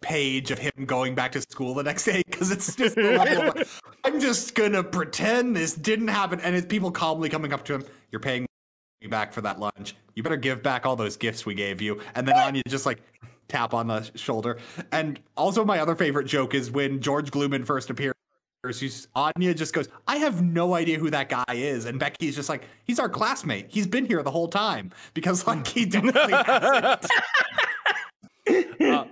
[0.00, 3.60] page of him going back to school the next day because it's just the level
[3.60, 7.74] of, I'm just gonna pretend this didn't happen and it's people calmly coming up to
[7.74, 8.46] him you're paying
[9.00, 12.00] me back for that lunch you better give back all those gifts we gave you
[12.14, 13.00] and then Anya just like
[13.48, 14.58] tap on the shoulder
[14.92, 18.14] and also my other favorite joke is when George Glooman first appears
[18.72, 21.84] She's, Anya just goes, I have no idea who that guy is.
[21.84, 23.66] And Becky's just like, he's our classmate.
[23.68, 24.90] He's been here the whole time.
[25.14, 27.06] Because, like, he definitely hasn't.
[28.80, 29.04] Uh,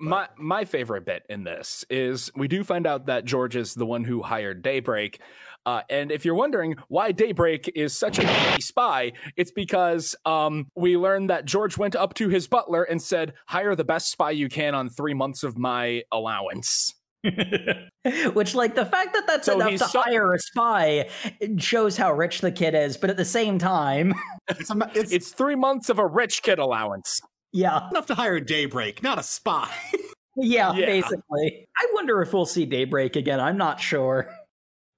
[0.00, 3.86] my my favorite bit in this is we do find out that George is the
[3.86, 5.20] one who hired Daybreak.
[5.66, 10.96] Uh, and if you're wondering why Daybreak is such a spy, it's because um, we
[10.96, 14.48] learned that George went up to his butler and said, "Hire the best spy you
[14.48, 16.94] can on three months of my allowance."
[18.32, 21.10] Which, like, the fact that that's So enough to so- hire a spy
[21.58, 22.96] shows how rich the kid is.
[22.96, 24.14] But at the same time,
[24.48, 27.20] it's, It's three months of a rich kid allowance.
[27.52, 29.70] Yeah, enough to hire Daybreak, not a spy.
[30.36, 30.86] yeah, Yeah.
[30.86, 31.68] basically.
[31.76, 33.40] I wonder if we'll see Daybreak again.
[33.40, 34.30] I'm not sure.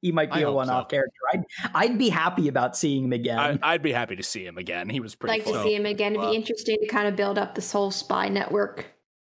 [0.02, 0.88] He might be a one-off so.
[0.88, 1.18] character.
[1.32, 3.38] I'd, I'd be happy about seeing him again.
[3.38, 4.88] I, I'd be happy to see him again.
[4.88, 6.16] He was pretty like to see him again.
[6.16, 8.86] It'd be interesting to kind of build up this whole spy network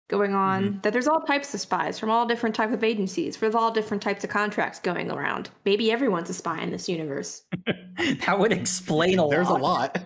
[0.08, 0.64] going on.
[0.64, 0.80] Mm-hmm.
[0.80, 4.02] That there's all types of spies from all different types of agencies with all different
[4.02, 5.48] types of contracts going around.
[5.64, 7.44] Maybe everyone's a spy in this universe.
[8.26, 9.98] that would explain a lot There's a lot.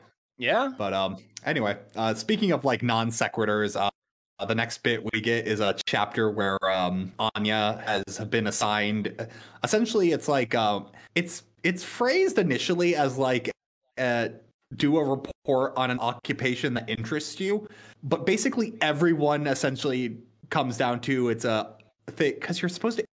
[0.42, 0.70] Lot.
[0.70, 0.72] Yeah.
[0.76, 3.90] But um, anyway, uh, speaking of like non sequiturs, uh,
[4.38, 9.14] uh, the next bit we get is a chapter where um, Anya has been assigned.
[9.62, 13.50] Essentially, it's like um, it's it's phrased initially as like
[13.98, 14.28] uh,
[14.76, 17.68] do a report on an occupation that interests you,
[18.02, 20.18] but basically everyone essentially
[20.50, 21.74] comes down to it's a
[22.10, 23.04] thing because you're supposed to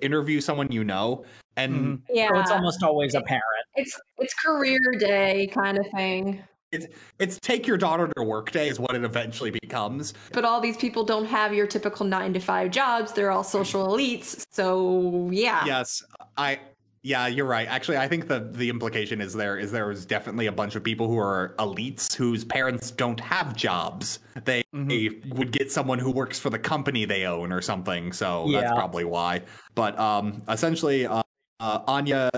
[0.00, 1.24] interview someone you know,
[1.56, 2.02] and.
[2.10, 3.44] Yeah, So it's almost always apparent.
[3.76, 6.42] it's it's career day kind of thing.
[7.18, 10.14] It's take your daughter to work day is what it eventually becomes.
[10.32, 13.12] But all these people don't have your typical nine to five jobs.
[13.12, 14.44] They're all social elites.
[14.50, 16.02] So yeah, Yes,
[16.36, 16.60] I.
[17.04, 17.66] Yeah, you're right.
[17.66, 20.84] Actually, I think the the implication is there is there is definitely a bunch of
[20.84, 24.20] people who are elites whose parents don't have jobs.
[24.44, 28.12] They, they would get someone who works for the company they own or something.
[28.12, 29.42] So that's probably why.
[29.74, 31.22] But um, essentially, uh,
[31.58, 32.30] uh, Anya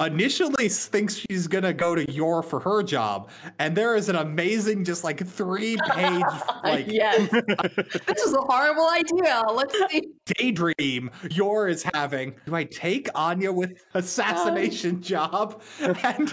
[0.00, 4.84] initially thinks she's gonna go to Yor for her job, and there is an amazing,
[4.84, 6.22] just like three page
[6.64, 7.28] like yes,
[8.06, 9.42] this is a horrible idea.
[9.52, 10.08] Let's see.
[10.26, 12.34] daydream Yor is having.
[12.46, 15.62] Do I take Anya with um, assassination job?
[16.02, 16.32] And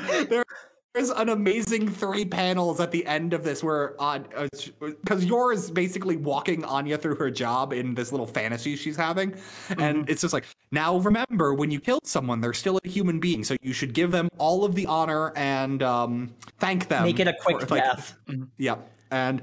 [0.97, 4.47] there's an amazing three panels at the end of this where uh, uh,
[4.79, 9.33] because Yor is basically walking Anya through her job in this little fantasy she's having,
[9.69, 10.03] and mm-hmm.
[10.07, 13.55] it's just like now remember when you killed someone they're still a human being, so
[13.61, 17.03] you should give them all of the honor and um, thank them.
[17.03, 18.17] Make it a quick for, like, death.
[18.27, 18.45] Mm-hmm.
[18.57, 18.77] yeah.
[19.11, 19.41] And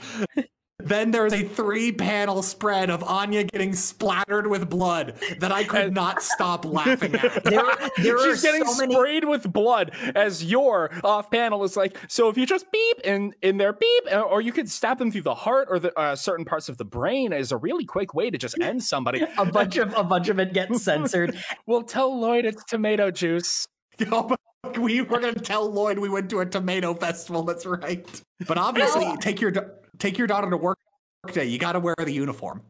[0.85, 5.95] then there's a three panel spread of Anya getting splattered with blood that I could
[5.95, 7.45] not stop laughing at.
[7.45, 7.63] There,
[7.99, 8.95] there are She's getting so many.
[8.95, 11.97] sprayed with blood as Yor off panel is like.
[12.09, 15.11] So if you just beep in in their beep, uh, or you could stab them
[15.11, 18.15] through the heart or the uh, certain parts of the brain, is a really quick
[18.15, 19.23] way to just end somebody.
[19.39, 21.37] A bunch of a bunch of it gets censored.
[21.67, 23.67] We'll tell Lloyd it's tomato juice.
[24.11, 24.35] Oh,
[24.81, 27.43] we were going to tell Lloyd we went to a tomato festival.
[27.43, 28.07] That's right.
[28.49, 29.63] But obviously, take your da-
[29.99, 30.79] take your daughter to work
[31.33, 31.47] day.
[31.47, 32.63] You got to wear the uniform.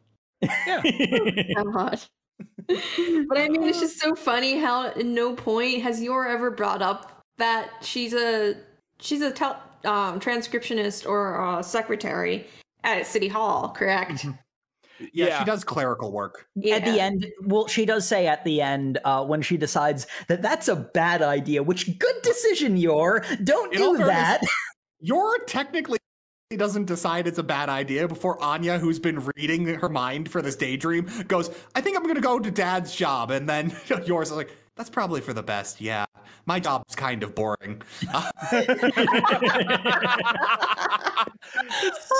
[0.66, 2.00] God.
[2.66, 6.82] but I mean, it's just so funny how at no point has Yor ever brought
[6.82, 8.54] up that she's a
[9.00, 12.46] she's a tel- um, transcriptionist or a secretary
[12.82, 14.24] at City Hall, correct?
[14.24, 15.38] Yeah, Yeah.
[15.40, 16.46] she does clerical work.
[16.70, 20.42] At the end, well, she does say at the end uh, when she decides that
[20.42, 21.62] that's a bad idea.
[21.62, 23.24] Which good decision, Yor.
[23.42, 24.40] Don't In all do fairness- that.
[25.00, 25.38] Yor
[26.50, 30.42] technically doesn't decide it's a bad idea before Anya, who's been reading her mind for
[30.42, 33.30] this daydream, goes, I think I'm going to go to dad's job.
[33.30, 35.80] And then Yor's is like, that's probably for the best.
[35.80, 36.04] Yeah.
[36.46, 37.80] My job's kind of boring.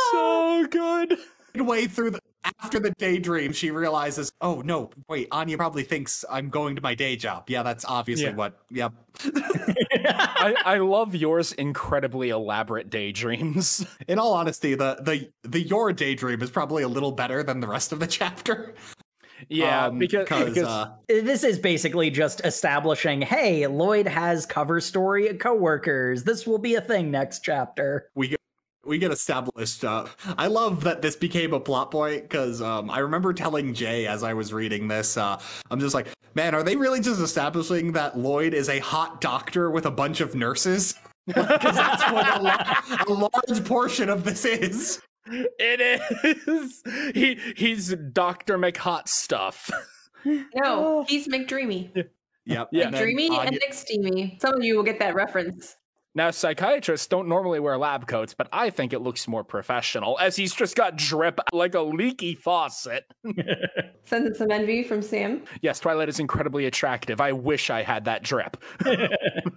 [0.00, 1.18] so good.
[1.54, 2.20] Midway through the
[2.60, 6.94] after the daydream, she realizes, oh no, wait, Anya probably thinks I'm going to my
[6.94, 7.48] day job.
[7.48, 8.34] Yeah, that's obviously Yeah.
[8.34, 8.58] what.
[8.70, 8.92] Yep.
[9.24, 13.86] I, I love Yor's incredibly elaborate daydreams.
[14.08, 17.68] In all honesty, the the the Yor daydream is probably a little better than the
[17.68, 18.74] rest of the chapter.
[19.48, 25.34] Yeah, Um, because, because uh, this is basically just establishing hey lloyd has cover story
[25.34, 28.40] coworkers this will be a thing next chapter we get
[28.86, 29.84] we get established.
[29.84, 30.06] Uh,
[30.38, 34.22] I love that this became a plot point because um, I remember telling Jay as
[34.22, 35.16] I was reading this.
[35.16, 35.40] Uh,
[35.70, 39.70] I'm just like, man, are they really just establishing that Lloyd is a hot doctor
[39.70, 40.94] with a bunch of nurses?
[41.26, 43.12] Because that's what a, la- a
[43.48, 45.00] large portion of this is.
[45.26, 46.82] it is
[47.14, 49.70] he he's Doctor McHot stuff.
[50.54, 52.06] No, he's McDreamy.
[52.46, 52.68] Yep.
[52.72, 52.84] Yeah.
[52.86, 54.40] and then Dreamy and Anya- McSteamy.
[54.40, 55.76] Some of you will get that reference.
[56.16, 60.36] Now, psychiatrists don't normally wear lab coats, but I think it looks more professional as
[60.36, 63.04] he's just got drip like a leaky faucet.
[64.04, 65.42] Sending some envy from Sam.
[65.60, 67.20] Yes, Twilight is incredibly attractive.
[67.20, 68.56] I wish I had that drip.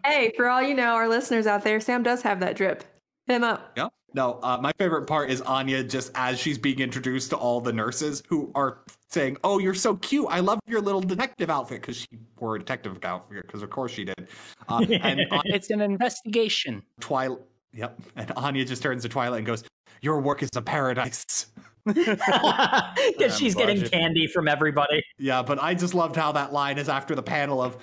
[0.06, 2.84] Hey, for all you know, our listeners out there, Sam does have that drip.
[3.28, 3.74] Hit him up.
[3.76, 3.90] Yeah.
[4.14, 7.74] No, uh, my favorite part is Anya just as she's being introduced to all the
[7.74, 8.80] nurses who are
[9.10, 10.26] saying, "Oh, you're so cute.
[10.30, 12.08] I love your little detective outfit," because she
[12.40, 14.28] wore a detective outfit, because of course she did.
[14.70, 16.82] Uh, and Anya, It's an investigation.
[17.02, 17.40] Twilight,
[17.74, 18.00] yep.
[18.16, 19.64] And Anya just turns to Twilight and goes,
[20.02, 21.48] "Your work is a paradise."
[21.86, 23.92] because she's getting budget.
[23.94, 27.62] candy from everybody Yeah, but I just loved how that line is after the panel
[27.62, 27.78] of,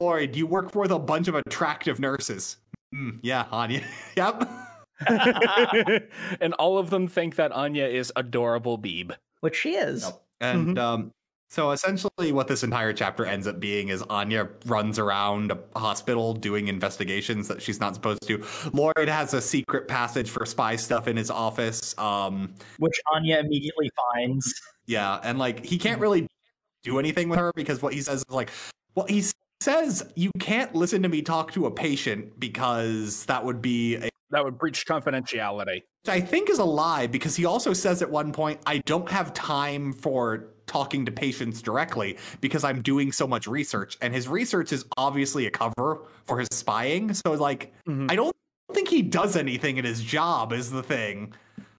[0.00, 2.58] "Lloyd, you work with a bunch of attractive nurses."
[2.94, 3.82] Mm, yeah, Anya.
[4.16, 4.48] yep.
[6.40, 9.12] and all of them think that Anya is adorable Beeb.
[9.40, 10.10] which she is
[10.40, 11.10] And um,
[11.48, 16.32] so essentially, what this entire chapter ends up being is Anya runs around a hospital
[16.34, 18.44] doing investigations that she's not supposed to.
[18.72, 21.96] Lloyd has a secret passage for spy stuff in his office.
[21.98, 24.52] Um, which anya immediately finds
[24.86, 26.26] yeah, and like he can't really
[26.82, 28.50] do anything with her because what he says is like,
[28.94, 33.44] well, he s- says you can't listen to me talk to a patient because that
[33.44, 35.82] would be a That would breach confidentiality.
[36.04, 39.10] which I think is a lie because he also says at one point, I don't
[39.10, 43.98] have time for talking to patients directly because I'm doing so much research.
[44.00, 47.12] And his research is obviously a cover for his spying.
[47.12, 48.10] So, like, Mhm.
[48.10, 48.34] I don't
[48.72, 51.32] think he does anything in his job, is the thing,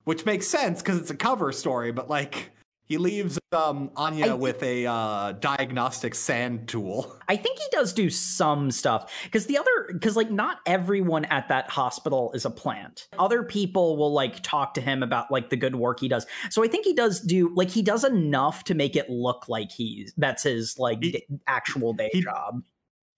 [0.03, 1.93] which makes sense because it's a cover story.
[1.93, 2.51] But, like,
[2.91, 7.17] he leaves um, Anya I- with a uh, diagnostic sand tool.
[7.29, 11.47] I think he does do some stuff because the other because like not everyone at
[11.47, 13.07] that hospital is a plant.
[13.17, 16.25] Other people will like talk to him about like the good work he does.
[16.49, 19.71] So I think he does do like he does enough to make it look like
[19.71, 22.61] he's that's his like He- d- actual day he- job.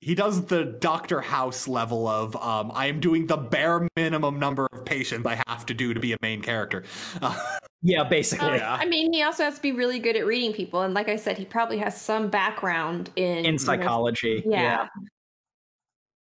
[0.04, 1.22] He does the Dr.
[1.22, 5.66] House level of um, I am doing the bare minimum number of patients I have
[5.68, 6.84] to do to be a main character.
[7.22, 7.36] Uh,
[7.86, 8.78] Yeah, basically Yeah.
[8.80, 11.18] I mean, he also has to be really good at reading people, and like I
[11.18, 14.42] said, he probably has some background in in psychology.
[14.46, 14.88] Yeah, Yeah,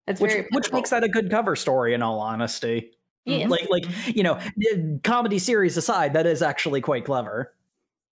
[0.07, 1.93] it's which very which makes that a good cover story.
[1.93, 2.91] In all honesty,
[3.23, 3.49] Yes.
[3.49, 4.39] like like you know,
[5.05, 7.53] comedy series aside, that is actually quite clever.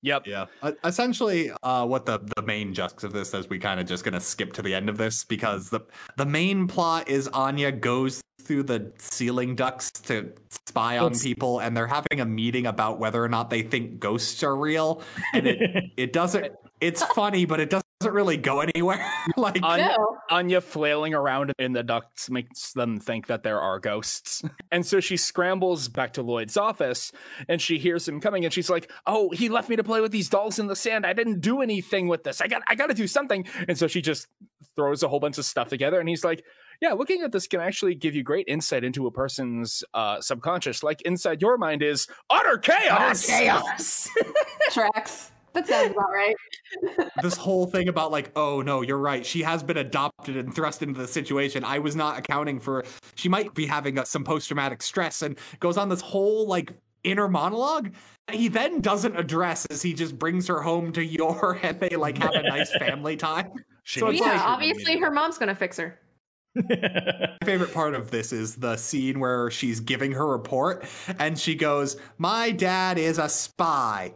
[0.04, 0.26] Yep.
[0.26, 0.46] Yeah.
[0.62, 4.04] Uh, essentially, uh, what the the main gist of this is, we kind of just
[4.04, 5.82] gonna skip to the end of this because the
[6.18, 10.34] the main plot is Anya goes through the ceiling ducts to
[10.68, 14.00] spy on It's- people, and they're having a meeting about whether or not they think
[14.00, 15.02] ghosts are real,
[15.34, 15.60] and it
[15.98, 16.54] it doesn't.
[16.82, 19.08] It's funny, but it doesn't really go anywhere.
[19.38, 20.18] like Anya, no.
[20.32, 24.42] Anya flailing around in the ducts makes them think that there are ghosts.
[24.72, 27.12] And so she scrambles back to Lloyd's office
[27.50, 30.12] and she hears him coming and she's like, "Oh, he left me to play with
[30.12, 31.06] these dolls in the sand.
[31.06, 32.42] I didn't do anything with this.
[32.42, 34.28] I got I got to do something." And so she just
[34.76, 36.44] throws a whole bunch of stuff together and he's like,
[36.82, 40.84] "Yeah, looking at this can actually give you great insight into a person's uh subconscious.
[40.84, 44.10] Like inside your mind is utter chaos." chaos.
[44.72, 45.32] tracks.
[45.54, 46.36] That sounds about right.
[47.22, 49.26] this whole thing about like, oh no, you're right.
[49.26, 51.66] She has been adopted and thrust into the situation.
[51.66, 52.86] I was not accounting for.
[53.16, 56.74] She might be having uh some post traumatic stress, and goes on this whole like
[57.04, 57.94] inner monologue.
[58.32, 62.18] He then doesn't address as he just brings her home to Yor and they like
[62.20, 63.52] have a nice family time.
[63.84, 66.00] She So yeah, like- obviously her mom's gonna fix her.
[66.56, 70.86] My favorite part of this is the scene where she's giving her report
[71.20, 74.14] and she goes, "My dad is a spy,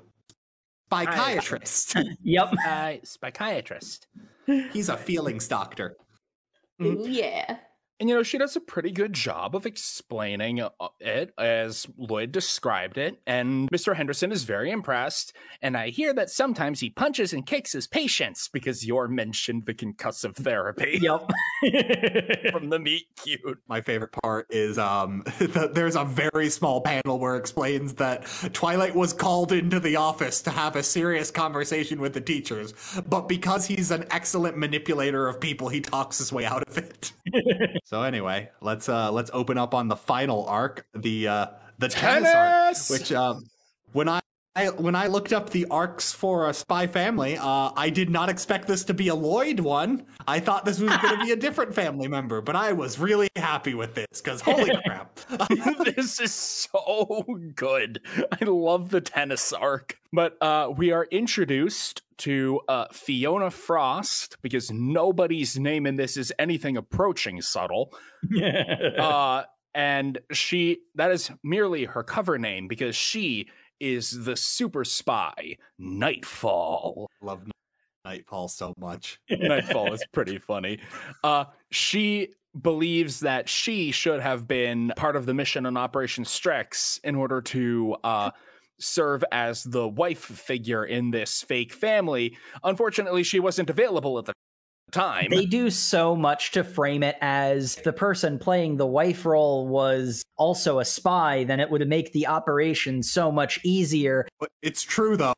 [0.91, 1.95] psychiatrist.
[2.23, 2.53] yep.
[2.67, 4.07] uh, psychiatrist.
[4.45, 5.95] He's a feelings doctor."
[6.81, 7.05] Mhm.
[7.07, 7.57] Yeah.
[7.99, 10.69] And you know, she does a pretty good job of explaining uh,
[10.99, 13.21] it as Lloyd described it.
[13.25, 13.95] And Mr.
[13.95, 15.33] Henderson is very impressed.
[15.61, 19.73] And I hear that sometimes he punches and kicks his patients because you're mentioned the
[19.73, 20.99] concussive therapy.
[21.01, 21.31] Yep.
[22.51, 23.59] from the meet cute.
[23.67, 28.95] My favorite part is um, there's a very small panel where it explains that Twilight
[28.95, 32.73] was called into the office to have a serious conversation with the teachers,
[33.07, 37.11] but because he's an excellent manipulator of people, he talks his way out of it.
[37.85, 41.47] So anyway, let's uh let's open up on the final arc, the uh
[41.77, 42.91] the tennis, Tennis!
[42.91, 43.43] arc, which um
[43.93, 44.21] when I
[44.57, 48.29] I, when I looked up the arcs for a Spy Family, uh, I did not
[48.29, 50.05] expect this to be a Lloyd one.
[50.29, 53.27] I thought this was going to be a different family member, but I was really
[53.35, 55.19] happy with this because holy crap!
[55.83, 57.99] this is so good.
[58.31, 59.99] I love the tennis arc.
[60.15, 66.31] But uh, we are introduced to uh, Fiona Frost because nobody's name in this is
[66.39, 67.93] anything approaching subtle.
[68.97, 69.43] uh,
[69.73, 73.49] and she, that is merely her cover name because she
[73.81, 77.09] is the super spy, Nightfall.
[77.21, 77.49] Love
[78.05, 79.19] Nightfall so much.
[79.29, 80.79] Nightfall is pretty funny.
[81.25, 82.29] Uh, she
[82.59, 87.41] believes that she should have been part of the mission on Operation Strix in order
[87.41, 88.31] to uh,
[88.79, 92.37] serve as the wife figure in this fake family.
[92.63, 94.33] Unfortunately, she wasn't available at the
[94.91, 95.27] time.
[95.29, 100.23] They do so much to frame it as the person playing the wife role was
[100.37, 104.27] also a spy, then it would make the operation so much easier.
[104.39, 105.33] But it's true though.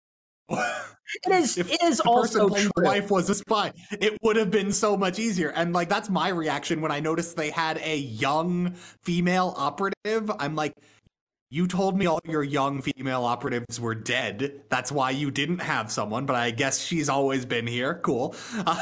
[1.25, 1.57] It is.
[1.57, 2.71] If it is the also person playing true.
[2.75, 5.49] the wife was a spy, it would have been so much easier.
[5.49, 10.29] And like that's my reaction when I noticed they had a young female operative.
[10.37, 10.73] I'm like,
[11.49, 14.61] you told me all your young female operatives were dead.
[14.69, 16.25] That's why you didn't have someone.
[16.25, 17.99] But I guess she's always been here.
[18.03, 18.35] Cool.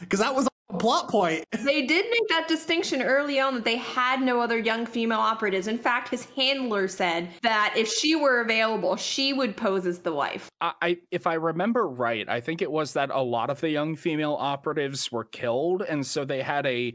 [0.00, 1.44] Because that was a plot point.
[1.64, 5.66] They did make that distinction early on that they had no other young female operatives.
[5.66, 10.12] In fact, his handler said that if she were available, she would pose as the
[10.12, 10.50] wife.
[10.60, 13.70] I, I, if I remember right, I think it was that a lot of the
[13.70, 16.94] young female operatives were killed, and so they had a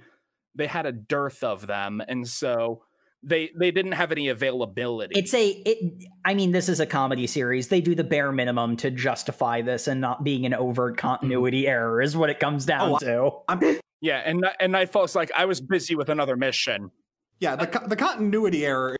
[0.55, 2.83] they had a dearth of them, and so
[3.23, 5.19] they they didn't have any availability.
[5.19, 5.47] It's a.
[5.49, 6.03] It.
[6.25, 7.67] I mean, this is a comedy series.
[7.67, 12.01] They do the bare minimum to justify this and not being an overt continuity error
[12.01, 13.31] is what it comes down Oh, to.
[13.49, 16.91] I'm, yeah, and and Nightfall's like I was busy with another mission.
[17.39, 18.95] yeah, the the continuity error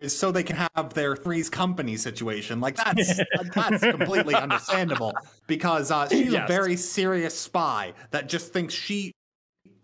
[0.00, 2.60] is so they can have their threes company situation.
[2.60, 3.20] Like that's
[3.54, 5.12] that's completely understandable
[5.46, 6.44] because uh, she's Yes.
[6.48, 9.12] a very serious spy that just thinks she.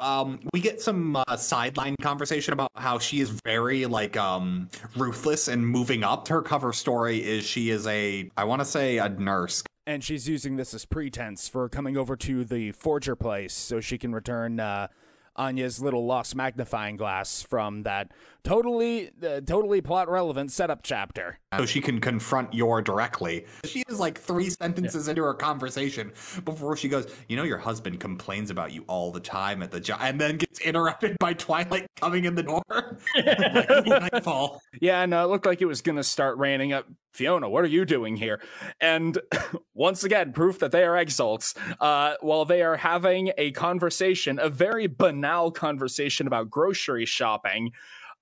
[0.00, 5.48] Um, we get some uh, sideline conversation about how she is very like um ruthless
[5.48, 6.28] and moving up.
[6.28, 9.62] Her cover story is she is a I want to say a nurse.
[9.86, 13.98] and she's using this as pretense for coming over to the Forger place so she
[13.98, 14.88] can return uh,
[15.36, 18.12] Anya's little lost magnifying glass from that
[18.44, 21.38] totally, uh, totally plot relevant setup chapter.
[21.58, 23.46] So she can confront Yor directly.
[23.64, 26.12] She is like three sentences into her conversation
[26.44, 29.80] before she goes, "You know, your husband complains about you all the time at the
[29.80, 32.62] job," and then gets interrupted by Twilight coming in the door.
[33.16, 34.60] like, nightfall.
[34.80, 36.86] Yeah, no, it looked like it was going to start raining up.
[37.12, 38.40] Fiona, what are you doing here?
[38.80, 39.16] And
[39.74, 41.54] once again, proof that they are exalts.
[41.80, 47.70] Uh, while they are having a conversation, a very banal conversation about grocery shopping,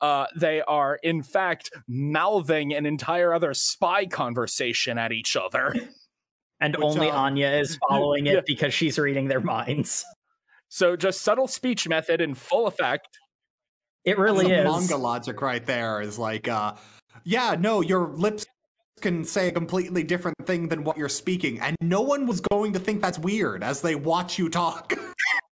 [0.03, 5.74] uh, they are in fact mouthing an entire other spy conversation at each other.
[6.61, 8.41] And Which, only uh, Anya is following it yeah.
[8.47, 10.05] because she's reading their minds.
[10.69, 13.19] So just subtle speech method in full effect.
[14.05, 14.65] It really the is.
[14.65, 16.74] manga logic right there is like, uh,
[17.24, 18.45] yeah, no, your lips
[19.01, 22.73] can say a completely different thing than what you're speaking, and no one was going
[22.73, 24.95] to think that's weird as they watch you talk.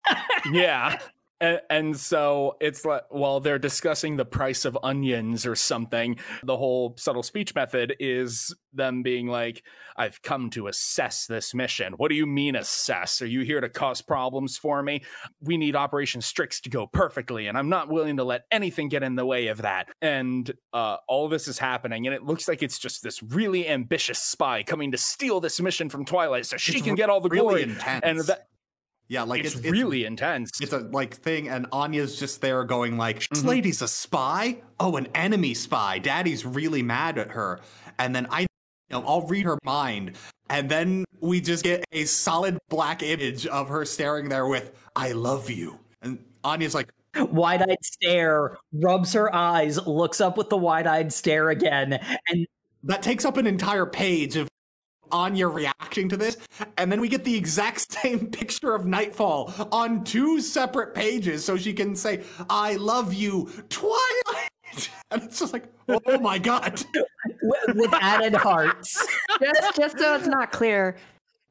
[0.52, 0.98] yeah.
[1.42, 6.58] And, and so it's like while they're discussing the price of onions or something, the
[6.58, 9.64] whole subtle speech method is them being like,
[9.96, 11.94] I've come to assess this mission.
[11.94, 13.22] What do you mean assess?
[13.22, 15.04] Are you here to cause problems for me?
[15.42, 19.04] We need Operation Strix to go perfectly, and I'm not willing to let anything get
[19.04, 19.88] in the way of that.
[20.02, 24.20] And uh, all this is happening, and it looks like it's just this really ambitious
[24.20, 27.30] spy coming to steal this mission from Twilight so she It's can get all the
[27.30, 27.64] really glory.
[27.64, 28.02] intense.
[28.04, 28.48] And that,
[29.10, 30.52] yeah, like it's, it's, it's really intense.
[30.62, 33.48] it's a like thing and anya's just there going like this Mhm.
[33.48, 37.60] lady's a spy oh an enemy spy daddy's really mad at her
[37.98, 38.48] and then i you
[38.92, 40.16] know, i'll read her mind
[40.50, 45.12] and then we just get a solid black image of her staring there with i
[45.12, 50.58] love you and anya's like Wide eyed stare, rubs her eyes, looks up with the
[50.58, 52.46] wide eyed stare again, and
[52.84, 54.48] that takes up an entire page of
[55.12, 56.38] Anya reacting to this,
[56.78, 61.58] and then we get the exact same picture of Nightfall on two separate pages, so
[61.58, 64.50] she can say, "I love you, Twilight,"
[65.12, 66.84] and it's just like, oh my god,
[67.42, 69.06] with, with added hearts.
[69.42, 70.98] just, just so it's not clear,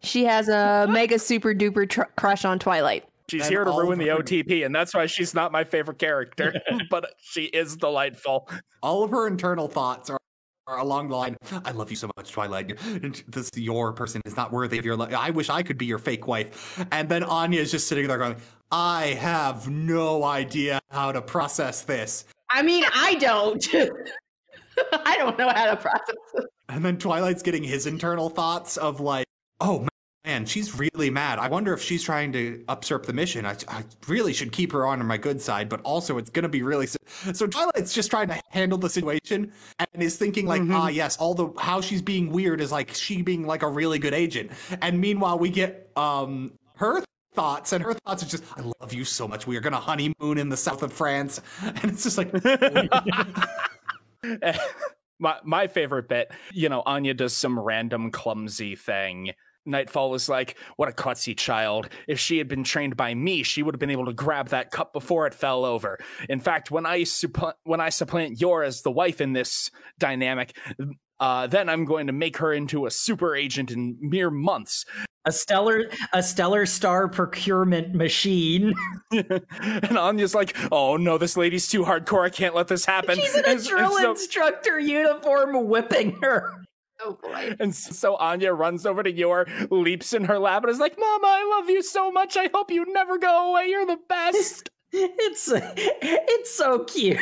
[0.03, 3.05] she has a mega super duper tr- crush on Twilight.
[3.31, 6.55] She's And here to ruin the OTP, and that's why she's not my favorite character.
[6.91, 8.49] but she is delightful.
[8.83, 10.19] all of her internal thoughts are.
[10.69, 12.79] Along the line, I love you so much, Twilight.
[13.29, 15.13] This Yor person is not worthy of your love.
[15.15, 16.85] I wish I could be your fake wife.
[16.93, 18.37] And then Anya is just sitting there going,
[18.71, 22.27] I have no idea how to process this.
[22.51, 23.67] I mean, I don't.
[25.05, 26.45] I don't know how to process it.
[26.69, 29.27] And then Twilight's getting his internal thoughts of like,
[29.61, 29.87] oh
[30.29, 31.39] man, she's really mad.
[31.39, 33.47] I wonder if she's trying to usurp the mission.
[33.47, 36.51] I, I really should keep her on my good side, but also it's going to
[36.51, 36.87] be really.
[36.87, 41.33] So Twilight's just trying to handle the situation and is thinking like, ah, yes, all
[41.33, 44.51] the how she's being weird is like she being like a really good agent.
[44.83, 47.03] And meanwhile, we get um her
[47.35, 49.79] thoughts and her thoughts are just i love you so much we are going to
[49.79, 52.33] honeymoon in the south of france and it's just like
[55.19, 59.33] my my favorite bit, you know, Anya does some random clumsy thing.
[59.69, 61.89] Nightfall was like, what a klutzy child.
[62.09, 64.71] If she had been trained by me, she would have been able to grab that
[64.71, 65.99] cup before it fell over.
[66.29, 70.57] In fact, when I suppl- when I supplant Yor as the wife in this dynamic,
[71.21, 74.85] uh, then I'm going to make her into a super agent in mere months.
[75.25, 78.73] A stellar, a stellar star procurement machine.
[79.13, 82.25] and Anya's like, oh no, this lady's too hardcore.
[82.25, 83.17] I can't let this happen.
[83.19, 86.65] She's in a And- and drill so- instructor uniform, whipping her.
[87.01, 87.55] Oh boy.
[87.61, 91.27] And so Anya runs over to Yor, leaps in her lap, and is like, Mama,
[91.27, 92.37] I love you so much.
[92.37, 93.67] I hope you never go away.
[93.69, 94.71] You're the best.
[94.91, 97.19] It's it's so cute.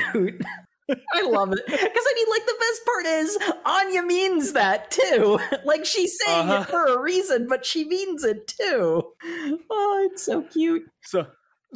[0.89, 5.41] I love it because I mean, like the best part is Anya means that too.
[5.65, 6.63] Like she's saying Uh-huh.
[6.63, 9.03] it for a reason, but she means it too.
[9.69, 10.85] Oh, it's so cute.
[11.03, 11.27] so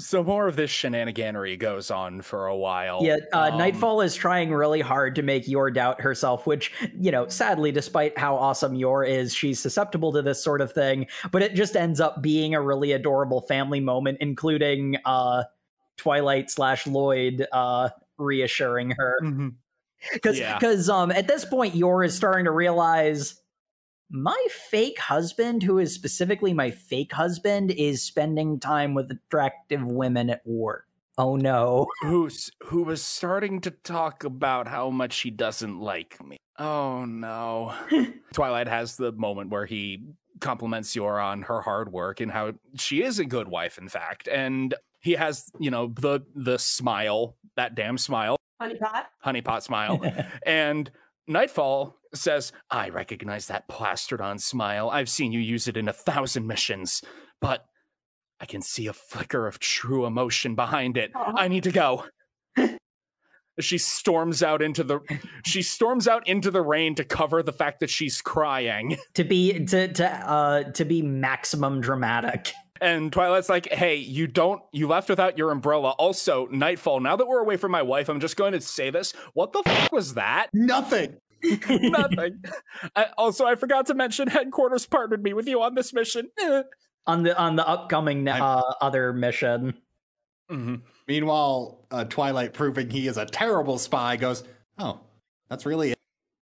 [0.01, 3.01] so more of this shenaniganery goes on for a while.
[3.03, 7.11] Yeah, uh, Um, Nightfall is trying really hard to make Yor doubt herself, which, you
[7.13, 11.07] know, sadly, despite how awesome Yor is, she's susceptible to this sort of thing.
[11.31, 15.45] But it just ends up being a really adorable family moment, including uh,
[15.97, 19.17] Twilight slash Lloyd uh, reassuring her.
[19.23, 19.55] mhm.
[20.15, 20.59] Because Yeah.
[20.91, 23.40] um, at this point, Yor is starting to realize
[24.11, 30.31] my fake husband, who is specifically my fake husband, is spending time with attractive women
[30.31, 30.87] at work.
[31.17, 31.87] Oh no.
[32.03, 36.39] Who's who was starting to talk about how much he doesn't like me.
[36.59, 37.75] Oh no.
[38.33, 40.03] Twilight has the moment where he
[40.41, 44.29] compliments Yor on her hard work and how she is a good wife, in fact.
[44.29, 49.05] And he has, you know, the the smile, that damn smile, Honeypot.
[49.25, 50.01] honeypot smile.
[50.47, 50.91] and
[51.27, 54.91] Nightfall says, I recognize that plastered on smile.
[54.91, 57.03] I've seen you use it in a thousand missions,
[57.41, 57.65] but
[58.41, 61.13] I can see a flicker of true emotion behind it.
[61.15, 61.35] Aw.
[61.37, 62.07] I need to go.
[63.61, 65.01] she storms out into the
[65.45, 68.97] she storms out into the rain to cover the fact that she's crying.
[69.15, 72.53] to be to to uh to be maximum dramatic.
[72.81, 75.91] And Twilight's like, "Hey, you don't you left without your umbrella.
[75.99, 79.13] Also, Nightfall, now that we're away from my wife, I'm just going to say this.
[79.35, 81.19] What the fuck was that?" nothing
[81.69, 82.43] Nothing.
[82.97, 86.31] I, also, I forgot to mention headquarters partnered me with you on this mission.
[87.07, 89.73] On the on the upcoming uh other mission.
[90.51, 90.83] Mhm.
[91.09, 94.45] Meanwhile, uh, Twilight, proving he is a terrible spy, goes,
[94.79, 95.01] "Oh,
[95.49, 95.95] that's really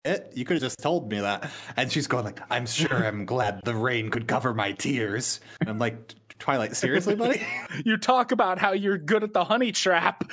[0.04, 0.32] it.
[0.34, 3.06] You could have just told me that." And she's going like, "I'm sure.
[3.06, 7.46] I'm glad the rain could cover my tears." And I'm like, "Twilight, seriously, buddy?"
[7.86, 10.24] You talk about how you're good at the honey trap.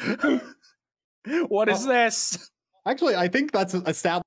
[1.49, 2.51] what is this?
[2.87, 4.24] Actually, I think that's established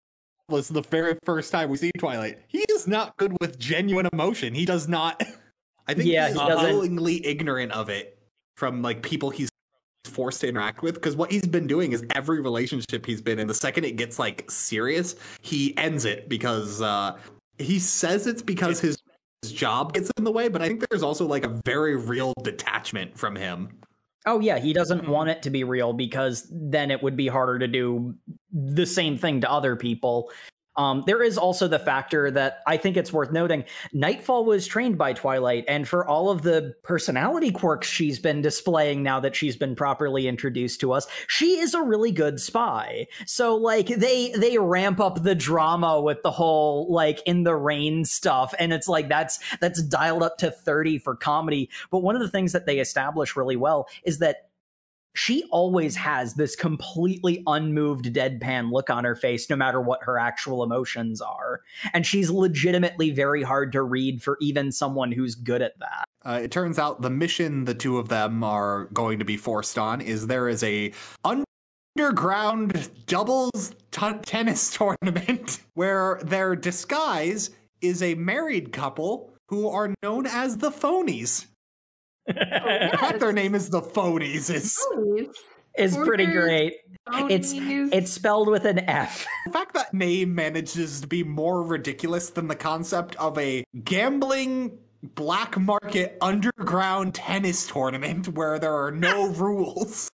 [0.48, 2.40] the very first time we see Twilight.
[2.48, 4.54] He is not good with genuine emotion.
[4.54, 5.22] He does not.
[5.88, 8.18] I think Yeah, he is he willingly ignorant of it
[8.56, 9.50] from like people he's
[10.06, 10.96] forced to interact with.
[10.96, 14.20] Because what he's been doing is every relationship he's been in, the second it gets
[14.20, 17.18] like serious, he ends it because uh,
[17.58, 18.98] he says it's because his
[19.44, 20.48] his job gets in the way.
[20.48, 23.70] But I think there's also like a very real detachment from him.
[24.28, 25.12] Oh yeah, he doesn't mm-hmm.
[25.12, 28.14] want it to be real because then it would be harder to do
[28.52, 30.30] the same thing to other people.
[30.78, 33.66] Um, there is also the factor that I think it's worth noting.
[33.94, 39.04] Nightfall was trained by Twilight, and for all of the personality quirks she's been displaying
[39.04, 43.08] now that she's been properly introduced to us, she is a really good spy.
[43.26, 48.06] So like they they ramp up the drama with the whole like in the rain
[48.06, 51.70] stuff, and it's like that's that's dialed up to thirty for comedy.
[51.92, 54.47] But one of the things that they establish really well is that
[55.18, 60.20] she always has this completely unmoved deadpan look on her face, no matter what her
[60.20, 61.62] actual emotions are.
[61.94, 66.06] And she's legitimately very hard to read for even someone who's good at that.
[66.24, 69.78] Uh, it turns out the mission the two of them are going to be forced
[69.78, 70.92] on is there is a
[71.98, 77.50] underground doubles t- tennis tournament where their disguise
[77.82, 81.48] is a married couple who are known as the phonies.
[82.30, 82.34] Oh,
[82.92, 84.50] In fact, their name is the phonies.
[84.54, 84.78] Is
[85.78, 86.44] Is pretty Orders.
[86.44, 86.74] great.
[87.30, 89.26] It's it's spelled with an F.
[89.46, 94.78] the fact that name manages to be more ridiculous than the concept of a gambling
[95.16, 100.10] black market underground tennis tournament where there are no rules.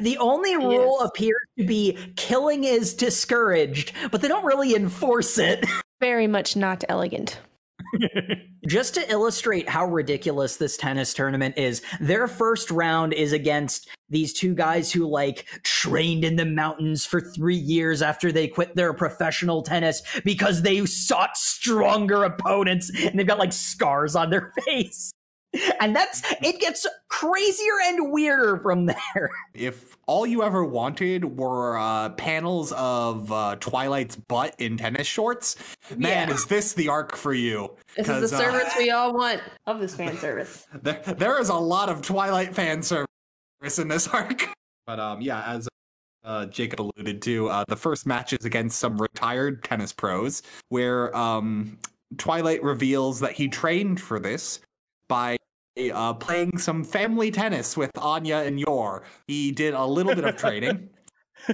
[0.00, 1.08] The only rule Yes.
[1.08, 5.64] appears to be killing is discouraged, but they don't really enforce it.
[6.00, 7.38] very much not elegant.
[8.66, 14.32] Just to illustrate how ridiculous this tennis tournament is, their first round is against these
[14.32, 18.92] two guys who like trained in the mountains for three years after they quit their
[18.92, 25.12] professional tennis because they sought stronger opponents and they've got like scars on their face.
[25.80, 29.30] And that's it gets crazier and weirder from there.
[29.54, 35.56] If all you ever wanted were uh, panels of uh, Twilight's butt in tennis shorts,
[35.96, 36.34] man, Yeah.
[36.34, 37.74] is this the arc for you?
[37.96, 40.66] This is the uh, service we all want of this fan service.
[40.82, 43.06] there, there is a lot of Twilight fan service
[43.78, 44.48] in this arc.
[44.86, 45.68] But um, yeah, as
[46.24, 51.16] uh, Jacob alluded to, uh, the first match is against some retired tennis pros, where
[51.16, 51.78] um,
[52.18, 54.60] Twilight reveals that he trained for this
[55.08, 55.35] by
[55.92, 59.02] uh, playing some family tennis with Anya and Yor.
[59.26, 60.90] He did a little bit of training.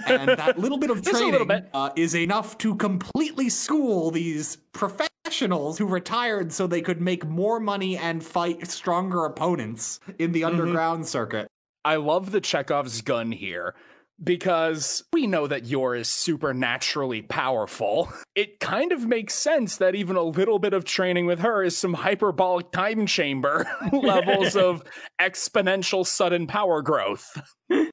[0.07, 1.69] and that little bit of training bit.
[1.75, 7.59] Uh, is enough to completely school these professionals who retired so they could make more
[7.59, 11.49] money and fight stronger opponents in the underground circuit.
[11.85, 13.75] I love the Chekhov's gun here
[14.23, 18.13] because we know that Yor is supernaturally powerful.
[18.35, 21.77] It kind of makes sense that even a little bit of training with her is
[21.77, 24.83] some hyperbolic time chamber levels of
[25.21, 27.39] exponential sudden power growth.
[27.69, 27.91] Here's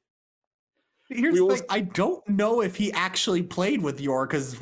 [1.09, 4.57] We the will- thing: I don't know if he actually played with Yor because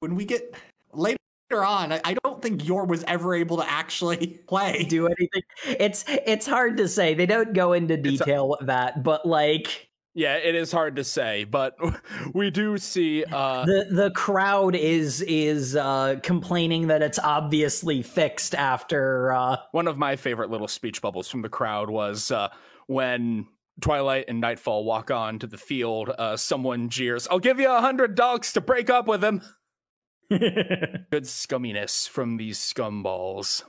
[0.00, 0.54] when we get
[0.92, 1.16] later
[1.52, 4.84] on, I I don't think Yor was ever able to actually play.
[4.88, 5.42] Do anything.
[5.64, 7.14] It's it's hard to say.
[7.14, 9.85] They don't go into It's a- detail with that, but like
[10.16, 11.76] Yeah, it is hard to say, but
[12.34, 18.54] we do see uh the the crowd is is uh complaining that it's obviously fixed
[18.54, 22.48] after uh one of my favorite little speech bubbles from the crowd was uh
[22.86, 23.46] when
[23.82, 27.82] Twilight and Nightfall walk on to the field, uh, someone jeers, I'll give you a
[27.82, 29.42] hundred dogs to break up with him.
[30.30, 33.64] Good scumminess from these scumballs.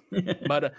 [0.48, 0.70] But uh,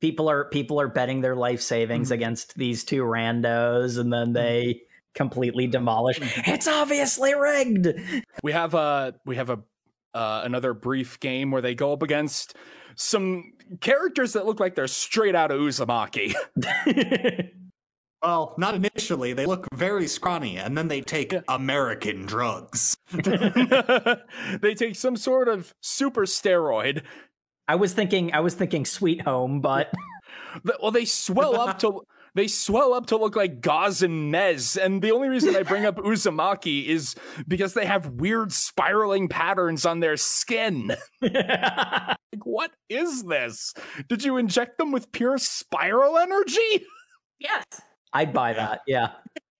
[0.00, 2.14] people are people are betting their life savings Mhm.
[2.14, 4.82] against these two randos and then they
[5.14, 6.50] completely demolish Mm-hmm.
[6.50, 7.88] it's obviously rigged
[8.42, 9.58] we have a we have a
[10.14, 12.54] uh, another brief game where they go up against
[12.96, 16.34] some characters that look like they're straight out of Uzumaki.
[18.22, 19.32] Well, not initially.
[19.32, 22.94] They look very scrawny, and then they take American drugs.
[23.12, 27.02] they take some sort of super steroid
[27.70, 29.92] i was thinking i was thinking sweet home but
[30.82, 32.02] Well, they swell up to
[32.34, 35.84] they swell up to look like Gauze and Mez, and the only reason I bring
[35.86, 37.14] up Uzumaki is
[37.48, 40.96] because they have weird spiraling patterns on their skin.
[42.32, 43.74] Like, what is this?
[44.08, 46.86] Did you inject them with pure spiral energy?
[47.40, 47.64] Yes.
[48.12, 49.10] i'd buy that yeah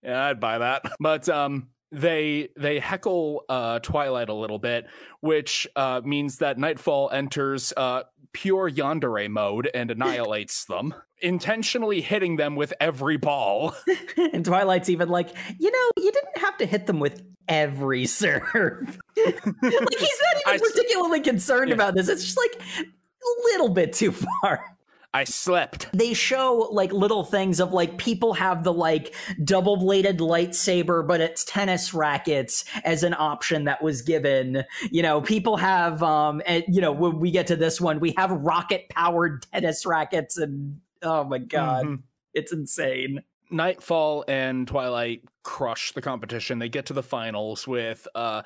[0.02, 0.82] Yeah, I'd buy that.
[1.00, 4.86] But um they they heckle uh Twilight a little bit,
[5.20, 8.02] which uh means that Nightfall enters uh
[8.32, 13.74] pure yandere mode and annihilates them, intentionally hitting them with every ball.
[14.32, 18.40] and twilight's even like you know you didn't have to hit them with every serve
[18.54, 21.74] like he's not even I s- particularly concerned Yeah.
[21.74, 24.64] about this it's just like a little bit too far
[25.12, 25.88] I slept.
[25.92, 31.20] they show like little things of like people have the like double bladed lightsaber but
[31.20, 34.62] it's tennis rackets as an option that was given
[34.92, 38.14] you know people have um and you know when we get to this one we
[38.16, 42.02] have rocket powered tennis rackets and oh my god Mhm.
[42.34, 43.20] it's insane
[43.52, 46.60] Nightfall and Twilight crush the competition.
[46.60, 48.42] They get to the finals with uh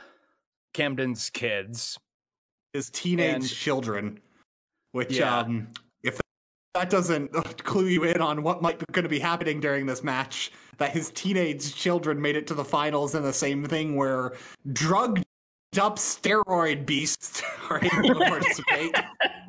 [0.72, 1.98] Camden's kids.
[2.72, 4.20] His teenage And- children,
[4.92, 5.40] which Yeah.
[5.40, 5.83] um, if
[6.74, 7.32] that doesn't
[7.64, 10.90] clue you in on what might be going to be happening during this match, that
[10.90, 14.34] his teenage children made it to the finals in the same thing where
[14.72, 15.24] drugged
[15.80, 18.94] up steroid beasts are able to participate.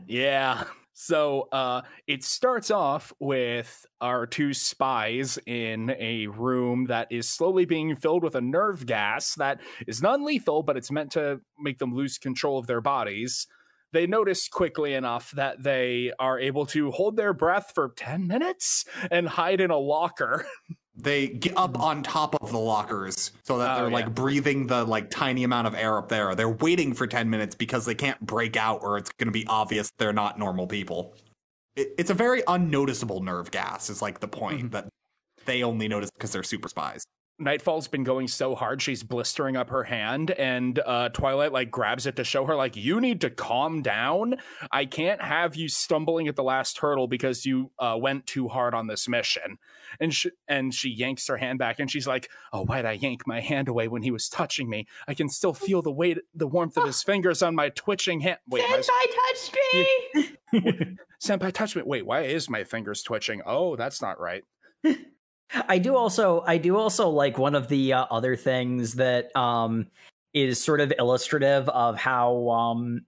[0.07, 0.65] Yeah.
[0.93, 7.65] So uh, it starts off with our two spies in a room that is slowly
[7.65, 11.79] being filled with a nerve gas that is non lethal, but it's meant to make
[11.79, 13.47] them lose control of their bodies.
[13.93, 18.85] They notice quickly enough that they are able to hold their breath for 10 minutes
[19.09, 20.45] and hide in a locker.
[20.97, 23.93] They get up on top of the lockers so that Oh, they're yeah.
[23.93, 26.35] like breathing the like tiny amount of air up there.
[26.35, 29.45] They're waiting for 10 minutes because they can't break out or it's going to be
[29.47, 31.13] obvious they're not normal people.
[31.75, 34.69] It, it's a very unnoticeable nerve gas is like the point mm-hmm.
[34.69, 34.87] that
[35.45, 37.03] they only notice because they're super spies.
[37.39, 42.05] Nightfall's been going so hard she's blistering up her hand and uh Twilight like grabs
[42.05, 44.35] it to show her like you need to calm down.
[44.71, 48.73] I can't have you stumbling at the last hurdle because you uh went too hard
[48.73, 49.57] on this mission.
[49.99, 53.27] And she and she yanks her hand back and she's like, "Oh, why'd I yank
[53.27, 54.87] my hand away when he was touching me?
[55.07, 58.39] I can still feel the weight the warmth of his fingers on my twitching hand."
[58.47, 60.97] Wait, my Senpai touched me!
[61.21, 61.81] senpai touched me.
[61.85, 63.41] Wait, why is my fingers twitching?
[63.45, 64.43] Oh, that's not right.
[65.53, 69.87] I do also I do also like one of the uh, other things that um
[70.33, 73.05] is sort of illustrative of how um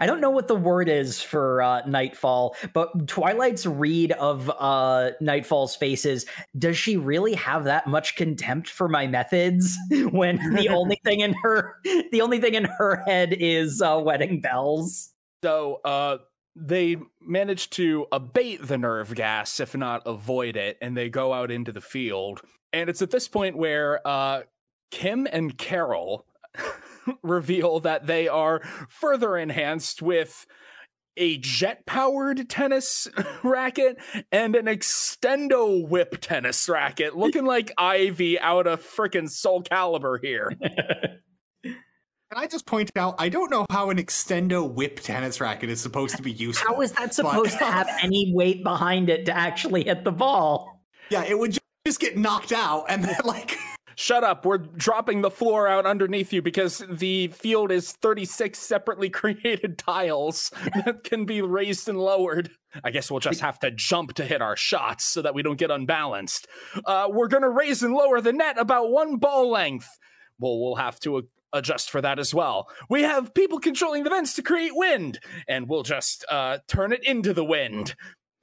[0.00, 5.10] I don't know what the word is for uh, Nightfall, but Twilight's read of uh,
[5.20, 6.24] Nightfall's faces,
[6.58, 9.76] does she really have that much contempt for my methods
[10.10, 11.76] when the only thing in her
[12.12, 15.10] the only thing in her head is uh, wedding bells?
[15.42, 16.18] So uh,
[16.56, 21.50] they manage to abate the nerve gas, if not avoid it, and they go out
[21.50, 22.40] into the field.
[22.72, 24.42] And it's at this point where uh,
[24.90, 26.26] Kim and Carol
[27.22, 30.46] reveal that they are further enhanced with
[31.16, 33.08] a jet powered tennis
[33.42, 33.96] racket
[34.32, 40.52] and an extendo whip tennis racket, looking like Ivy out of frickin' Soul Calibur here.
[42.34, 45.80] Can I just point out, I don't know how an extendo whip tennis racket is
[45.80, 46.74] supposed to be useful.
[46.74, 50.82] How is that supposed to have any weight behind it to actually hit the ball?
[51.10, 51.56] Yeah, it would
[51.86, 53.56] just get knocked out and then like
[53.94, 54.44] Shut up.
[54.44, 60.50] We're dropping the floor out underneath you because the field is 36 separately created tiles
[60.84, 62.50] that can be raised and lowered.
[62.82, 65.56] I guess we'll just have to jump to hit our shots so that we don't
[65.56, 66.48] get unbalanced.
[66.84, 69.86] Uh, we're going to raise and lower the net about one ball length.
[70.40, 71.22] Well, we'll have to a-
[71.54, 72.68] adjust for that as well.
[72.90, 77.04] We have people controlling the vents to create wind, and we'll just uh, turn it
[77.04, 77.94] into the wind.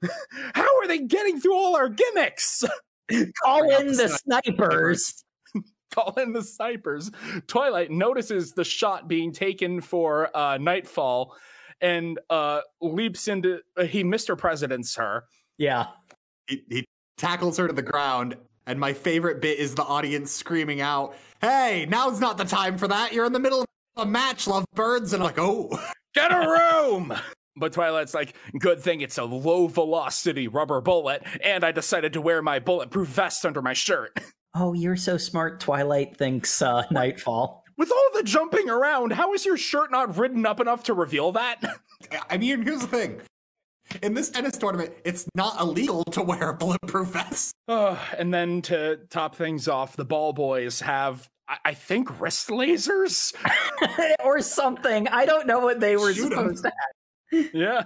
[0.54, 2.64] How are they getting through all our gimmicks?
[3.44, 5.22] Call in the the snipers.
[5.94, 7.10] call in the snipers.
[7.46, 11.36] Twilight notices the shot being taken for uh, Nightfall
[11.82, 13.60] and uh, leaps into.
[13.76, 14.38] Uh, he Mr.
[14.38, 15.24] President's her.
[15.58, 15.86] Yeah.
[16.46, 16.84] he, he
[17.18, 18.36] tackles her to the ground.
[18.66, 22.88] And my favorite bit is the audience screaming out, Hey, now's not the time for
[22.88, 23.12] that.
[23.12, 23.66] You're in the middle of
[23.96, 25.12] a match, lovebirds.
[25.12, 25.70] And I'm like, oh.
[26.14, 27.14] Get a room!
[27.56, 32.20] But Twilight's like, good thing it's a low velocity rubber bullet, and I decided to
[32.20, 34.18] wear my bulletproof vest under my shirt.
[34.54, 35.60] Oh, you're so smart.
[35.60, 37.64] Twilight thinks uh, Nightfall.
[37.78, 41.32] With all the jumping around, how is your shirt not ridden up enough to reveal
[41.32, 41.58] that?
[42.28, 43.22] I mean, here's the thing.
[44.02, 47.54] In this tennis tournament, it's not illegal to wear a bulletproof vest.
[47.68, 52.48] Uh, and then to top things off, the ball boys have, I, I think, wrist
[52.48, 53.34] lasers.
[54.24, 55.08] or something.
[55.08, 56.54] I don't know what they were Shoot 'em.
[56.56, 56.72] supposed to
[57.32, 57.50] have.
[57.54, 57.82] yeah.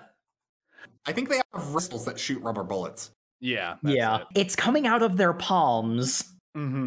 [1.06, 3.10] I think they have wristles that shoot rubber bullets.
[3.40, 3.76] Yeah.
[3.82, 4.24] Yeah.
[4.34, 6.24] It's coming out of their palms.
[6.56, 6.86] Mm-hmm.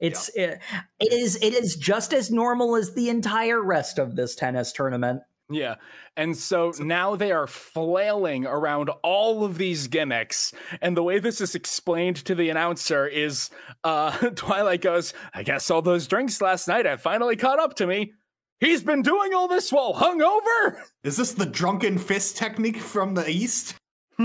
[0.00, 0.60] It's it,
[0.98, 5.22] it is it is just as normal as the entire rest of this tennis tournament.
[5.50, 5.76] Yeah.
[6.16, 10.52] And so now they are flailing around all of these gimmicks.
[10.80, 13.50] And the way this is explained to the announcer is
[13.82, 17.86] uh, Twilight goes, I guess all those drinks last night have finally caught up to
[17.86, 18.12] me.
[18.60, 20.82] He's been doing all this while hungover.
[21.02, 23.74] Is this the drunken fist technique from the East?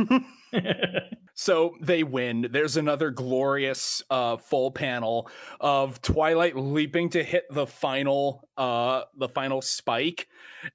[1.37, 2.47] So they win.
[2.49, 5.29] There's another glorious uh, full panel
[5.59, 10.29] of Twilight leaping to hit the final uh, the final spike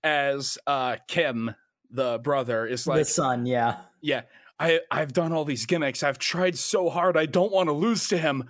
[0.04, 1.54] as uh, Kim,
[1.90, 3.46] the brother, is like the son.
[3.46, 3.78] yeah.
[4.00, 4.22] yeah,
[4.58, 6.02] I I've done all these gimmicks.
[6.02, 7.16] I've tried so hard.
[7.16, 8.48] I don't want to lose to him,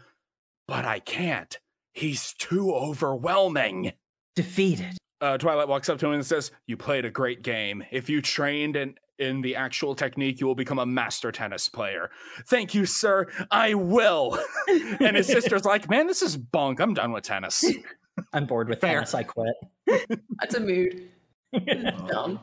[0.66, 1.58] but I can't.
[1.92, 3.92] He's too overwhelming.
[4.36, 4.96] Defeated.
[5.20, 7.84] Uh, Twilight walks up to him and says, "You played a great game.
[7.90, 12.10] If you trained in in the actual technique, you will become a master tennis player.
[12.46, 13.26] Thank you, sir.
[13.50, 14.38] I will."
[14.68, 16.80] and his sister's like, "Man, this is bunk.
[16.80, 17.64] I'm done with tennis."
[18.32, 18.94] I'm bored with Fair.
[18.94, 19.14] tennis.
[19.14, 19.54] I quit.
[20.40, 21.08] That's a mood.
[21.52, 22.40] Dumb.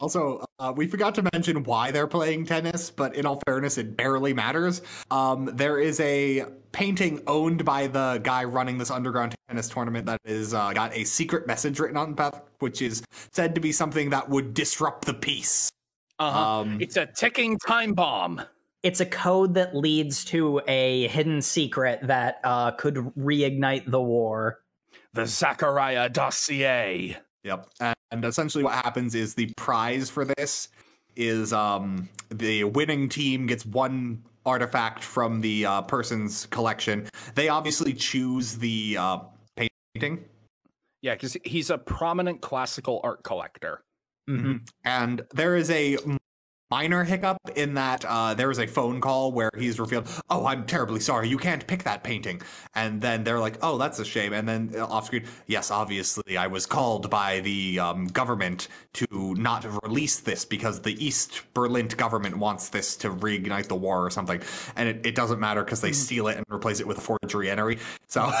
[0.00, 3.96] Also, uh, we forgot to mention why they're playing tennis, but in all fairness, it
[3.96, 4.82] barely matters.
[5.10, 10.20] Um, there is a painting owned by the guy running this underground tennis tournament that
[10.24, 13.02] is uh, got a secret message written on the back, which is
[13.32, 15.70] said to be something that would disrupt the peace.
[16.18, 16.60] Uh-huh.
[16.60, 18.42] Um, it's a ticking time bomb.
[18.82, 24.60] It's a code that leads to a hidden secret that uh, could reignite the war.
[25.14, 27.16] The Zachariah dossier.
[27.44, 27.68] Yep.
[27.80, 27.94] And,
[28.24, 30.68] essentially what happens is the prize for this
[31.16, 37.08] is um the winning team gets one artifact from the uh, person's collection.
[37.34, 39.18] They obviously choose the uh,
[39.56, 40.24] painting.
[41.02, 43.82] Yeah, because he's a prominent classical art collector.
[44.28, 44.68] Mhm.
[44.84, 45.98] And there is a
[46.74, 50.66] minor hiccup in that uh, there is a phone call where he's revealed, "Oh, I'm
[50.66, 52.42] terribly sorry, you can't pick that painting."
[52.74, 56.36] And then they're like, "Oh, that's a shame." And then uh, off screen, yes, obviously,
[56.36, 59.06] I was called by the um, government to
[59.38, 64.10] not release this because the East Berlin government wants this to reignite the war or
[64.10, 64.42] something.
[64.74, 67.50] And it, it doesn't matter because they steal it and replace it with a forgery
[67.50, 67.78] entry.
[68.08, 68.32] So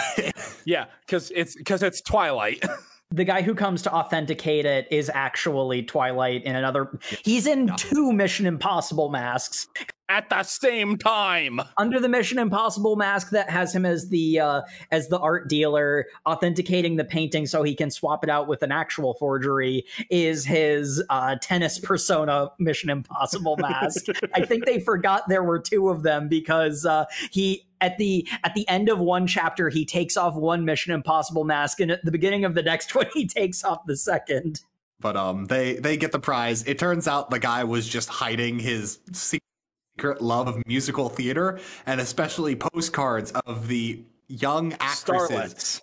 [0.64, 2.64] Yeah, because it's because it's Twilight.
[3.14, 6.98] The guy who comes to authenticate it is actually Twilight in another.
[7.22, 9.68] He's in two Mission Impossible masks.
[10.08, 11.60] At the same time.
[11.78, 16.06] Under the Mission Impossible mask that has him as the uh, as the art dealer
[16.26, 21.00] authenticating the painting so he can swap it out with an actual forgery is his
[21.08, 24.06] uh, tennis persona Mission Impossible mask.
[24.34, 28.54] I think they forgot there were two of them because uh, he at the at
[28.54, 32.10] the end of one chapter he takes off one Mission Impossible mask and at the
[32.10, 34.62] beginning of the next one he takes off the second.
[35.00, 36.62] But um, they they get the prize.
[36.64, 42.00] It turns out the guy was just hiding his secret love of musical theater, and
[42.00, 45.80] especially postcards of the young actresses, Starlets.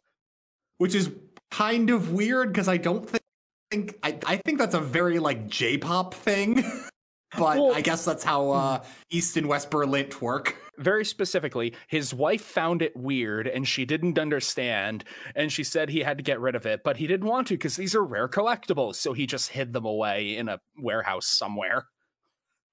[0.79, 1.11] which is
[1.51, 3.21] kind of weird because I don't think,
[3.69, 6.63] think I, I think that's a very like J-pop thing.
[7.37, 10.55] but Well- I guess that's how uh, East and West Berlin work.
[10.81, 15.03] Very specifically, his wife found it weird and she didn't understand,
[15.35, 17.53] and she said he had to get rid of it, but he didn't want to
[17.53, 21.85] because these are rare collectibles, so he just hid them away in a warehouse somewhere.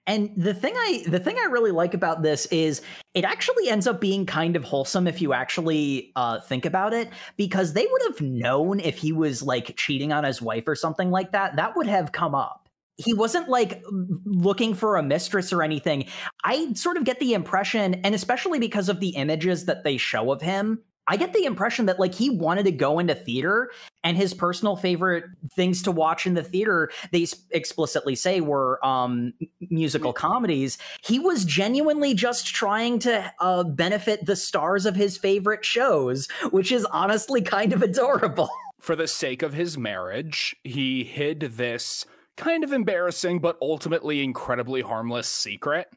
[0.07, 2.81] And the thing I the thing I really like about this is
[3.13, 7.11] it actually ends up being kind of wholesome if you actually uh, think about it,
[7.37, 11.11] because they would have known if he was like cheating on his wife or something
[11.11, 11.57] like that.
[11.57, 12.68] That would have come up.
[12.99, 16.07] He wasn't like looking for a mistress or anything.
[16.45, 20.33] I sort of get the impression, and especially because of the images that they show
[20.33, 23.71] of him, I get the impression that like he wanted to go into theater
[24.05, 29.33] and his personal favorite things to watch in the theater they explicitly say were um
[29.71, 30.77] musical comedies.
[31.03, 36.71] He was genuinely just trying to uh benefit the stars of his favorite shows which
[36.71, 38.51] is honestly kind of adorable.
[38.79, 42.05] For the sake of his marriage, he hid this
[42.39, 45.89] kind of embarrassing but ultimately incredibly harmless secret.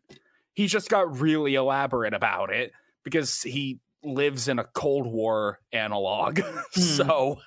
[0.54, 2.74] He just got really elaborate about it
[3.04, 6.42] because he lives in a Cold War analog.
[6.74, 6.82] Hmm.
[6.82, 7.40] so,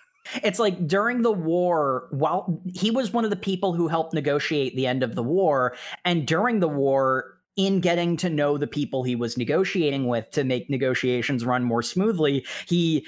[0.42, 4.74] it's like during the war while he was one of the people who helped negotiate
[4.76, 9.02] the end of the war and during the war in getting to know the people
[9.02, 13.06] he was negotiating with to make negotiations run more smoothly he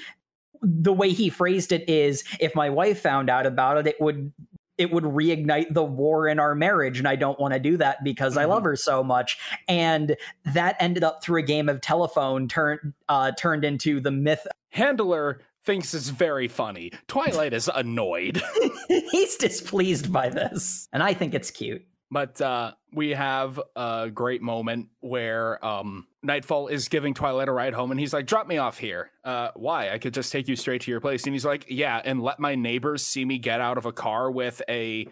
[0.61, 4.31] the way he phrased it is if my wife found out about it it would
[4.77, 8.03] it would reignite the war in our marriage and i don't want to do that
[8.03, 9.37] because i love her so much
[9.67, 14.45] and that ended up through a game of telephone turned uh, turned into the myth
[14.69, 16.91] Handler thinks it's very funny.
[17.07, 18.41] Twilight is annoyed.
[18.87, 24.41] he's displeased by this and i think it's cute But uh, we have a great
[24.41, 28.57] moment where um, Nightfall is giving Twilight a ride home, and he's like, "Drop me
[28.57, 29.11] off here.
[29.25, 29.89] Uh, why?
[29.91, 32.39] I could just take you straight to your place." And he's like, "Yeah, and let
[32.39, 35.07] my neighbors see me get out of a car with a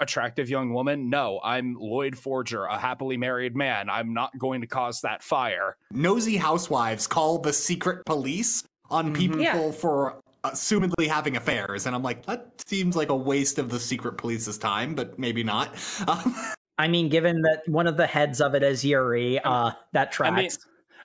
[0.00, 1.10] attractive young woman.
[1.10, 3.90] No, I'm Lloyd Forger, a happily married man.
[3.90, 9.40] I'm not going to cause that fire." Nosy housewives call the secret police on people
[9.42, 9.70] Yeah.
[9.70, 14.18] for assumedly having affairs, and I'm like, that seems like a waste of the secret
[14.18, 15.74] police's time, but maybe not.
[16.06, 16.34] Um,
[16.78, 20.32] I mean, given that one of the heads of it is Yuri, uh, that tracks.
[20.32, 20.50] I mean,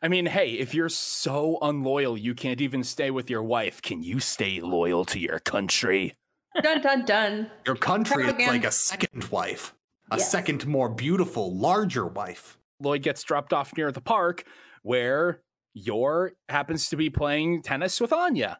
[0.03, 4.03] I mean, hey, if you're so unloyal you can't even stay with your wife, can
[4.03, 6.13] you stay loyal to your country?
[6.61, 7.51] Dun dun dun.
[7.65, 9.73] Your country is like a second wife,
[10.11, 10.29] a Yes.
[10.29, 12.59] second, more beautiful, larger wife.
[12.79, 14.43] Lloyd gets dropped off near the park
[14.83, 15.41] where
[15.73, 18.59] Yor happens to be playing tennis with Anya.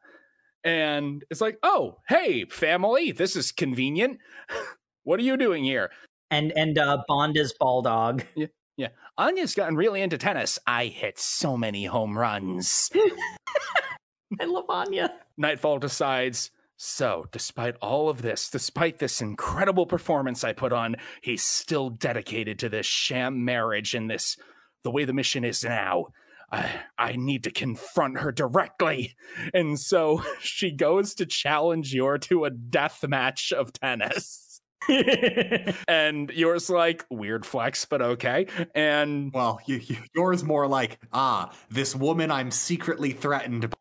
[0.63, 4.19] And it's like, oh, hey, family, this is convenient.
[5.03, 5.91] what are you doing here?
[6.33, 7.53] and and uh, Bond is
[8.75, 8.87] Yeah,
[9.19, 10.57] Anya's gotten really into tennis.
[10.65, 12.89] I hit so many home runs.
[14.39, 15.13] I love Anya.
[15.37, 21.43] Nightfall decides, so despite all of this, despite this incredible performance I put on, he's
[21.43, 24.37] still dedicated to this sham marriage and this,
[24.83, 26.07] the way the mission is now.
[26.51, 29.15] I, I need to confront her directly.
[29.53, 34.61] And so she goes to challenge Yor to a death match of tennis.
[35.87, 38.47] and Yor's like weird flex, but okay.
[38.75, 43.73] And Well, you, you, Yor's more like, ah, this woman I'm secretly threatened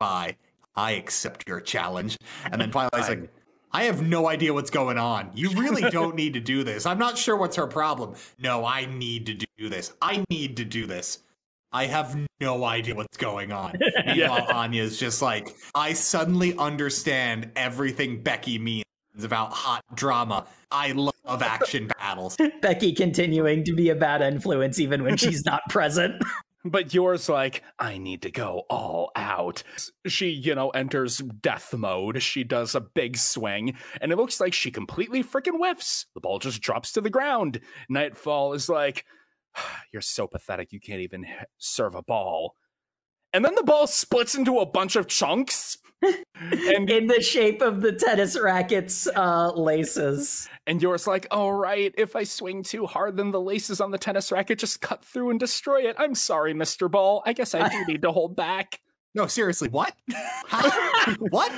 [0.00, 0.36] by.
[0.74, 2.16] I accept your challenge.
[2.44, 3.30] And then Twilight's like,
[3.72, 5.30] I have no idea what's going on.
[5.34, 6.86] You really don't need to do this.
[6.86, 8.14] I'm not sure what's her problem.
[8.38, 9.92] No, I need to do this.
[10.00, 11.18] I need to do this.
[11.72, 13.78] I have no idea what's going on.
[14.06, 18.84] Meanwhile, Anya's just like, I suddenly understand everything Becky means
[19.22, 20.46] about hot drama.
[20.70, 22.36] I love action battles.
[22.62, 26.22] Becky continuing to be a bad influence even when she's not present.
[26.64, 29.62] but Yor's like, I need to go all out.
[30.06, 32.22] She, you know, enters death mode.
[32.22, 36.06] She does a big swing, and it looks like she completely freaking whiffs.
[36.14, 37.60] The ball just drops to the ground.
[37.88, 39.04] Nightfall is like,
[39.92, 41.26] You're so pathetic, you can't even
[41.58, 42.54] serve a ball.
[43.32, 45.78] And then the ball splits into a bunch of chunks.
[46.40, 50.48] and in the shape of the tennis racket's uh, laces.
[50.66, 53.98] And Yor's like, all right, if I swing too hard, then the laces on the
[53.98, 55.96] tennis racket just cut through and destroy it.
[55.98, 56.90] I'm sorry, Mr.
[56.90, 57.22] Ball.
[57.26, 58.80] I guess I do need to hold back.
[59.14, 59.94] No, seriously, what?
[61.18, 61.52] what?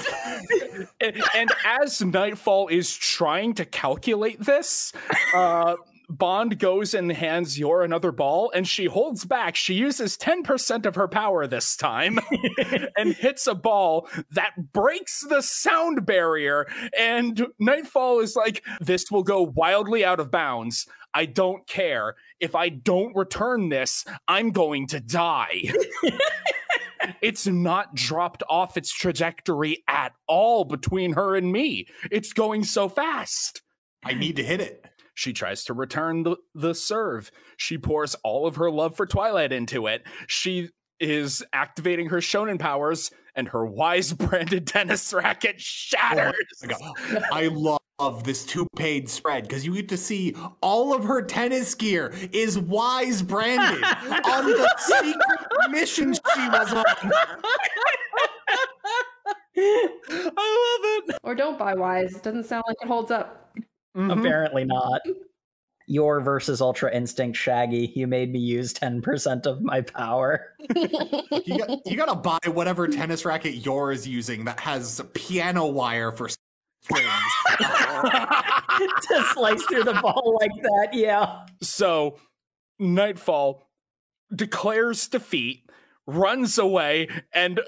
[1.00, 4.92] and, and, as Nightfall is trying to calculate this,
[5.34, 5.74] uh,
[6.10, 9.54] Bond goes and hands Yor another ball, and she holds back.
[9.54, 12.18] She uses 10% of her power this time
[12.96, 16.66] and hits a ball that breaks the sound barrier.
[16.98, 20.86] And Nightfall is like, This will go wildly out of bounds.
[21.14, 22.16] I don't care.
[22.40, 25.72] If I don't return this, I'm going to die.
[27.22, 31.86] it's not dropped off its trajectory at all between her and me.
[32.10, 33.62] It's going so fast.
[34.04, 34.86] I need to hit it.
[35.14, 37.30] She tries to return the, the serve.
[37.56, 40.02] She pours all of her love for Twilight into it.
[40.26, 46.34] She is activating her shonen powers, and her wise branded tennis racket shatters.
[46.72, 46.94] Oh
[47.32, 51.74] I love this two paid spread because you get to see all of her tennis
[51.74, 56.84] gear is wise branded on the secret mission she was on.
[59.62, 61.18] I love it.
[61.22, 62.14] Or don't buy wise.
[62.16, 63.54] It doesn't sound like it holds up.
[63.96, 64.10] Mm-hmm.
[64.10, 65.00] Apparently not.
[65.86, 67.92] Yor versus Ultra Instinct Shaggy.
[67.96, 70.54] You made me use 10% of my power.
[70.76, 76.12] you, got, you gotta buy whatever tennis racket Yor is using that has piano wire
[76.12, 76.28] for
[76.82, 77.08] strings.
[77.58, 81.44] to slice through the ball like that, yeah.
[81.60, 82.18] So,
[82.78, 83.68] Nightfall
[84.34, 85.68] declares defeat,
[86.06, 87.60] runs away, and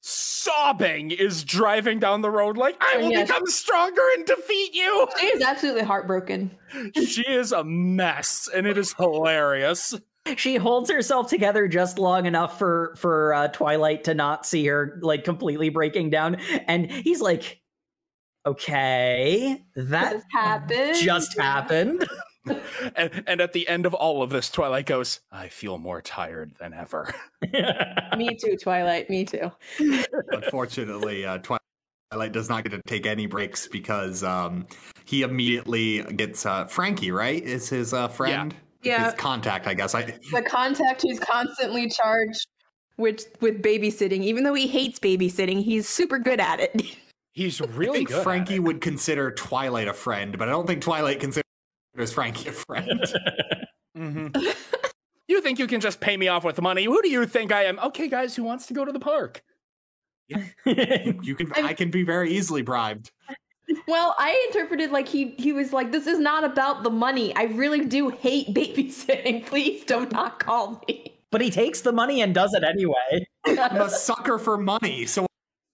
[0.00, 5.08] sobbing is driving down the road like I will become stronger and defeat you.
[5.18, 6.56] She is absolutely heartbroken.
[6.94, 9.94] she is a mess and it is hilarious.
[10.36, 14.98] She holds herself together just long enough for for uh, Twilight to not see her
[15.02, 17.60] like completely breaking down and he's like
[18.46, 20.96] okay, that happened.
[21.00, 22.08] Just happened.
[22.96, 26.52] and, and at the end of all of this, Twilight goes, I feel more tired
[26.58, 27.14] than ever.
[28.16, 29.10] me too, Twilight.
[29.10, 29.50] Me too.
[30.30, 34.66] Unfortunately, uh, Twilight does not get to take any breaks because um,
[35.04, 37.42] he immediately gets uh, Frankie, right?
[37.42, 38.54] Is his uh, friend?
[38.82, 39.06] Yeah.
[39.06, 39.94] His contact, I guess.
[39.94, 40.02] I...
[40.32, 42.46] The contact who's constantly charged
[42.98, 44.22] with with babysitting.
[44.22, 46.82] Even though he hates babysitting, he's super good at it.
[47.34, 51.20] He's really I think Frankie would consider Twilight a friend, but I don't think Twilight
[51.20, 51.44] considers
[52.00, 53.00] is Frankie a friend?
[53.96, 54.28] mm-hmm.
[55.28, 56.84] You think you can just pay me off with money?
[56.84, 57.78] Who do you think I am?
[57.80, 59.42] Okay, guys, who wants to go to the park?
[60.26, 61.52] Yeah, you, you can.
[61.52, 63.10] I can be very easily bribed.
[63.86, 67.34] Well, I interpreted like he he was like, "This is not about the money.
[67.36, 69.46] I really do hate babysitting.
[69.46, 73.26] Please don't not call me." But he takes the money and does it anyway.
[73.46, 75.26] I'm a sucker for money, so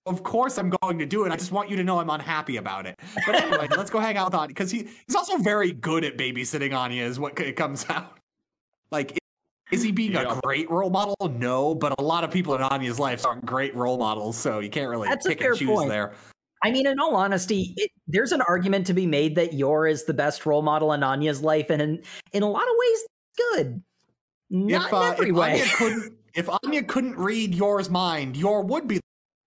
[0.06, 1.32] of course I'm going to do it.
[1.32, 2.98] I just want you to know I'm unhappy about it.
[3.26, 6.18] But anyway, let's go hang out with Anya because he, he's also very good at
[6.18, 8.18] babysitting Anya, is what it comes out.
[8.90, 9.18] Like,
[9.72, 10.36] is he being yeah.
[10.36, 11.16] a great role model?
[11.38, 14.68] No, but a lot of people in Anya's life aren't great role models, so you
[14.68, 15.88] can't really That's pick and choose point.
[15.88, 16.12] there.
[16.62, 20.04] I mean, in all honesty, it, there's an argument to be made that Yor is
[20.04, 22.02] the best role model in Anya's life, and in,
[22.32, 23.04] in a lot of ways,
[23.36, 23.82] good.
[24.50, 25.52] Not if, uh, in every if way.
[25.52, 29.00] Anya couldn't, if Anya couldn't read Yor's mind, Yor would be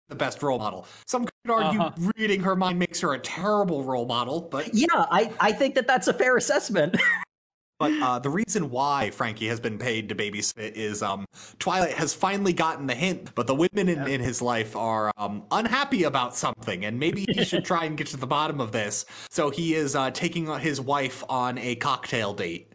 [0.10, 0.88] the best role model.
[1.06, 2.12] Some could argue uh-huh.
[2.18, 5.88] reading her mind makes her a terrible role model, but yeah, I, I think that
[5.88, 6.98] that's a fair assessment.
[7.80, 11.26] but uh, the reason why Frankie has been paid to babysit is um,
[11.60, 15.44] Twilight has finally gotten the hint, but the women in, in his life are um,
[15.52, 19.06] unhappy about something, and maybe he should try and get to the bottom of this.
[19.30, 22.74] So he is uh, taking his wife on a cocktail date,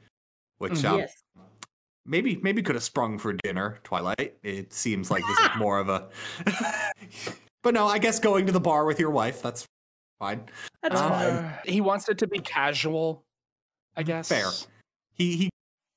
[0.59, 0.95] which mm-hmm.
[0.95, 1.22] um, yes
[2.07, 5.89] maybe maybe could have sprung for dinner twilight it seems like this is more of
[5.89, 6.09] a
[7.63, 9.67] but no i guess going to the bar with your wife that's
[10.19, 10.45] Fine.
[10.85, 11.55] That's Uh, fine.
[11.65, 13.25] He wants it to be casual,
[13.97, 14.29] I guess.
[14.29, 14.47] Fair.
[15.15, 15.51] He he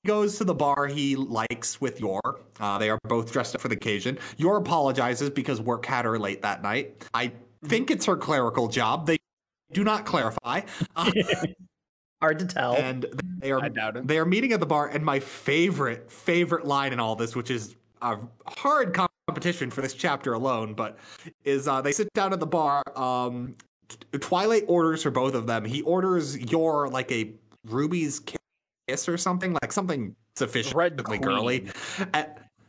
[0.03, 2.39] goes to the bar he likes with Yor.
[2.59, 4.17] Uh, they are both dressed up for the occasion.
[4.37, 7.05] Yor apologizes because work had her late that night.
[7.13, 7.33] I
[7.65, 9.05] think it's her clerical job.
[9.05, 9.17] They
[9.73, 10.61] do not clarify.
[10.95, 11.11] Uh,
[12.21, 12.75] Hard to tell.
[12.75, 13.05] and
[13.39, 14.07] they are I doubt it.
[14.07, 14.87] they are meeting at the bar.
[14.87, 18.17] And my favorite favorite line in all this, which is a
[18.47, 18.93] hard
[19.27, 20.97] competition for this chapter alone, but
[21.43, 22.83] is uh, they sit down at the bar.
[22.95, 23.55] Um,
[24.19, 25.63] Twilight orders for both of them.
[25.65, 27.33] He orders Yor like a
[27.67, 28.19] Ruby's
[28.87, 31.21] kiss or something, like something sufficiently Queen.
[31.21, 31.69] girly.
[32.13, 32.23] Uh,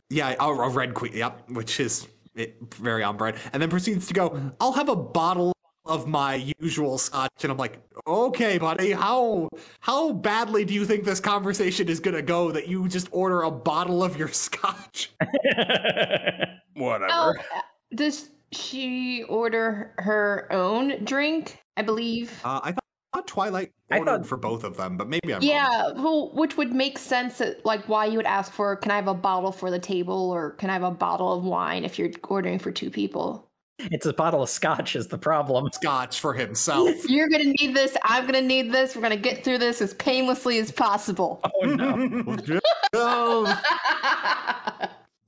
[0.09, 1.13] yeah, a, a red queen.
[1.15, 3.37] Yep, which is it, very on brand.
[3.51, 4.51] And then proceeds to go.
[4.61, 5.53] I'll have a bottle
[5.87, 9.49] of my usual scotch, and I'm like, okay, buddy, how
[9.79, 13.51] how badly do you think this conversation is gonna go that you just order a
[13.51, 15.11] bottle of your scotch?
[16.73, 17.07] Whatever.
[17.11, 17.61] Oh, uh,
[17.95, 21.59] does she order her own drink?
[21.75, 22.39] I believe.
[22.43, 22.75] Uh, I
[23.13, 25.49] thought Twilight I ordered thought- for both of them, but maybe I'm wrong.
[25.49, 27.37] Yeah, well, which would make sense.
[27.39, 30.29] That, like, why you would ask for, "Can I have a bottle for the table?"
[30.31, 33.46] or "Can I have a bottle of wine?" if you're ordering for two people.
[33.79, 35.69] It's a bottle of scotch is the problem.
[35.73, 36.93] Scotch for himself.
[37.09, 37.95] You're gonna need this.
[38.03, 38.95] I'm gonna need this.
[38.95, 41.41] We're gonna get through this as painlessly as possible.
[41.63, 41.65] Oh
[42.93, 43.45] no.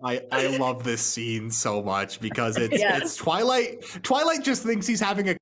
[0.01, 3.01] I I love this scene so much because it's Yes.
[3.01, 3.83] it's Twilight.
[4.03, 5.35] Twilight just thinks he's having a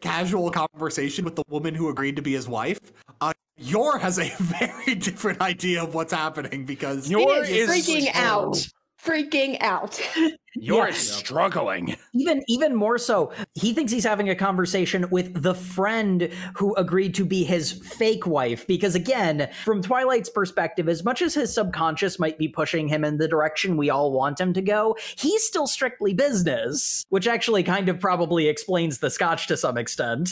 [0.00, 2.78] casual conversation with the woman who agreed to be his wife.
[3.20, 7.86] Uh, Yor has a very different idea of what's happening because Yor he is is
[7.88, 8.66] freaking out.
[9.02, 10.00] Freaking out.
[10.54, 10.92] You're Yeah.
[10.94, 11.96] struggling.
[12.14, 17.14] Even even more so, he thinks he's having a conversation with the friend who agreed
[17.14, 18.66] to be his fake wife.
[18.66, 23.18] Because again, from Twilight's perspective, as much as his subconscious might be pushing him in
[23.18, 27.88] the direction we all want him to go, he's still strictly business, which actually kind
[27.88, 30.28] of probably explains the scotch to some extent.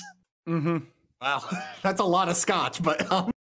[0.49, 0.79] Mm-hmm.
[1.23, 1.45] wow,
[1.83, 2.83] that's a lot of scotch.
[2.83, 3.31] But um,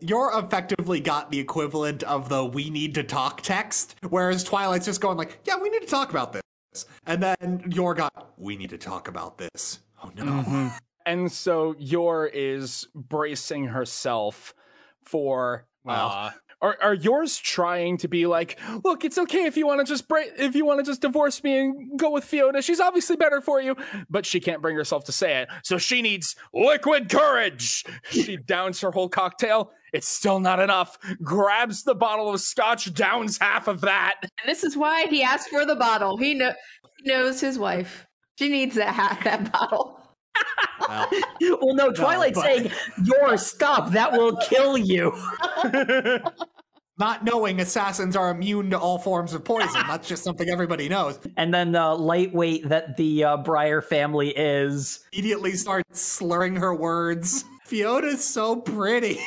[0.00, 5.00] Yor effectively got the equivalent of the "we need to talk" text, whereas Twilight's just
[5.00, 8.70] going like, "Yeah, we need to talk about this," and then Yor got, "We need
[8.70, 10.70] to talk about this." Oh no.
[11.06, 14.54] And so Yor is bracing herself
[15.02, 16.08] for Wow.
[16.08, 16.30] uh
[16.62, 20.08] are, are Yor's trying to be like, look, it's okay if you want to just
[20.08, 22.62] break, if you want to just divorce me and go with Fiona.
[22.62, 23.76] She's obviously better for you,
[24.08, 27.84] but she can't bring herself to say it, so she needs liquid courage.
[28.10, 29.72] She downs her whole cocktail.
[29.92, 30.98] It's still not enough.
[31.22, 34.16] Grabs the bottle of scotch, downs half of that.
[34.22, 36.16] And this is why he asked for the bottle.
[36.16, 36.52] He, know,
[36.98, 38.06] he knows his wife.
[38.38, 39.99] She needs that hat, that bottle.
[40.88, 41.08] Well,
[41.40, 42.70] Well, no, Twilight's but- saying,
[43.04, 45.12] Yor stop, that will kill you.
[46.98, 49.82] not knowing assassins are immune to all forms of poison.
[49.86, 51.18] That's just something everybody knows.
[51.36, 55.00] And then the lightweight that the uh, Briar family is.
[55.12, 57.44] Immediately starts slurring her words.
[57.64, 59.18] Fiona's so pretty.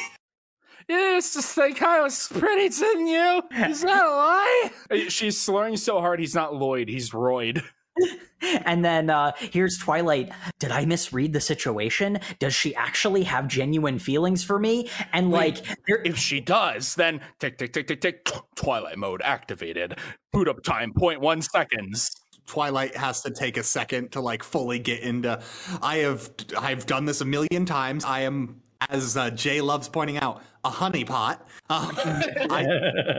[0.88, 3.42] You used to think I was pretty, didn't you?
[3.70, 4.72] Is that a lie?
[5.08, 7.64] She's slurring so hard he's not Lloyd, he's Royd.
[8.66, 10.32] And then uh, here's Twilight.
[10.60, 12.20] Did I misread the situation?
[12.40, 14.90] Does she actually have genuine feelings for me?
[15.12, 19.98] And like, there, If she does, then tick, tick, tick, tick, tick, Twilight mode activated.
[20.32, 22.10] Boot up time, 0.1 seconds.
[22.46, 25.42] Twilight has to take a second to like fully get into.
[25.82, 28.04] I have I've done this a million times.
[28.04, 31.40] I am, as uh, Jay loves pointing out, a honeypot.
[31.70, 31.96] Um,
[32.50, 32.66] I,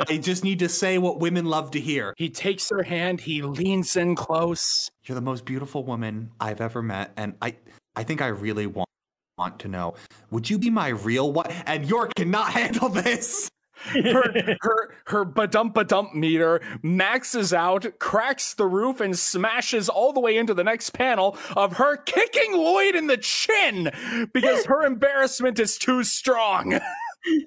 [0.09, 2.15] I just need to say what women love to hear.
[2.17, 4.91] He takes her hand, he leans in close.
[5.05, 7.57] You're the most beautiful woman I've ever met, and I
[7.97, 8.89] I think I really want
[9.39, 9.95] want to know.
[10.31, 11.63] Would you be my real wife?
[11.67, 13.49] And Yor cannot handle this.
[13.93, 20.21] Her her her badump badump meter maxes out, cracks the roof, and smashes all the
[20.21, 23.91] way into the next panel of her kicking Lloyd in the chin
[24.33, 26.81] because her embarrassment is too strong.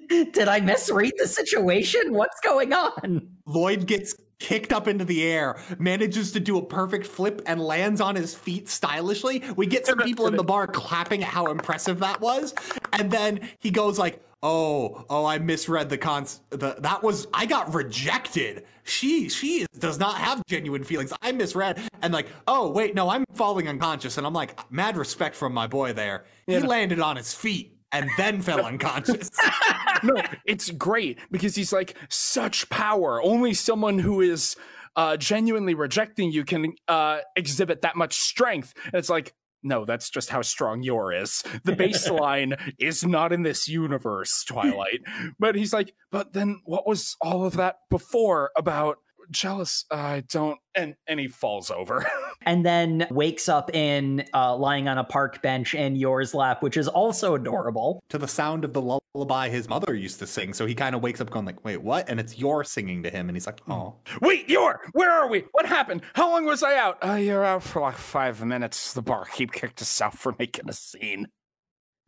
[0.08, 2.12] did I misread the situation?
[2.12, 3.28] What's going on?
[3.46, 8.00] Lloyd gets kicked up into the air, manages to do a perfect flip, and lands
[8.00, 9.42] on his feet stylishly.
[9.56, 12.54] We get some people in the bar clapping at how impressive that was,
[12.92, 16.40] and then he goes like, "Oh, oh, I misread the cons.
[16.50, 18.64] The that was I got rejected.
[18.84, 21.12] She she does not have genuine feelings.
[21.22, 25.36] I misread, and like, oh wait, no, I'm falling unconscious, and I'm like, mad respect
[25.36, 26.24] from my boy there.
[26.46, 29.30] He landed on his feet." And then fell unconscious.
[30.02, 33.22] no, it's great because he's like such power.
[33.22, 34.56] Only someone who is
[34.98, 38.74] uh, genuinely rejecting you can uh, exhibit that much strength.
[38.84, 41.42] And it's like, no, that's just how strong Yor is.
[41.64, 45.00] The baseline is not in this universe, Twilight.
[45.38, 48.98] But he's like, but then what was all of that before about
[49.30, 49.84] jealous?
[49.90, 50.58] I don't.
[50.74, 52.06] And and he falls over.
[52.46, 56.76] and then wakes up in uh, lying on a park bench in Yor's lap, which
[56.76, 58.00] is also adorable.
[58.10, 60.52] To the sound of the lullaby his mother used to sing.
[60.52, 62.08] So he kind of wakes up going like, wait, what?
[62.08, 63.28] And it's Yor singing to him.
[63.28, 63.96] And he's like, oh.
[64.20, 65.44] Wait, Yor, where are we?
[65.52, 66.02] What happened?
[66.14, 66.98] How long was I out?
[67.06, 68.92] Uh, you're out for like five minutes.
[68.92, 71.28] The barkeep kicked us out for making a scene.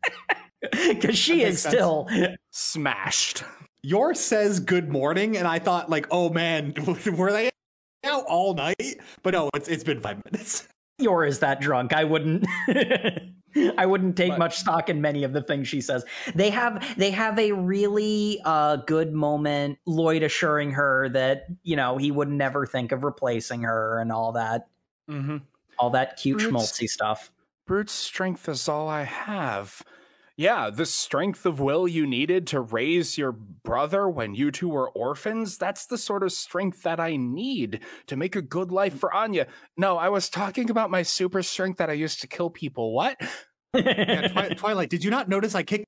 [0.87, 1.73] Because she is sense.
[1.73, 2.07] still.
[2.51, 3.43] Smashed.
[3.83, 5.37] Yor says good morning.
[5.37, 6.73] And I thought like, oh man,
[7.17, 7.49] were they
[8.03, 8.97] out all night?
[9.23, 10.67] But no, it's, it's been five minutes.
[10.99, 11.93] Yor is that drunk.
[11.93, 12.45] I wouldn't.
[13.77, 16.05] I wouldn't take But- much stock in many of the things she says.
[16.35, 19.77] They have they have a really uh, good moment.
[19.85, 24.31] Lloyd assuring her that you know he would never think of replacing her and all
[24.33, 24.67] that
[25.09, 25.37] Mm-hmm.
[25.79, 26.53] all that cute Roots.
[26.79, 27.31] schmaltzy stuff.
[27.67, 29.81] Brute strength is all I have.
[30.37, 34.89] Yeah, the strength of will you needed to raise your brother when you two were
[34.89, 39.13] orphans, that's the sort of strength that I need to make a good life for
[39.13, 39.47] Anya.
[39.77, 42.93] No, I was talking about my super strength that I used to kill people.
[42.93, 43.17] What?
[43.75, 45.85] Yeah, Twi- Twilight, did you not notice I kicked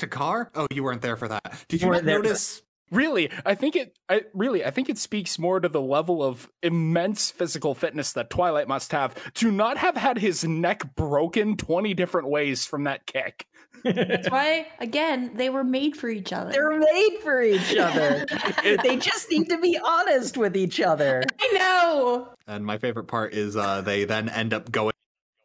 [0.00, 0.50] a car?
[0.54, 1.64] Oh, you weren't there for that.
[1.68, 2.62] Did you Weren't not for- notice?
[2.90, 3.96] Really, I think it.
[4.08, 8.30] I really, I think it speaks more to the level of immense physical fitness that
[8.30, 13.06] Twilight must have to not have had his neck broken twenty different ways from that
[13.06, 13.46] kick.
[13.84, 16.50] That's why, again, they were made for each other.
[16.50, 18.26] They're made for each other.
[18.82, 21.22] they just need to be honest with each other.
[21.40, 22.28] I know.
[22.46, 24.92] And my favorite part is uh, they then end up going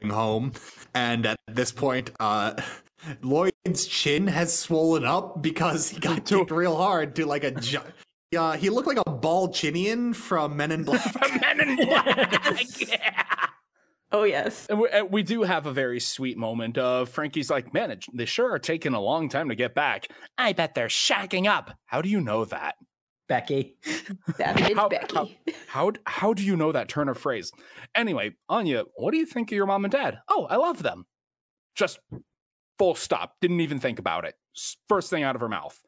[0.09, 0.53] home,
[0.93, 2.59] and at this point, uh,
[3.65, 7.51] Lloyd's chin has swollen up because he got kicked real hard to like a.
[7.51, 7.79] Ju-
[8.37, 11.01] uh, he looked like a Ballchinian from Men in Black.
[11.13, 12.81] from Men in Black.
[12.89, 13.23] yeah.
[14.11, 14.67] Oh yes.
[14.69, 18.05] And we, and we do have a very sweet moment of Frankie's like, man, it,
[18.13, 20.07] they sure are taking a long time to get back.
[20.37, 21.71] I bet they're shacking up.
[21.85, 22.75] How do you know that?
[23.27, 23.77] Becky.
[24.37, 25.15] That is How- Becky.
[25.15, 25.27] how-
[25.67, 27.51] How how do you know that turn of phrase?
[27.95, 30.19] Anyway, Anya, what do you think of your mom and dad?
[30.29, 31.05] Oh, I love them.
[31.75, 31.99] Just
[32.77, 33.35] full stop.
[33.41, 34.35] Didn't even think about it.
[34.87, 35.81] First thing out of her mouth.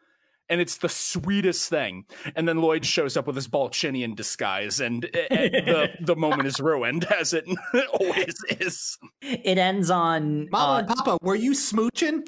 [0.50, 2.06] And it's the sweetest thing.
[2.36, 6.62] And then Lloyd shows up with his Ballchinian disguise, and, and the, the moment is
[6.62, 7.46] ruined, as it
[8.00, 8.98] always is.
[9.22, 12.26] It ends on Mama uh, and Papa, were you smooching?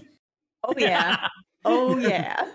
[0.64, 1.28] Oh yeah.
[1.64, 2.46] Oh yeah.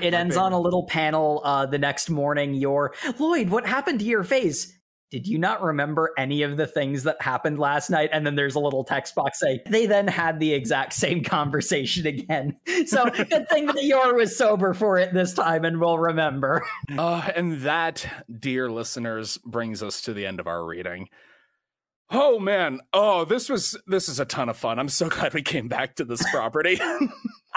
[0.00, 2.54] It ends on a little panel uh, the next morning.
[2.54, 4.76] Yor Lloyd, what happened to your face?
[5.10, 8.10] Did you not remember any of the things that happened last night?
[8.12, 12.06] And then there's a little text box saying they then had the exact same conversation
[12.06, 12.56] again.
[12.86, 16.62] So good thing that Yor was sober for it this time and will remember.
[16.98, 18.06] Uh, and that,
[18.38, 21.08] dear listeners, brings us to the end of our reading.
[22.10, 24.78] Oh man, oh this was this is a ton of fun.
[24.78, 26.78] I'm so glad we came back to this property.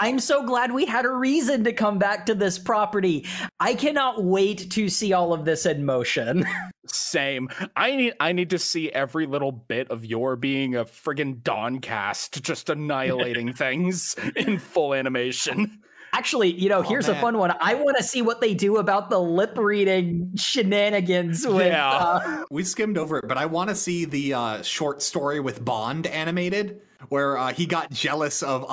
[0.00, 3.26] I'm so glad we had a reason to come back to this property.
[3.58, 6.46] I cannot wait to see all of this in motion.
[6.86, 7.48] Same.
[7.76, 11.80] I need I need to see every little bit of Yor being a friggin' dawn
[11.80, 15.80] cast, just annihilating things in full animation.
[16.14, 17.52] Actually, you know, here's a fun one.
[17.60, 21.66] I want to see what they do about the lip reading shenanigans with.
[21.66, 21.90] Yeah.
[21.90, 25.62] Uh, We skimmed over it, but I want to see the uh, short story with
[25.62, 28.64] Bond animated, where uh, he got jealous of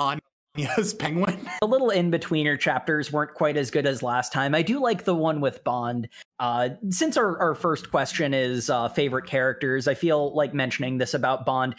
[0.58, 1.48] Anya's penguin.
[1.60, 4.54] the little in betweener chapters weren't quite as good as last time.
[4.54, 6.08] I do like the one with Bond.
[6.38, 11.14] Uh, since our, our first question is uh, favorite characters, I feel like mentioning this
[11.14, 11.74] about Bond.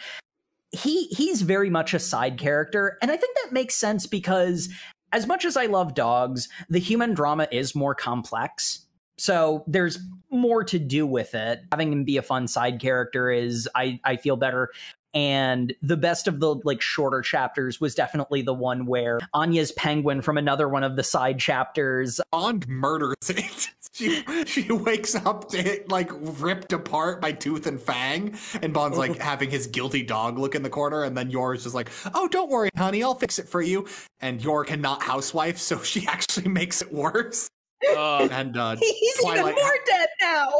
[0.70, 4.68] He he's very much a side character, and I think that makes sense because
[5.12, 8.84] as much as I love dogs, the human drama is more complex.
[9.16, 9.98] So there's
[10.30, 11.62] more to do with it.
[11.72, 14.70] Having him be a fun side character is I I feel better.
[15.18, 20.22] And the best of the like shorter chapters was definitely the one where Anya's penguin
[20.22, 22.20] from another one of the side chapters.
[22.32, 23.68] on murders it.
[23.92, 28.96] she she wakes up to it, like ripped apart by tooth and fang, and Bond's
[28.96, 32.28] like having his guilty dog look in the corner, and then Yor's just like, "Oh,
[32.28, 33.88] don't worry, honey, I'll fix it for you."
[34.20, 37.48] And Yor cannot housewife, so she actually makes it worse.
[37.96, 40.52] Uh, And uh, He's Twilight- even more dead now.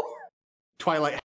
[0.80, 1.20] Twilight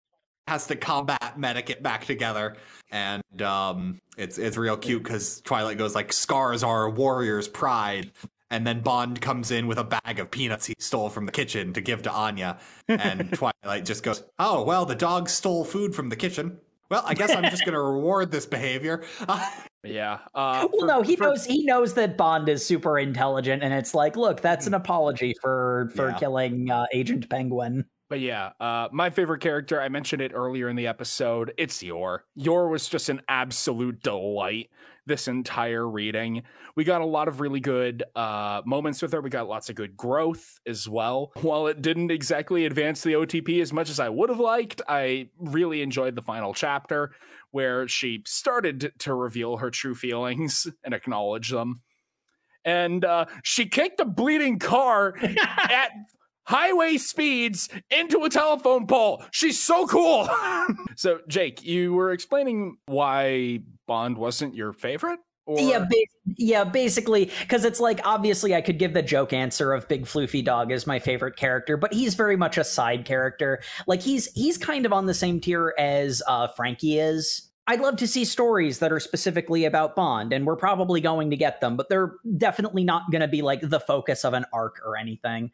[0.48, 2.56] has to combat medic it back together
[2.90, 8.10] and um it's it's real cute because twilight goes like scars are a warrior's pride
[8.50, 11.72] and then bond comes in with a bag of peanuts he stole from the kitchen
[11.72, 16.08] to give to anya and twilight just goes oh well the dog stole food from
[16.08, 16.58] the kitchen
[16.90, 19.04] well i guess i'm just gonna reward this behavior
[19.84, 20.18] yeah.
[20.34, 23.74] Uh, Well, for- no, he for- knows he knows that Bond is super intelligent, and
[23.74, 26.18] it's like, look, that's an apology for for Yeah.
[26.18, 27.84] killing uh, Agent Penguin.
[28.12, 32.26] But yeah, uh, my favorite character, I mentioned it earlier in the episode, it's Yor.
[32.34, 34.68] Yor was just an absolute delight
[35.06, 36.42] this entire reading.
[36.76, 39.22] We got a lot of really good uh, moments with her.
[39.22, 41.32] We got lots of good growth as well.
[41.40, 45.30] While it didn't exactly advance the OTP as much as I would have liked, I
[45.38, 47.12] really enjoyed the final chapter
[47.50, 51.80] where she started to reveal her true feelings and acknowledge them.
[52.62, 55.14] And uh, she kicked a bleeding car
[55.70, 55.92] at
[56.44, 59.24] highway speeds into a telephone pole.
[59.30, 60.28] She's so cool.
[60.96, 65.20] so, Jake, you were explaining why Bond wasn't your favorite?
[65.44, 65.58] Or...
[65.58, 69.88] Yeah, ba- yeah, basically, because it's like obviously I could give the joke answer of
[69.88, 73.60] Big Floofy Dog is my favorite character, but he's very much a side character.
[73.88, 77.48] Like he's he's kind of on the same tier as uh, Frankie is.
[77.66, 81.36] I'd love to see stories that are specifically about Bond, and we're probably going to
[81.36, 84.80] get them, but they're definitely not going to be like the focus of an arc
[84.84, 85.50] or anything.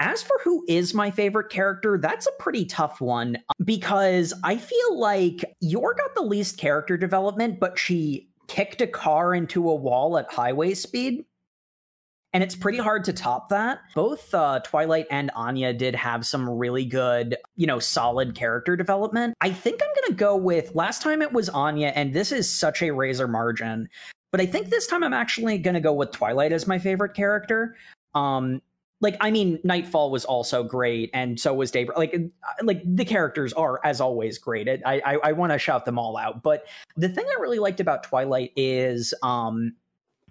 [0.00, 4.98] As for who is my favorite character, that's a pretty tough one because I feel
[4.98, 10.18] like Yor got the least character development, but she kicked a car into a wall
[10.18, 11.24] at highway speed.
[12.32, 13.78] And it's pretty hard to top that.
[13.94, 19.34] Both uh, Twilight and Anya did have some really good, you know, solid character development.
[19.40, 22.50] I think I'm going to go with last time it was Anya, and this is
[22.50, 23.88] such a razor margin.
[24.32, 27.14] But I think this time I'm actually going to go with Twilight as my favorite
[27.14, 27.76] character.
[28.16, 28.60] Um,
[29.00, 31.98] like I mean, Nightfall was also great, and so was Daybreak.
[31.98, 34.68] Like, uh, like the characters are as always great.
[34.68, 36.42] I I, I want to shout them all out.
[36.42, 36.66] But
[36.96, 39.74] the thing I really liked about Twilight is, um,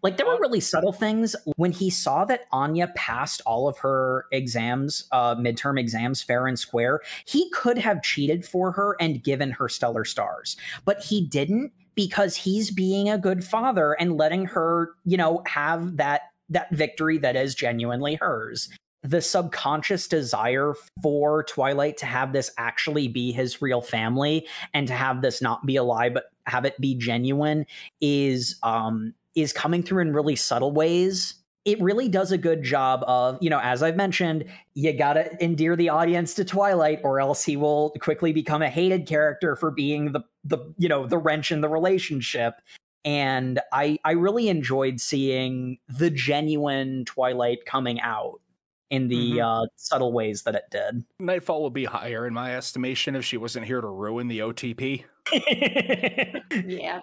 [0.01, 4.25] like there were really subtle things when he saw that Anya passed all of her
[4.32, 7.01] exams, uh, midterm exams, fair and square.
[7.25, 12.35] He could have cheated for her and given her stellar stars, but he didn't because
[12.35, 17.35] he's being a good father and letting her, you know, have that that victory that
[17.35, 18.69] is genuinely hers.
[19.03, 24.93] The subconscious desire for Twilight to have this actually be his real family and to
[24.93, 27.65] have this not be a lie but have it be genuine
[27.99, 33.03] is um is coming through in really subtle ways it really does a good job
[33.07, 37.22] of, you know, as I've mentioned, you got to endear the audience to Twilight or
[37.22, 41.17] else he will quickly become a hated character for being the the, you know, the
[41.17, 42.55] wrench in the relationship
[43.06, 48.40] and I I really enjoyed seeing the genuine Twilight coming out
[48.90, 49.64] in the mm-hmm.
[49.64, 51.03] uh, subtle ways that it did.
[51.19, 55.03] Nightfall would be higher in my estimation if she wasn't here to ruin the OTP.
[56.67, 56.99] yeah,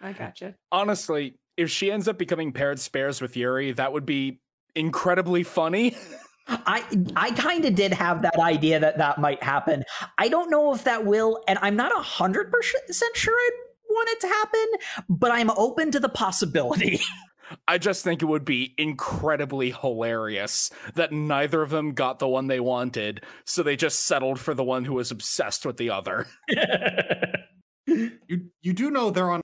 [0.00, 0.54] I gotcha.
[0.72, 4.40] Honestly, if she ends up becoming paired spares with Yuri, that would be
[4.74, 5.96] incredibly funny.
[6.46, 6.84] I
[7.16, 9.84] I kind of did have that idea that that might happen.
[10.18, 13.63] I don't know if that will, and I'm not a hundred percent sure I'd
[13.94, 14.66] want it to happen,
[15.08, 17.00] but I'm open to the possibility.
[17.68, 22.46] I just think it would be incredibly hilarious that neither of them got the one
[22.46, 26.26] they wanted, so they just settled for the one who was obsessed with the other.
[27.86, 29.42] you you do know they're on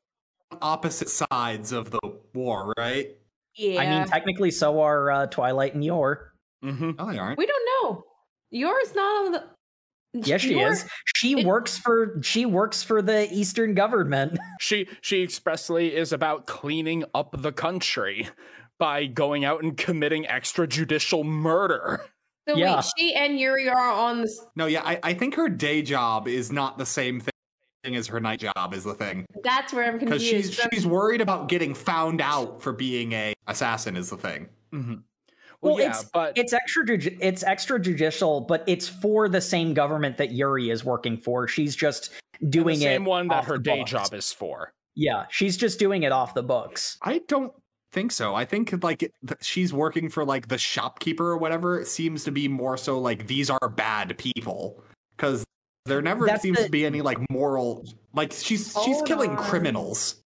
[0.62, 2.00] opposite sides of the
[2.34, 3.08] war, right?
[3.54, 3.80] Yeah.
[3.80, 6.32] I mean, technically, so are uh, Twilight and Yor.
[6.64, 6.92] Mm-hmm.
[6.98, 7.38] Oh, they aren't.
[7.38, 8.04] We don't know.
[8.50, 9.44] Yor's not on the.
[10.12, 10.84] Yes, she is.
[11.16, 14.38] She it, works for she works for the Eastern government.
[14.60, 18.28] She she expressly is about cleaning up the country
[18.78, 22.02] by going out and committing extrajudicial murder.
[22.48, 22.76] So yeah.
[22.76, 24.38] wait, she and Yuri are on this.
[24.56, 28.20] No, yeah, I, I think her day job is not the same thing as her
[28.20, 28.74] night job.
[28.74, 29.24] Is the thing.
[29.42, 30.50] That's where I'm confused.
[30.50, 33.96] Because she's she's worried about getting found out for being a assassin.
[33.96, 34.48] Is the thing.
[34.72, 34.94] Mm-hmm.
[35.62, 40.16] Well, well yeah, it's, but it's extra it's extrajudicial, but it's for the same government
[40.18, 41.46] that Yuri is working for.
[41.46, 42.10] She's just
[42.48, 42.78] doing it.
[42.78, 43.90] the same it one that her day books.
[43.90, 44.72] job is for.
[44.94, 46.98] Yeah, she's just doing it off the books.
[47.02, 47.52] I don't
[47.92, 48.34] think so.
[48.34, 51.80] I think like she's working for like the shopkeeper or whatever.
[51.80, 54.82] It seems to be more so like these are bad people
[55.16, 55.44] because
[55.86, 59.36] there never That's seems the, to be any like moral like she's she's killing on.
[59.36, 60.19] criminals.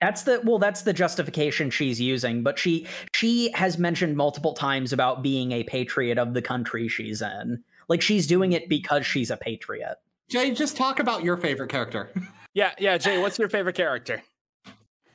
[0.00, 4.92] That's the well that's the justification she's using, but she she has mentioned multiple times
[4.92, 7.62] about being a patriot of the country she's in.
[7.88, 9.96] Like she's doing it because she's a patriot.
[10.30, 12.10] Jay, just talk about your favorite character.
[12.54, 14.22] yeah, yeah, Jay, what's your favorite character?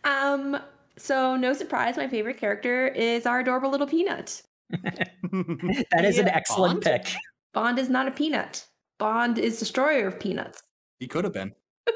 [0.03, 0.57] Um
[0.97, 4.43] so no surprise my favorite character is our adorable little peanut.
[4.69, 7.03] that is an excellent Bond?
[7.03, 7.15] pick.
[7.53, 8.65] Bond is not a peanut.
[8.99, 10.61] Bond is destroyer of peanuts.
[10.99, 11.53] He could have been.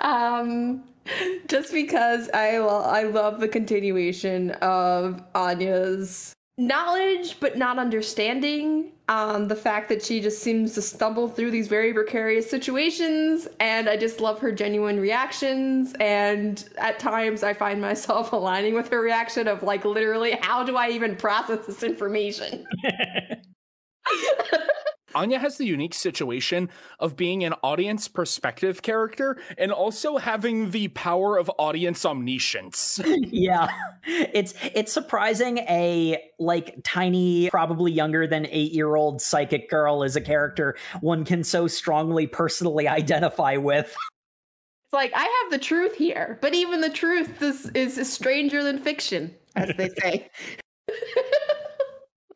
[0.00, 0.84] Um,
[1.48, 8.92] just because I I love the continuation of Anya's knowledge but not understanding.
[9.08, 13.88] Um, the fact that she just seems to stumble through these very precarious situations, and
[13.88, 15.94] I just love her genuine reactions.
[15.98, 20.76] And at times, I find myself aligning with her reaction of like, literally, how do
[20.76, 22.64] I even process this information?
[25.14, 30.88] Anya has the unique situation of being an audience perspective character and also having the
[30.88, 33.00] power of audience omniscience.
[33.06, 33.68] yeah.
[34.04, 40.76] It's it's surprising a like tiny, probably younger than 8-year-old psychic girl is a character
[41.00, 43.86] one can so strongly personally identify with.
[43.86, 48.78] It's like I have the truth here, but even the truth is is stranger than
[48.78, 50.30] fiction, as they say.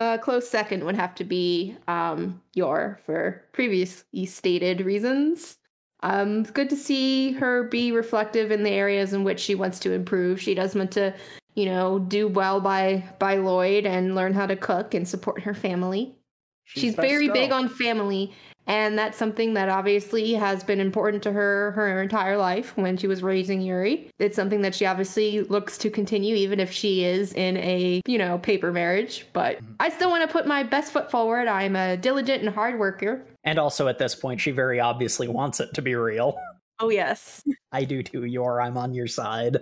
[0.00, 5.58] A close second would have to be um, Yor for previously stated reasons.
[6.02, 9.78] Um, it's good to see her be reflective in the areas in which she wants
[9.80, 10.40] to improve.
[10.40, 11.14] She does want to,
[11.54, 15.54] you know, do well by by Lloyd and learn how to cook and support her
[15.54, 16.16] family.
[16.64, 17.34] She's She's, very girl.
[17.34, 18.32] big on family,
[18.66, 23.06] and that's something that obviously has been important to her her entire life when she
[23.06, 24.10] was raising Yuri.
[24.18, 28.18] It's something that she obviously looks to continue, even if she is in a you
[28.18, 29.26] know paper marriage.
[29.32, 31.48] But I still want to put my best foot forward.
[31.48, 33.24] I'm a diligent and hard worker.
[33.44, 36.38] And also at this point she very obviously wants it to be real.
[36.80, 39.58] Oh yes, I do too, Yor, I'm on your side.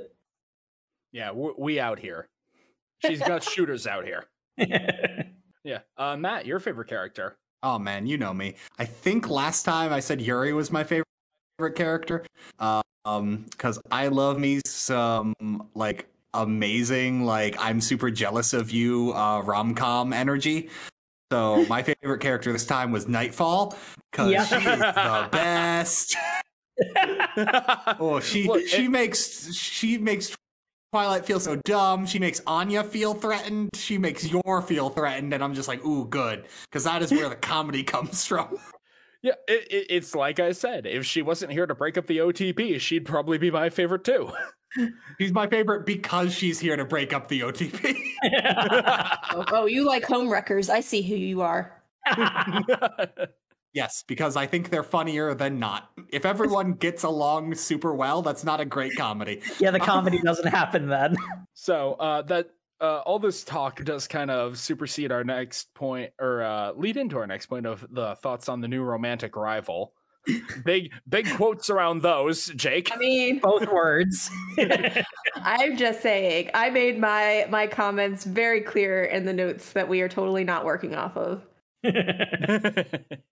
[1.12, 2.26] Yeah, we out here.
[3.04, 4.24] She's got shooters out here.
[5.64, 5.80] Yeah.
[5.96, 7.36] Uh, Matt, your favorite character?
[7.62, 8.54] Oh man, you know me.
[8.78, 11.06] I think last time I said Yuri was my favorite
[11.76, 12.24] character.
[12.58, 15.34] Uh, um, because I love me some
[15.74, 20.70] like amazing, like I'm super jealous of you, uh, rom com energy.
[21.30, 23.76] So my favorite character this time was Nightfall
[24.10, 24.44] because Yeah.
[24.44, 26.16] she is the best.
[28.00, 30.34] Oh, she she makes she makes
[30.92, 32.04] Twilight feels so dumb.
[32.04, 33.70] She makes Anya feel threatened.
[33.74, 37.30] She makes Yor feel threatened, and I'm just like, ooh, good, because that is where
[37.30, 38.58] the comedy comes from.
[39.22, 40.84] Yeah, it, it, it's like I said.
[40.84, 44.30] If she wasn't here to break up the OTP, she'd probably be my favorite too.
[45.18, 47.94] She's my favorite because she's here to break up the OTP.
[49.32, 50.70] oh, oh, you like homewreckers?
[50.70, 51.82] I see who you are.
[53.72, 55.90] Yes, because I think they're funnier than not.
[56.10, 59.40] If everyone gets along super well, that's not a great comedy.
[59.58, 61.16] yeah, the comedy doesn't happen then.
[61.54, 66.42] so uh, that uh, all this talk does kind of supersede our next point, or
[66.42, 69.92] uh, lead into our next point of the thoughts on the new romantic rival.
[70.64, 72.90] big big quotes around those, Jake.
[72.92, 74.30] I mean, Both words.
[75.36, 76.50] I'm just saying.
[76.54, 80.64] I made my my comments very clear in the notes that we are totally not
[80.64, 81.42] working off of.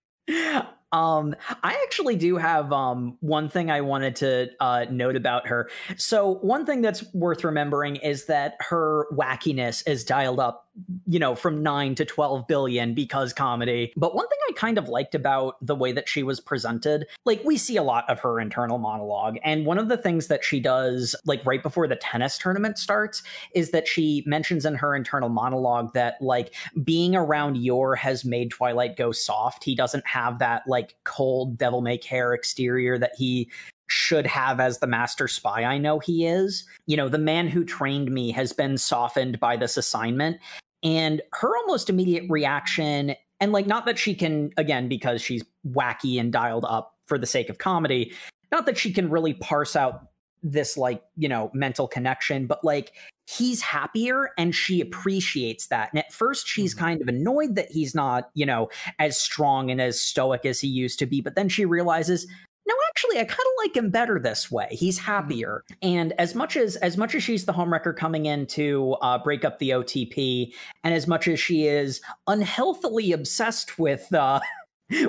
[0.93, 5.71] um i actually do have um one thing i wanted to uh note about her.
[5.97, 10.69] So one thing that's worth remembering is that her wackiness is dialed up
[11.07, 14.89] you know from 9 to 12 billion because comedy but one thing i kind of
[14.89, 18.41] liked about the way that she was presented like we see a lot of her
[18.41, 22.39] internal monologue and one of the things that she does like right before the tennis
[22.39, 23.23] tournament starts
[23.55, 28.51] is that she mentions in her internal monologue that like being around Yor has made
[28.51, 29.65] Twilight go soft.
[29.65, 33.51] He doesn't have that like cold devil may care exterior that he
[33.89, 36.65] should have as the master spy I know he is.
[36.87, 40.39] You know, the man who trained me has been softened by this assignment.
[40.83, 46.19] And her almost immediate reaction, and like, not that she can, again, because she's wacky
[46.19, 48.15] and dialed up for the sake of comedy,
[48.51, 50.09] not that she can really parse out
[50.43, 52.93] this, like, you know, mental connection, but like,
[53.27, 55.91] he's happier and she appreciates that.
[55.93, 56.85] And at first, she's mm-hmm.
[56.85, 60.67] kind of annoyed that he's not, you know, as strong and as stoic as he
[60.69, 61.21] used to be.
[61.21, 62.27] But then she realizes,
[62.71, 64.69] no, actually, I kind of like him better this way.
[64.71, 65.65] He's happier.
[65.83, 69.45] And as much as as much as she's the homewrecker coming in to uh, break
[69.45, 70.53] up the OTP,
[70.85, 74.13] and as much as she is unhealthily obsessed with.
[74.15, 74.41] Uh,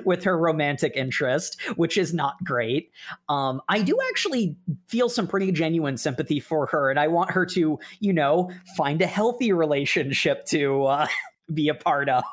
[0.06, 2.91] with her romantic interest, which is not great.
[3.30, 4.56] Um, I do actually
[4.88, 9.01] feel some pretty genuine sympathy for her, and I want her to, you know, find
[9.01, 11.07] a healthy relationship to uh,
[11.53, 12.23] be a part of.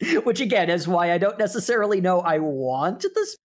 [0.24, 3.36] Which again is why I don't necessarily know I want this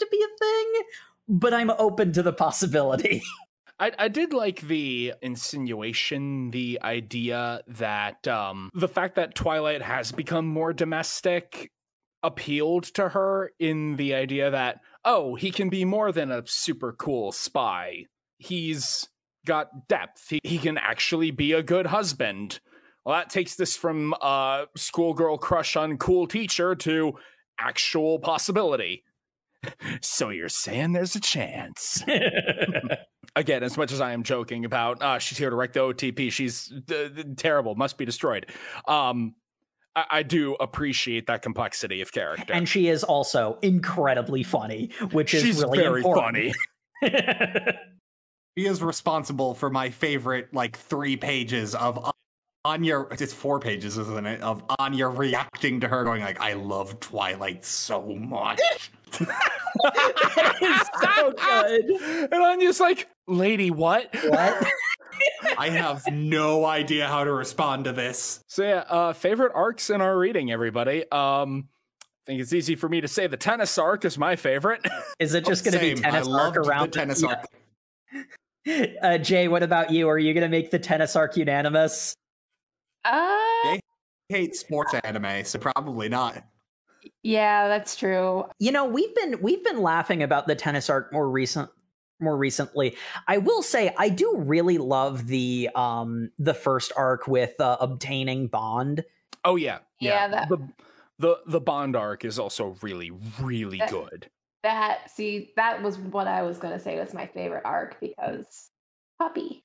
[0.00, 0.82] to be a thing,
[1.28, 3.22] but I'm open to the possibility.
[3.80, 10.12] I, I did like the insinuation, the idea that um, the fact that Twilight has
[10.12, 11.70] become more domestic
[12.22, 16.92] appealed to her in the idea that, oh, he can be more than a super
[16.92, 18.04] cool spy.
[18.36, 19.08] He's
[19.46, 20.28] got depth.
[20.28, 22.60] He, he can actually be a good husband.
[23.04, 27.14] Well, that takes this from uh, schoolgirl crush on cool teacher to
[27.58, 29.04] actual possibility.
[30.00, 32.02] so you're saying there's a chance?
[33.36, 36.32] Again, as much as I am joking about, uh, she's here to wreck the OTP.
[36.32, 38.46] She's uh, terrible, must be destroyed.
[38.88, 39.34] Um,
[39.94, 42.52] I, I do appreciate that complexity of character.
[42.52, 46.54] and she is also incredibly funny, which is she's really very important.
[47.00, 47.78] funny.
[48.58, 52.12] She is responsible for my favorite like three pages of
[52.64, 54.42] Anya, it's four pages, isn't it?
[54.42, 58.60] Of Anya reacting to her, going like, "I love Twilight so much."
[59.20, 62.30] That is so good.
[62.32, 64.14] And Anya's like, lady, what?
[64.24, 64.66] What?
[65.58, 68.42] I have no idea how to respond to this.
[68.46, 71.10] So yeah, uh, favorite arcs in our reading, everybody.
[71.10, 71.68] Um,
[72.00, 74.86] I think it's easy for me to say the tennis arc is my favorite.
[75.18, 77.44] Is it just going to be tennis I arc around the tennis arc.
[79.02, 80.06] Uh, Jay, what about you?
[80.06, 82.14] Are you going to make the tennis arc unanimous?
[83.06, 83.78] Uh,
[84.28, 86.44] hate sports anime, so probably not.
[87.22, 88.44] Yeah, that's true.
[88.58, 91.70] You know, we've been we've been laughing about the tennis arc more recent
[92.20, 92.96] more recently.
[93.28, 98.48] I will say I do really love the um the first arc with uh, obtaining
[98.48, 99.04] bond.
[99.44, 100.58] oh yeah, Yeah, that- the
[101.18, 104.30] the the Bond arc is also really really That- good.
[104.62, 108.70] That see, that was what I was gonna say was my favorite arc because
[109.18, 109.64] puppy.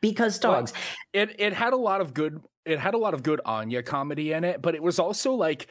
[0.00, 0.72] Because Well, dogs.
[1.12, 4.32] It it had a lot of good it had a lot of good Anya comedy
[4.32, 5.66] in it, but it was also like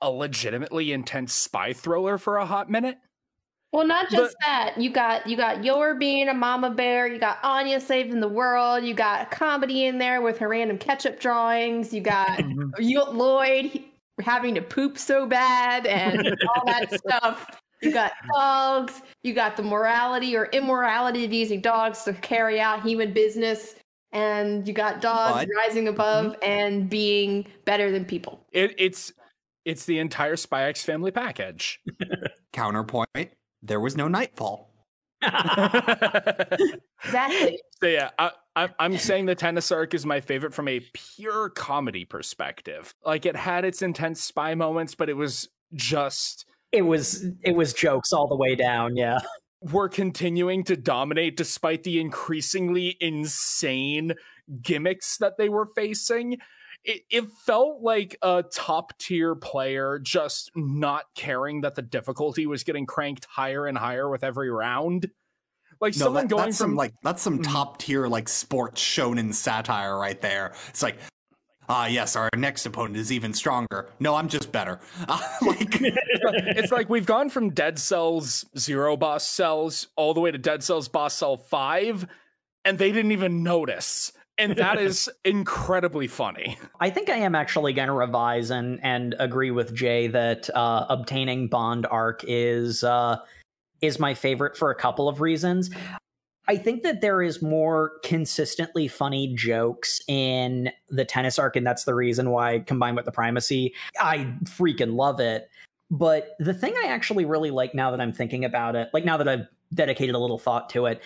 [0.00, 2.98] a legitimately intense spy thriller for a hot minute.
[3.72, 4.74] Well, not just that.
[4.78, 7.06] You got you got Yor being a mama bear.
[7.06, 8.84] You got Anya saving the world.
[8.84, 11.94] You got comedy in there with her random ketchup drawings.
[11.94, 12.70] You got mm-hmm.
[12.82, 13.84] you, Lloyd
[14.20, 17.60] having to poop so bad and all that stuff.
[17.80, 19.02] You got dogs.
[19.22, 23.76] You got the morality or immorality of using dogs to carry out human business.
[24.12, 26.42] And you got dogs But- rising above mm-hmm.
[26.42, 28.44] and being better than people.
[28.52, 29.12] It it's
[29.64, 31.80] it's the entire Spy X family package.
[32.52, 33.30] Counterpoint:
[33.62, 34.68] There was no Nightfall.
[37.04, 37.58] Exactly.
[37.82, 41.48] So yeah, I, I, I'm saying the tennis arc is my favorite from a pure
[41.50, 42.94] comedy perspective.
[43.04, 47.72] Like it had its intense spy moments, but it was just It was it was
[47.72, 49.18] jokes all the way down, yeah.
[49.62, 54.14] we're continuing to dominate despite the increasingly insane
[54.62, 56.38] gimmicks that they were facing.
[56.84, 62.64] It, it felt like a top tier player just not caring that the difficulty was
[62.64, 65.10] getting cranked higher and higher with every round.
[65.80, 67.44] Like No, someone that- going that's from some like that's some Mhm.
[67.52, 70.54] top tier like sports shonen satire right there.
[70.68, 70.96] It's like,
[71.68, 73.90] ah, yes, our next opponent is even stronger.
[74.00, 74.80] No, I'm just better.
[75.42, 80.38] like, it's like we've gone from Dead Cells zero boss cells all the way to
[80.38, 82.06] Dead Cells boss cell five,
[82.64, 84.12] and they didn't even notice.
[84.40, 86.58] And that is incredibly funny.
[86.80, 90.86] I think I am actually going to revise and and agree with Jay that uh,
[90.88, 93.18] obtaining Bond arc is uh,
[93.82, 95.70] is my favorite for a couple of reasons.
[96.48, 101.84] I think that there is more consistently funny jokes in the tennis arc, and that's
[101.84, 105.48] the reason why, combined with the primacy, I freaking love it.
[105.90, 109.16] But the thing I actually really like now that I'm thinking about it, like now
[109.18, 111.02] that I've dedicated a little thought to it,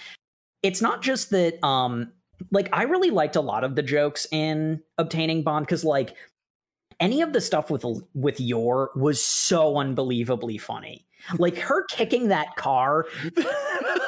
[0.63, 2.13] it's not just that um
[2.51, 6.15] like I really liked a lot of the jokes in obtaining Bond because like
[7.01, 11.07] any of the stuff with with Yor was so unbelievably funny.
[11.39, 13.07] Like her kicking that car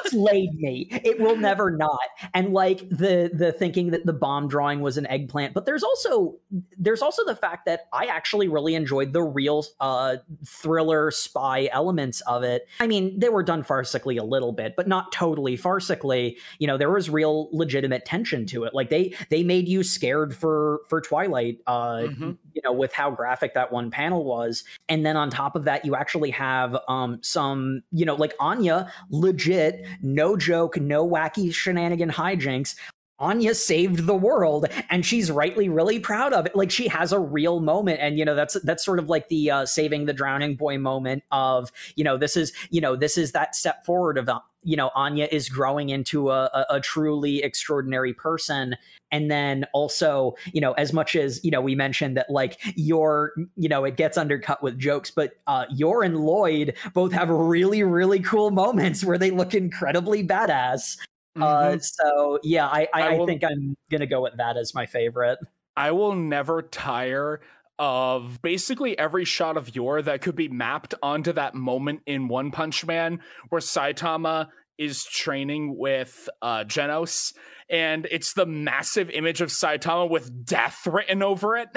[0.05, 0.87] slayed me.
[1.03, 1.99] It will never not.
[2.33, 6.35] And like the the thinking that the bomb drawing was an eggplant, but there's also
[6.77, 12.21] there's also the fact that I actually really enjoyed the real uh thriller spy elements
[12.21, 12.67] of it.
[12.79, 16.37] I mean, they were done farcically a little bit, but not totally farcically.
[16.59, 18.73] You know, there was real legitimate tension to it.
[18.73, 22.37] Like they they made you scared for for Twilight uh Mhm.
[22.53, 25.83] you know with how graphic that one panel was and then on top of that
[25.85, 31.53] you actually have um Um, some you know like anya legit no joke no wacky
[31.53, 32.75] shenanigan hijinks
[33.19, 36.55] Anya saved the world and she's rightly really proud of it.
[36.55, 39.51] Like she has a real moment and you know that's that's sort of like the
[39.51, 43.31] uh, saving the drowning boy moment of you know this is you know this is
[43.31, 47.41] that step forward of uh, you know Anya is growing into a, a, a truly
[47.43, 48.75] extraordinary person
[49.11, 53.33] and then also you know as much as you know we mentioned that like your
[53.55, 57.83] you know it gets undercut with jokes but uh your and lloyd both have really
[57.83, 60.97] really cool moments where they look incredibly badass
[61.41, 61.83] uh Mhm.
[61.83, 65.39] so yeah i i, I I think i'm gonna go with that as my favorite
[65.75, 67.39] I will never tire
[67.77, 72.49] of basically every shot of Yor that could be mapped onto that moment in One
[72.49, 74.47] Punch Man where Saitama
[74.79, 77.33] is training with uh, Genos,
[77.69, 81.69] and it's the massive image of Saitama with death written over it.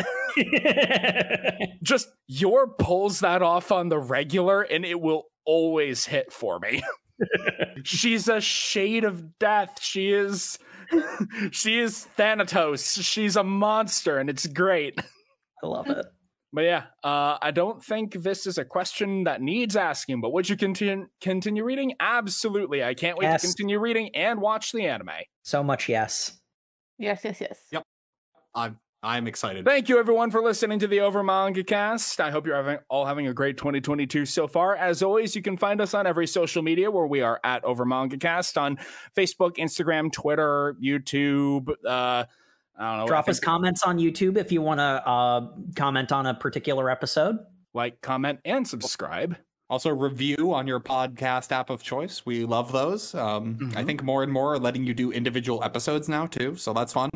[1.83, 6.83] Just Yor pulls that off on the regular, and it will always hit for me.
[7.85, 9.79] She's a shade of death.
[9.81, 10.59] She is.
[11.53, 13.03] she is Thanatos.
[13.03, 14.99] She's a monster, and it's great.
[15.63, 16.05] i love it
[16.53, 20.21] But yeah, uh, I don't think this is a question that needs asking.
[20.21, 21.95] But would you continue continue reading?
[22.01, 22.83] Absolutely.
[22.83, 23.43] I can't wait Yes.
[23.43, 25.11] to continue reading and watch the anime.
[25.43, 26.37] so much yes
[26.99, 27.59] Yes, yes, yes.
[27.73, 27.83] Yep.
[28.55, 29.65] I'm I'm excited.
[29.65, 32.21] Thank you, everyone, for listening to the Over Manga Cast.
[32.21, 34.77] I hope you're having, all having a great 2022 so far.
[34.77, 37.87] As always, you can find us on every social media where we are at Over
[37.87, 38.77] Manga Cast on
[39.17, 41.71] Facebook, Instagram, Twitter, YouTube.
[41.83, 42.25] Uh,
[42.79, 43.07] I don't know.
[43.07, 47.39] Drop us comments on YouTube if you want to uh, comment on a particular episode.
[47.73, 49.37] like, comment, and subscribe.
[49.71, 52.27] Also, review on your podcast app of choice.
[52.27, 53.15] We love those.
[53.15, 53.87] Um, I Mhm.
[53.87, 57.09] think more and more are letting you do individual episodes now too, so that's fun.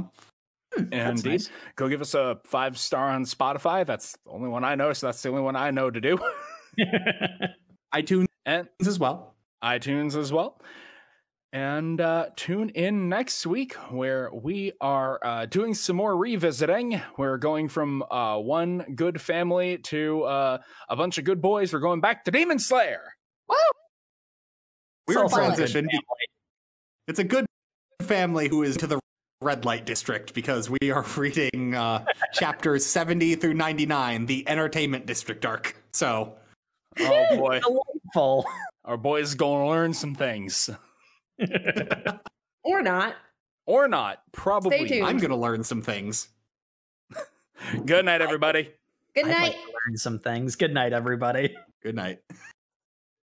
[0.93, 1.51] And nice.
[1.77, 3.87] go give us a five star on Spotify.
[3.87, 6.19] That's the only one I know, so that's the only one I know to do.
[7.95, 9.35] iTunes and as well.
[9.63, 10.61] iTunes as well.
[11.53, 17.01] And uh, tune in next week where we are uh, doing some more revisiting.
[17.17, 21.73] We're going from uh, one good family to uh, a bunch of good boys.
[21.73, 23.03] We're going back to Demon Slayer.
[25.07, 25.89] Weird also a good transition.
[27.07, 27.47] It's a good
[28.03, 28.99] family who is to the
[29.45, 35.45] red light district because we are reading uh, chapters 70 through 99, the entertainment district
[35.47, 35.77] arc.
[35.93, 36.35] So,
[37.01, 38.47] Oh boy, Delightful.
[38.85, 40.71] our boys going to learn some things,
[42.63, 43.17] Or not.
[43.67, 44.23] or not?
[44.33, 44.79] Probably.
[44.79, 45.07] Stay tuned.
[45.07, 46.29] I'm going to learn some things.
[47.85, 48.71] Good night, everybody.
[49.15, 49.41] Good I'd night.
[49.43, 50.55] like to learn some things.
[50.57, 51.57] Good night, everybody.
[51.83, 52.21] Good night.